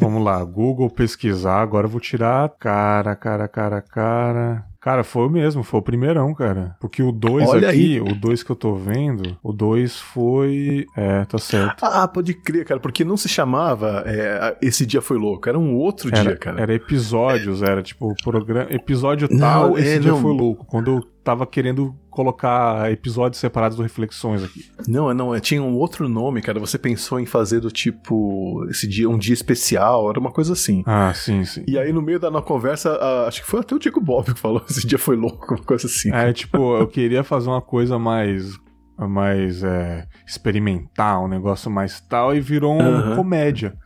[0.00, 1.60] Vamos lá, Google pesquisar.
[1.62, 2.50] Agora eu vou tirar.
[2.58, 4.64] Cara, cara, cara, cara.
[4.80, 6.76] Cara, foi o mesmo, foi o primeirão, cara.
[6.80, 10.86] Porque o 2 Olha aqui, o 2 que eu tô vendo, o 2 foi.
[10.96, 11.82] É, tá certo.
[11.84, 15.74] Ah, pode crer, cara, porque não se chamava é, Esse Dia Foi Louco, era um
[15.74, 16.60] outro Era, dia, cara.
[16.62, 20.22] era episódios, era tipo programa, episódio Não, tal, é, esse dia não.
[20.22, 20.64] foi louco.
[20.64, 24.64] Quando eu tava querendo colocar episódios separados do Reflexões aqui.
[24.88, 26.58] Não, não, é, tinha um outro nome, cara.
[26.58, 30.82] Você pensou em fazer do tipo esse dia, um dia especial, era uma coisa assim.
[30.86, 31.64] Ah, sim, sim.
[31.68, 34.40] E aí, no meio da nossa conversa, acho que foi até o Diego Bob que
[34.40, 36.10] falou: esse dia foi louco, uma coisa assim.
[36.10, 38.56] É, tipo, eu queria fazer uma coisa mais
[38.96, 43.16] mais é, experimental, um negócio mais tal, e virou uma Aham.
[43.16, 43.76] comédia.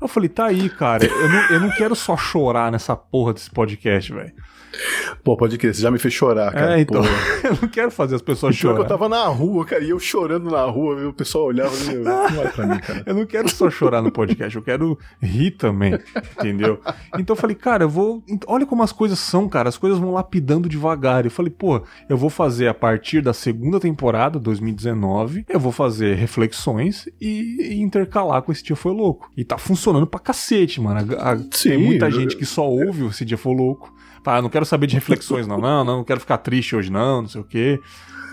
[0.00, 3.50] Eu falei, tá aí, cara, eu não, eu não quero só chorar nessa porra desse
[3.50, 4.32] podcast, velho.
[5.24, 6.78] Pô, pode crer, você já me fez chorar, cara.
[6.78, 7.02] É, então,
[7.44, 9.98] eu não quero fazer as pessoas Pior que eu tava na rua, cara, e eu
[9.98, 13.02] chorando na rua, o pessoal olhava e meu, não é pra mim, cara.
[13.10, 15.98] Eu não quero só chorar no podcast, eu quero rir também,
[16.38, 16.80] entendeu?
[17.18, 18.22] Então eu falei, cara, eu vou.
[18.46, 21.24] Olha como as coisas são, cara, as coisas vão lapidando devagar.
[21.24, 26.14] Eu falei, pô, eu vou fazer a partir da segunda temporada, 2019, eu vou fazer
[26.14, 29.30] reflexões e, e intercalar com esse dia foi louco.
[29.36, 31.14] E tá funcionando pra cacete, mano.
[31.18, 33.92] A- a- Sim, tem muita eu- gente que só ouve esse dia foi louco.
[34.22, 37.22] Tá, não quero saber de reflexões, não, não, não, não quero ficar triste hoje, não,
[37.22, 37.80] não sei o quê.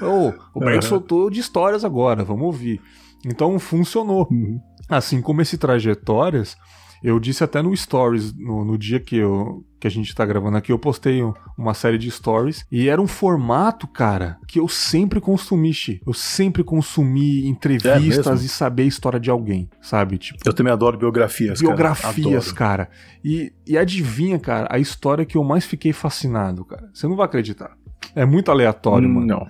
[0.01, 0.81] Ô, o Berg Aham.
[0.81, 2.81] soltou de histórias agora, vamos ouvir.
[3.25, 4.27] Então funcionou.
[4.29, 4.59] Uhum.
[4.89, 6.55] Assim como esse trajetórias,
[7.03, 10.57] eu disse até no Stories, no, no dia que, eu, que a gente tá gravando
[10.57, 12.65] aqui, eu postei um- uma série de Stories.
[12.71, 16.01] E era um formato, cara, que eu sempre consumi, Xi.
[16.05, 20.17] Eu sempre consumi entrevistas É e saber a história de alguém, sabe?
[20.17, 21.67] Tipo, Eu também adoro biografias, cara.
[21.73, 22.55] biografias, Adoro.
[22.55, 22.89] cara.
[23.23, 26.89] E, e adivinha, cara, a história que eu mais fiquei fascinado, cara.
[26.93, 27.75] Você não vai acreditar.
[28.15, 29.25] É muito aleatório, mano.
[29.25, 29.47] Não.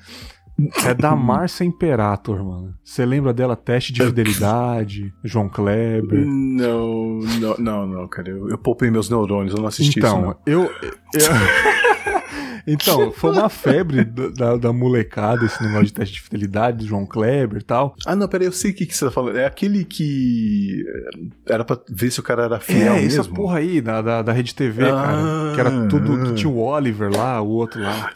[0.86, 2.74] É da Márcia Imperator, mano.
[2.84, 3.56] Você lembra dela?
[3.56, 6.26] Teste de Fidelidade, João Kleber.
[6.26, 8.30] Não, não, não, não, cara.
[8.30, 10.08] Eu, eu poupei meus neurônios, eu não assisti isso.
[10.08, 10.36] Então, Não.
[10.48, 10.64] eu.
[10.64, 10.94] eu-
[12.66, 16.86] então, foi uma febre da, da- da molecada esse negócio de teste de fidelidade do
[16.88, 17.96] João Kleber e tal.
[18.06, 19.38] Ah, não, peraí, eu sei o que, que você tá falando.
[19.38, 23.36] É aquele que eh, era pra ver se o cara era fiel é, essa mesmo.
[23.36, 24.92] porra aí, da, da, da Rede TV, Ah.
[24.92, 25.54] cara.
[25.54, 26.24] Que era tudo.
[26.24, 28.12] Que tinha o Oliver lá, o outro lá.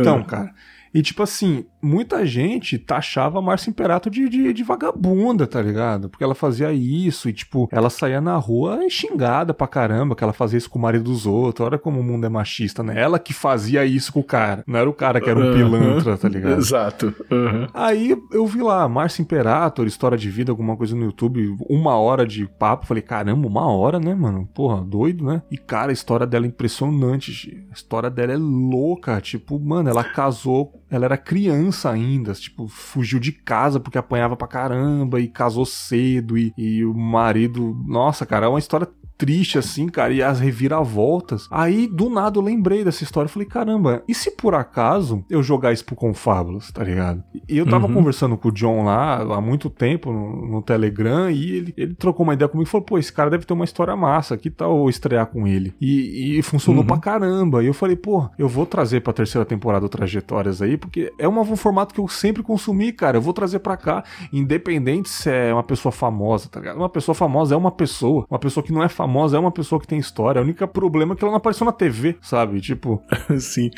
[0.00, 0.50] Então, cara.
[0.92, 6.08] E tipo assim, muita gente taxava a Márcia Imperato de, de, de vagabunda, tá ligado?
[6.08, 10.32] Porque ela fazia isso e, tipo, ela saía na rua xingada pra caramba, que ela
[10.32, 11.66] fazia isso com o marido dos outros.
[11.66, 13.00] Olha como o mundo é machista, né?
[13.00, 14.64] Ela que fazia isso com o cara.
[14.66, 16.58] Não era o cara que era um pilantra, tá ligado?
[16.58, 17.14] Exato.
[17.30, 17.68] Aham.
[17.72, 22.26] Aí eu vi lá, Márcia Imperator, história de vida, alguma coisa no YouTube, uma hora
[22.26, 22.86] de papo.
[22.86, 24.48] Falei, caramba, uma hora, né, mano?
[24.52, 25.42] Porra, doido, né?
[25.50, 27.64] E, cara, a história dela é impressionante.
[27.70, 29.20] A história dela é louca.
[29.20, 34.48] Tipo, mano, ela casou, ela era criança ainda, tipo, fugiu de casa porque apanhava pra
[34.48, 36.36] caramba e casou cedo.
[36.36, 37.76] E, e o marido.
[37.86, 38.88] Nossa, cara, é uma história
[39.20, 41.46] triste assim, cara, e as reviravoltas.
[41.50, 43.26] Aí, do nada, eu lembrei dessa história.
[43.26, 47.22] Eu falei, caramba, e se por acaso eu jogar isso pro Confábulos, tá ligado?
[47.48, 47.94] E eu tava Uhum.
[47.94, 52.24] conversando com o John lá há muito tempo no, no Telegram e ele, ele trocou
[52.24, 54.78] uma ideia comigo e falou, pô, esse cara deve ter uma história massa, que tal
[54.78, 55.74] eu estrear com ele?
[55.80, 56.86] E, e funcionou Uhum.
[56.86, 57.62] pra caramba.
[57.62, 61.42] E eu falei, pô, eu vou trazer pra terceira temporada Trajetórias aí, porque é uma-
[61.42, 63.16] um formato que eu sempre consumi, cara.
[63.18, 64.02] Eu vou trazer pra cá,
[64.32, 66.76] independente se é uma pessoa famosa, tá ligado?
[66.78, 68.24] Uma pessoa famosa é uma pessoa.
[68.30, 70.40] Uma pessoa que não é famosa é uma pessoa que tem história.
[70.40, 72.60] O único problema é que ela não apareceu na TV, sabe?
[72.60, 73.02] Tipo,
[73.38, 73.70] Sim.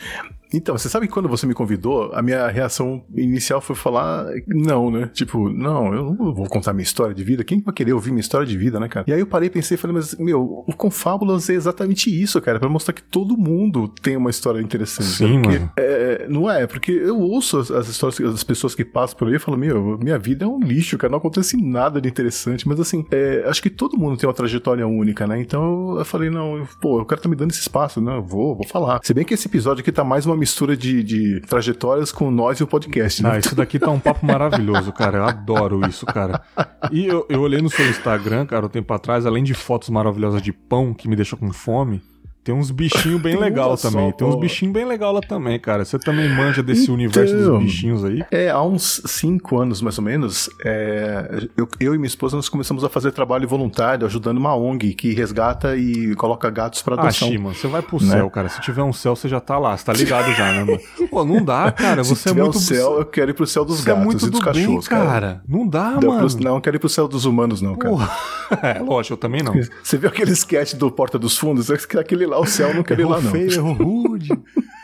[0.52, 4.90] Então, você sabe que quando você me convidou, a minha reação inicial foi falar não,
[4.90, 5.10] né?
[5.12, 7.44] Tipo, não, eu não vou contar minha história de vida.
[7.44, 9.04] Quem vai querer ouvir minha história de vida, né, cara?
[9.08, 12.58] E aí eu parei e pensei, falei, mas, meu, o Confábulas é exatamente isso, cara,
[12.58, 15.08] para mostrar que todo mundo tem uma história interessante.
[15.08, 15.72] Sim, porque, mano.
[15.76, 16.66] É, não é?
[16.66, 19.98] Porque eu ouço as, as histórias das pessoas que passam por aí e falo, meu,
[19.98, 23.62] minha vida é um lixo, cara, não acontece nada de interessante, mas assim, é, acho
[23.62, 25.40] que todo mundo tem uma trajetória única, né?
[25.40, 28.16] Então eu falei, não, eu, pô, o cara tá me dando esse espaço, né?
[28.16, 29.00] Eu vou, vou falar.
[29.02, 32.58] Se bem que esse episódio aqui tá mais uma mistura de, de trajetórias com nós
[32.58, 33.30] e o podcast, né?
[33.34, 35.18] Ah, isso daqui tá um papo maravilhoso, cara.
[35.18, 36.42] Eu adoro isso, cara.
[36.90, 40.42] E eu, eu olhei no seu Instagram, cara, um tempo atrás, além de fotos maravilhosas
[40.42, 42.02] de pão que me deixam com fome,
[42.44, 44.12] tem uns bichinhos bem legal Só, também.
[44.12, 45.84] Tem uns bichinhos bem legal lá também, cara.
[45.84, 47.54] Você também manja desse universo Então.
[47.58, 48.24] dos bichinhos aí?
[48.30, 52.48] É, há uns cinco anos, mais ou menos, é, eu, eu e minha esposa nós
[52.48, 57.00] começamos a fazer trabalho voluntário, ajudando uma ONG que resgata e coloca gatos para Ah,
[57.04, 57.28] adoção.
[57.28, 58.10] Shima, você vai pro Né?
[58.10, 58.48] céu, cara.
[58.48, 59.76] Se tiver um céu, você já tá lá.
[59.76, 60.80] Você tá ligado já, né, mano?
[61.10, 62.02] Pô, não dá, cara.
[62.12, 62.56] Se Você é tiver muito...
[62.58, 64.44] um céu, eu quero ir pro céu dos Você é gatos muito e dos do
[64.44, 65.04] bem, cachorros, cara.
[65.06, 65.42] cara.
[65.48, 66.28] Não dá, Não, mano.
[66.28, 67.90] pro- não, eu quero ir pro céu dos humanos, não, cara.
[67.94, 68.10] Porra.
[68.62, 69.54] É, lógico, eu também não.
[69.82, 71.70] Você viu aquele sketch do Porta dos Fundos?
[71.70, 73.30] Aquele lá, o céu, não quero ir lá, não.
[73.30, 74.28] feio, errou rude.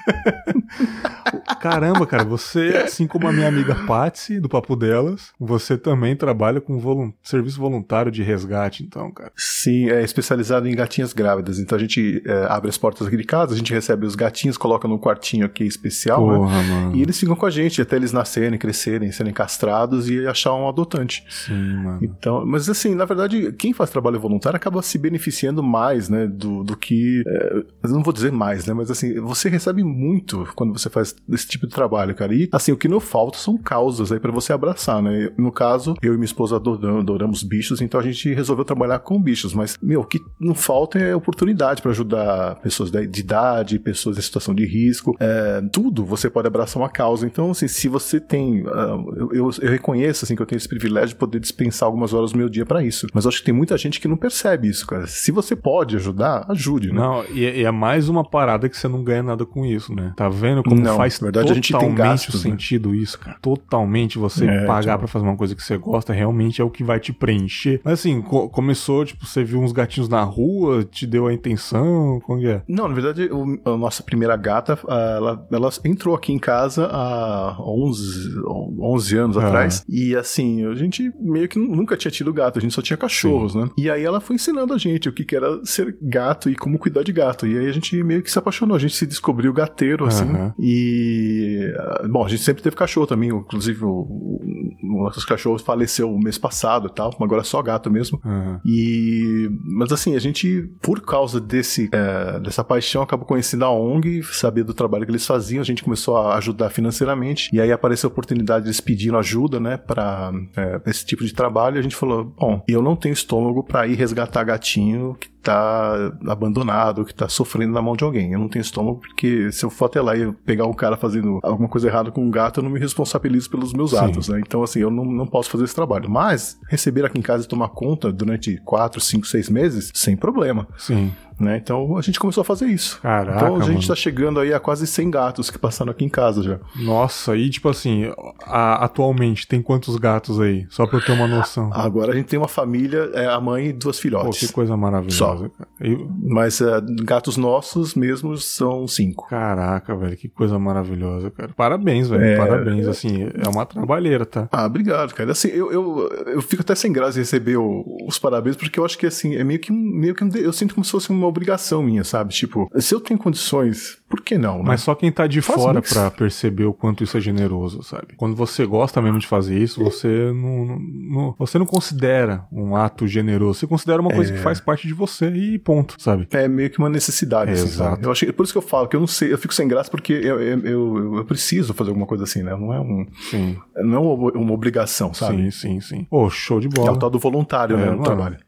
[1.60, 6.60] Caramba, cara, você, assim como a minha amiga Patsy, do Papo Delas, você também trabalha
[6.60, 9.32] com volun- serviço voluntário de resgate, então, cara.
[9.36, 11.58] Sim, é especializado em gatinhas grávidas.
[11.58, 14.56] Então a gente é, abre as portas aqui de casa, a gente recebe os gatinhos,
[14.56, 16.36] coloca num quartinho aqui especial, né?
[16.36, 16.96] Porra, mano.
[16.96, 20.68] E eles ficam com a gente até eles nascerem, crescerem, serem castrados e achar um
[20.68, 21.24] adotante.
[21.28, 21.98] Sim, mano.
[22.02, 26.62] Então, mas assim, na verdade, quem faz trabalho voluntário acaba se beneficiando mais, né, do,
[26.62, 27.22] do que.
[27.26, 31.46] é, não vou dizer mais, né, mas assim, você recebe muito quando você faz esse
[31.48, 32.34] tipo de trabalho, cara.
[32.34, 35.30] E assim, o que não falta são causas aí pra você abraçar, né?
[35.36, 39.20] No caso, eu e minha esposa adoram- adoramos bichos, então a gente resolveu trabalhar com
[39.20, 39.52] bichos.
[39.54, 44.18] Mas, meu, o que não falta é oportunidade pra ajudar pessoas de de idade, pessoas
[44.18, 45.16] em situação de risco.
[45.18, 47.26] É, tudo você pode abraçar uma causa.
[47.26, 48.64] Então, assim, se você tem.
[48.66, 52.32] ah, eu, eu, reconheço assim, que eu tenho esse privilégio de poder dispensar algumas horas
[52.32, 53.06] do meu dia pra isso.
[53.14, 55.06] Mas acho que tem muita gente que não percebe isso, cara.
[55.06, 56.94] Se você pode ajudar, ajude, né?
[57.00, 60.12] Não, e, e é mais uma parada que você não ganha nada com isso, né?
[60.16, 62.42] Tá vendo como Não, faz verdade, totalmente gastos, o né?
[62.52, 63.36] sentido isso, cara?
[63.40, 66.70] Totalmente você É, pagar tipo- pra fazer uma coisa que você gosta, realmente é o
[66.70, 67.80] que vai te preencher.
[67.84, 72.20] Mas assim, co- começou, tipo, você viu uns gatinhos na rua, te deu a intenção,
[72.24, 72.62] como é?
[72.68, 77.56] Não, na verdade, o- a nossa primeira gata, ela, ela entrou aqui em casa há
[77.60, 78.34] 11,
[78.78, 79.46] 11 anos Ah.
[79.46, 79.84] atrás.
[79.88, 83.54] E assim, a gente meio que nunca tinha tido gato, a gente só tinha cachorros,
[83.54, 83.68] né?
[83.76, 86.78] E aí ela foi ensinando a gente o que, que era ser gato e como
[86.78, 87.46] cuidar de gato.
[87.46, 90.24] E aí a gente meio que se apaixonou, a gente se descobriu gateiro, assim.
[90.24, 90.54] Aham.
[90.58, 91.72] E.
[91.78, 94.40] ah, Bom, a gente sempre teve cachorro também, inclusive o, o,
[94.82, 98.20] o nosso cachorro faleceu o mês passado e tal, agora é só gato mesmo.
[98.24, 98.60] Aham.
[98.64, 104.22] E mas assim, a gente, por causa desse é, dessa paixão, acabou conhecendo a ONG,
[104.24, 108.08] sabia do trabalho que eles faziam, a gente começou a ajudar financeiramente, e aí apareceu
[108.08, 111.96] a oportunidade, eles pedindo ajuda, né, pra é, esse tipo de trabalho, e a gente
[111.96, 117.28] falou, bom, eu não tenho estômago pra ir resgatar gatinho que tá abandonado, que tá
[117.28, 118.32] sofrendo na mão de alguém.
[118.32, 121.40] Eu não tenho estômago porque se eu for até lá e pegar um cara fazendo
[121.42, 123.98] alguma coisa errada com um gato, eu não me responsabilizo pelos meus Sim.
[123.98, 124.40] atos, né?
[124.40, 126.08] Então, assim, eu não, não posso fazer esse trabalho.
[126.08, 130.68] Mas, receber aqui em casa e tomar conta durante 4, 5, 6 meses, sem problema,
[130.76, 131.12] Sim.
[131.38, 131.56] Né?
[131.62, 133.00] Então, a gente começou a fazer isso.
[133.00, 133.88] Caraca, então, a gente mano.
[133.88, 136.58] tá chegando aí a quase 100 gatos que passaram aqui em casa já.
[136.76, 138.10] Nossa, e tipo assim,
[138.44, 140.66] a- atualmente tem quantos gatos aí?
[140.70, 141.70] Só pra eu ter uma noção.
[141.74, 144.46] Agora a gente tem uma família, é a mãe e duas Pô, filhotes.
[144.46, 145.68] que coisa maravilhosa, cara.
[145.80, 149.26] E- Mas é, gatos nossos mesmos são cinco.
[149.28, 151.50] Caraca, velho, que coisa maravilhosa, cara.
[151.56, 152.22] Parabéns, velho.
[152.24, 152.36] É.
[152.36, 154.48] Parabéns, assim, é uma trabalheira, tá?
[154.52, 155.32] Ah, obrigado, cara.
[155.32, 158.84] Assim, eu, eu, eu fico até sem graça em receber o- os parabéns, porque eu
[158.84, 161.10] acho que, assim, é meio que, um- meio que um eu sinto como se fosse
[161.10, 162.32] uma obrigação minha, sabe?
[162.34, 164.64] Tipo, se eu tenho condições, por que não, né?
[164.66, 165.92] Mas só quem tá de Faz fora mix.
[165.92, 168.14] pra perceber o quanto isso é generoso, sabe?
[168.16, 172.74] Quando você gosta mesmo de fazer isso, você não, não- não- você não considera um
[172.76, 176.26] ato generoso, você considera uma coisa que faz parte de você e ponto, sabe?
[176.30, 178.02] É meio que uma necessidade, assim, Exato.
[178.04, 179.68] Eu acho, que- por isso que eu falo que eu não sei, eu fico sem
[179.68, 182.56] graça porque eu, eu, eu, eu preciso fazer alguma coisa assim, né?
[182.56, 185.50] Não é, um, Sim, não é uma, uma obrigação, sabe?
[185.50, 186.04] sim, sim, sim.
[186.10, 186.92] Pô, show de É bola.
[186.92, 188.38] o tal do voluntário, É, né, no trabalho.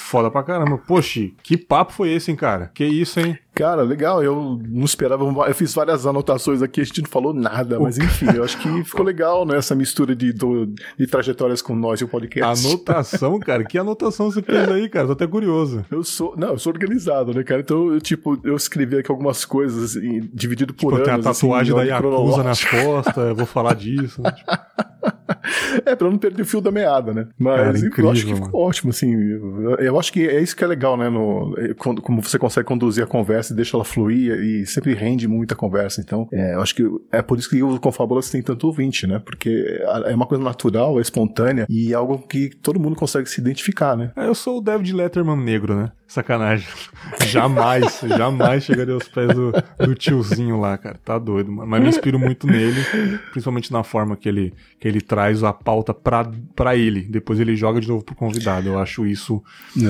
[0.00, 0.78] Foda pra caramba.
[0.78, 2.70] Poxa, que papo foi esse, hein, cara?
[2.74, 3.38] Que isso, hein?
[3.60, 7.78] Cara, legal, eu não esperava, eu fiz várias anotações aqui, a gente não falou nada,
[7.78, 10.66] mas enfim, eu acho que ficou legal, né, essa mistura de, do-
[10.98, 12.66] de trajetórias com nós e o podcast.
[12.66, 13.62] Anotação, cara.
[13.64, 15.06] Que anotação você fez aí, cara?
[15.08, 15.84] Tô até curioso.
[15.90, 17.60] Eu sou, não, eu sou organizado, né, cara?
[17.60, 21.26] Então, eu, tipo, eu escrevi aqui algumas coisas em- dividido por Tipo, tem a anos.
[21.26, 24.22] assim, tatuagem em da Yakuza nas costas, eu vou falar disso.
[24.22, 24.32] né?
[24.40, 24.80] Tipo,
[25.88, 27.26] é, pra não perder o fio da meada, né?
[27.38, 28.44] Mas Cara, incrível, eu acho que mano.
[28.46, 29.14] ficou ótimo, assim.
[29.78, 31.08] Eu acho que é isso que é legal, né?
[31.08, 34.94] No, é, quando, como você consegue conduzir a conversa e deixa ela fluir e sempre
[34.94, 36.00] rende muita conversa.
[36.00, 36.82] Então, é, eu acho que
[37.12, 39.20] é por isso que o Confábulas tem tanto ouvinte, né?
[39.24, 43.40] Porque é uma coisa natural, é espontânea e é algo que todo mundo consegue se
[43.40, 44.12] identificar, né?
[44.16, 45.92] É, Eu sou o David Letterman negro, né?
[46.06, 46.66] Sacanagem.
[47.26, 50.98] Jamais, jamais chegaria aos pés do, do tiozinho lá, cara.
[51.04, 51.70] Tá doido, mano.
[51.70, 52.80] Mas me inspiro muito nele,
[53.30, 57.02] principalmente na forma que ele, que ele traz a pauta pra, pra ele.
[57.02, 58.68] Depois ele joga de novo pro convidado.
[58.68, 59.40] Eu acho isso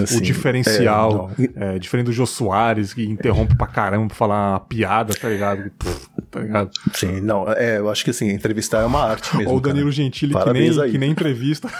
[0.03, 1.31] Assim, o diferencial.
[1.57, 1.77] é.
[1.77, 5.70] É, diferente do Jô Soares, que interrompe pra caramba pra falar uma piada, tá ligado?
[5.70, 6.70] Pff, tá ligado?
[6.94, 9.52] Sim, não, é, eu acho que assim, entrevistar é uma arte mesmo.
[9.52, 9.93] Ou o Danilo cara.
[9.93, 10.90] Gentili, que nem, aí.
[10.93, 11.68] que nem entrevista.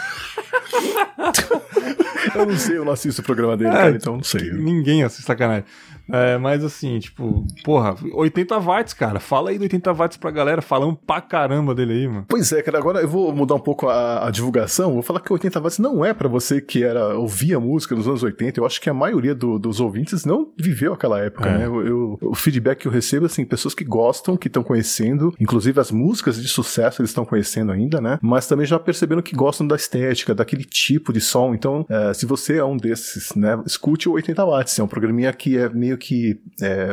[2.35, 4.53] Eu não sei, eu não assisto o programa dele, É, cara, então não sei.
[4.53, 5.65] Ninguém assiste sacanagem.
[6.13, 9.21] É, mas assim, tipo, porra, 80 watts, cara.
[9.21, 10.61] Fala aí do 80 watts pra galera.
[10.63, 12.25] Falamos pra caramba dele aí, mano.
[12.29, 14.93] Pois é, cara, agora eu vou mudar um pouco a, a divulgação.
[14.95, 18.23] Vou falar que 80 watts não é pra você que era ouvia música nos anos
[18.23, 18.61] 80.
[18.61, 21.59] Eu acho que a maioria do- dos ouvintes não viveu aquela época, É.
[21.59, 21.67] né?
[21.67, 25.79] Eu, eu- o feedback que eu recebo, assim, pessoas que gostam, que estão conhecendo, inclusive
[25.81, 28.19] as músicas de sucesso eles estão conhecendo ainda, né?
[28.23, 31.55] Mas também já perceberam que gostam da estética, daquele tipo de som.
[31.55, 34.79] Então, é, se você é um desses, né, escute o 80 watts.
[34.79, 36.89] É um programinha que é meio que é,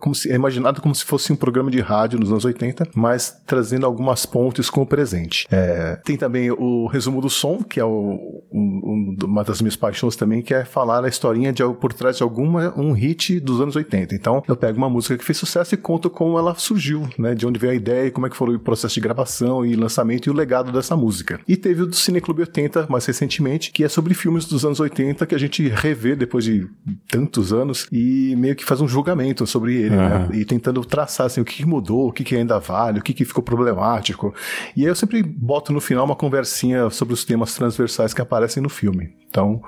[0.00, 3.36] como se, é imaginado como se fosse um programa de rádio nos anos 80, mas
[3.46, 5.46] trazendo algumas pontes com o presente.
[5.50, 9.76] É, tem também o resumo do som, que é o- um- um- uma das minhas
[9.76, 13.60] paixões também, que é falar a historinha de, por trás de alguma um hit dos
[13.60, 14.14] anos 80.
[14.14, 17.34] Então, eu pego uma música que fez sucesso e conto como ela surgiu, né?
[17.34, 20.26] De onde veio a ideia, como é que foi o processo de gravação e lançamento
[20.26, 21.40] e o legado dessa música.
[21.48, 25.26] E teve o do Cineclube 80, mais recentemente, que é sobre filmes dos anos 80
[25.26, 26.66] que a gente revê depois de
[27.10, 30.06] tantos anos e meio que faz um julgamento sobre ele, né?
[30.06, 30.28] Aham.
[30.34, 33.42] E tentando traçar assim, o que mudou, o que, ainda vale, o que, que ficou
[33.42, 34.34] problemático.
[34.76, 38.62] E aí eu sempre boto no final uma conversinha sobre os temas transversais que aparecem
[38.62, 39.12] no filme.
[39.30, 39.62] Então,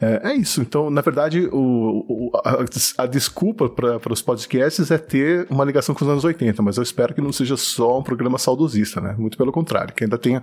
[0.00, 0.60] é, é isso.
[0.60, 2.58] Então, na verdade, o, o- a,
[3.02, 6.82] a desculpa para os podcasts é ter uma ligação com os anos 80, mas eu
[6.82, 9.14] espero que não seja só um programa saudosista, né?
[9.16, 10.42] Muito pelo contrário, que ainda tenha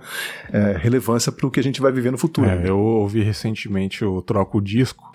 [0.52, 2.48] é, relevância para o que a gente vai viver no futuro.
[2.48, 5.12] É, eu ouvi recentemente o Troco Disco,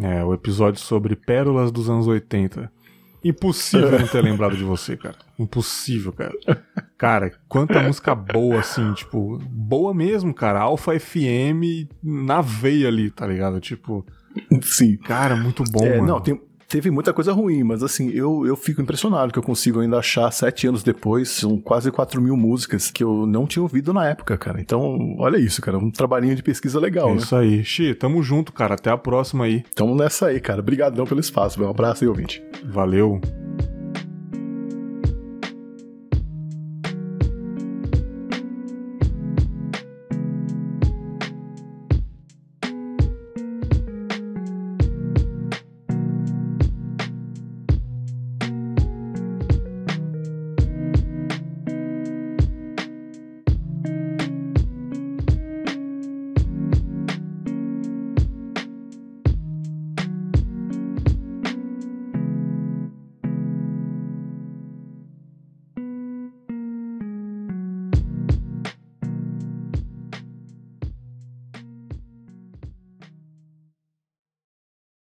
[0.00, 2.70] é, o episódio sobre pérolas dos anos 80.
[3.24, 5.16] Impossível não ter lembrado de você, cara.
[5.38, 6.32] Impossível, cara.
[6.96, 10.60] Cara, quanta música boa, assim, tipo, boa mesmo, cara.
[10.60, 13.60] Alpha FM na veia ali, tá ligado?
[13.60, 14.06] Tipo,
[14.62, 14.96] Sim.
[14.98, 16.06] cara, muito bom, É, mano.
[16.06, 19.80] não, tem- teve muita coisa ruim, mas assim, eu, eu fico impressionado que eu consigo
[19.80, 23.92] ainda achar sete anos depois, são quase 4 mil músicas que eu não tinha ouvido
[23.92, 24.60] na época, cara.
[24.60, 27.18] Então, olha isso, cara, um trabalhinho de pesquisa legal, É né?
[27.18, 27.64] isso aí.
[27.64, 28.74] Xi, tamo junto, cara.
[28.74, 29.64] Até a próxima aí.
[29.72, 30.60] Então, nessa aí, cara.
[30.60, 31.68] Obrigadão pelo espaço, meu.
[31.68, 32.42] Um abraço aí, ouvinte.
[32.64, 33.20] Valeu.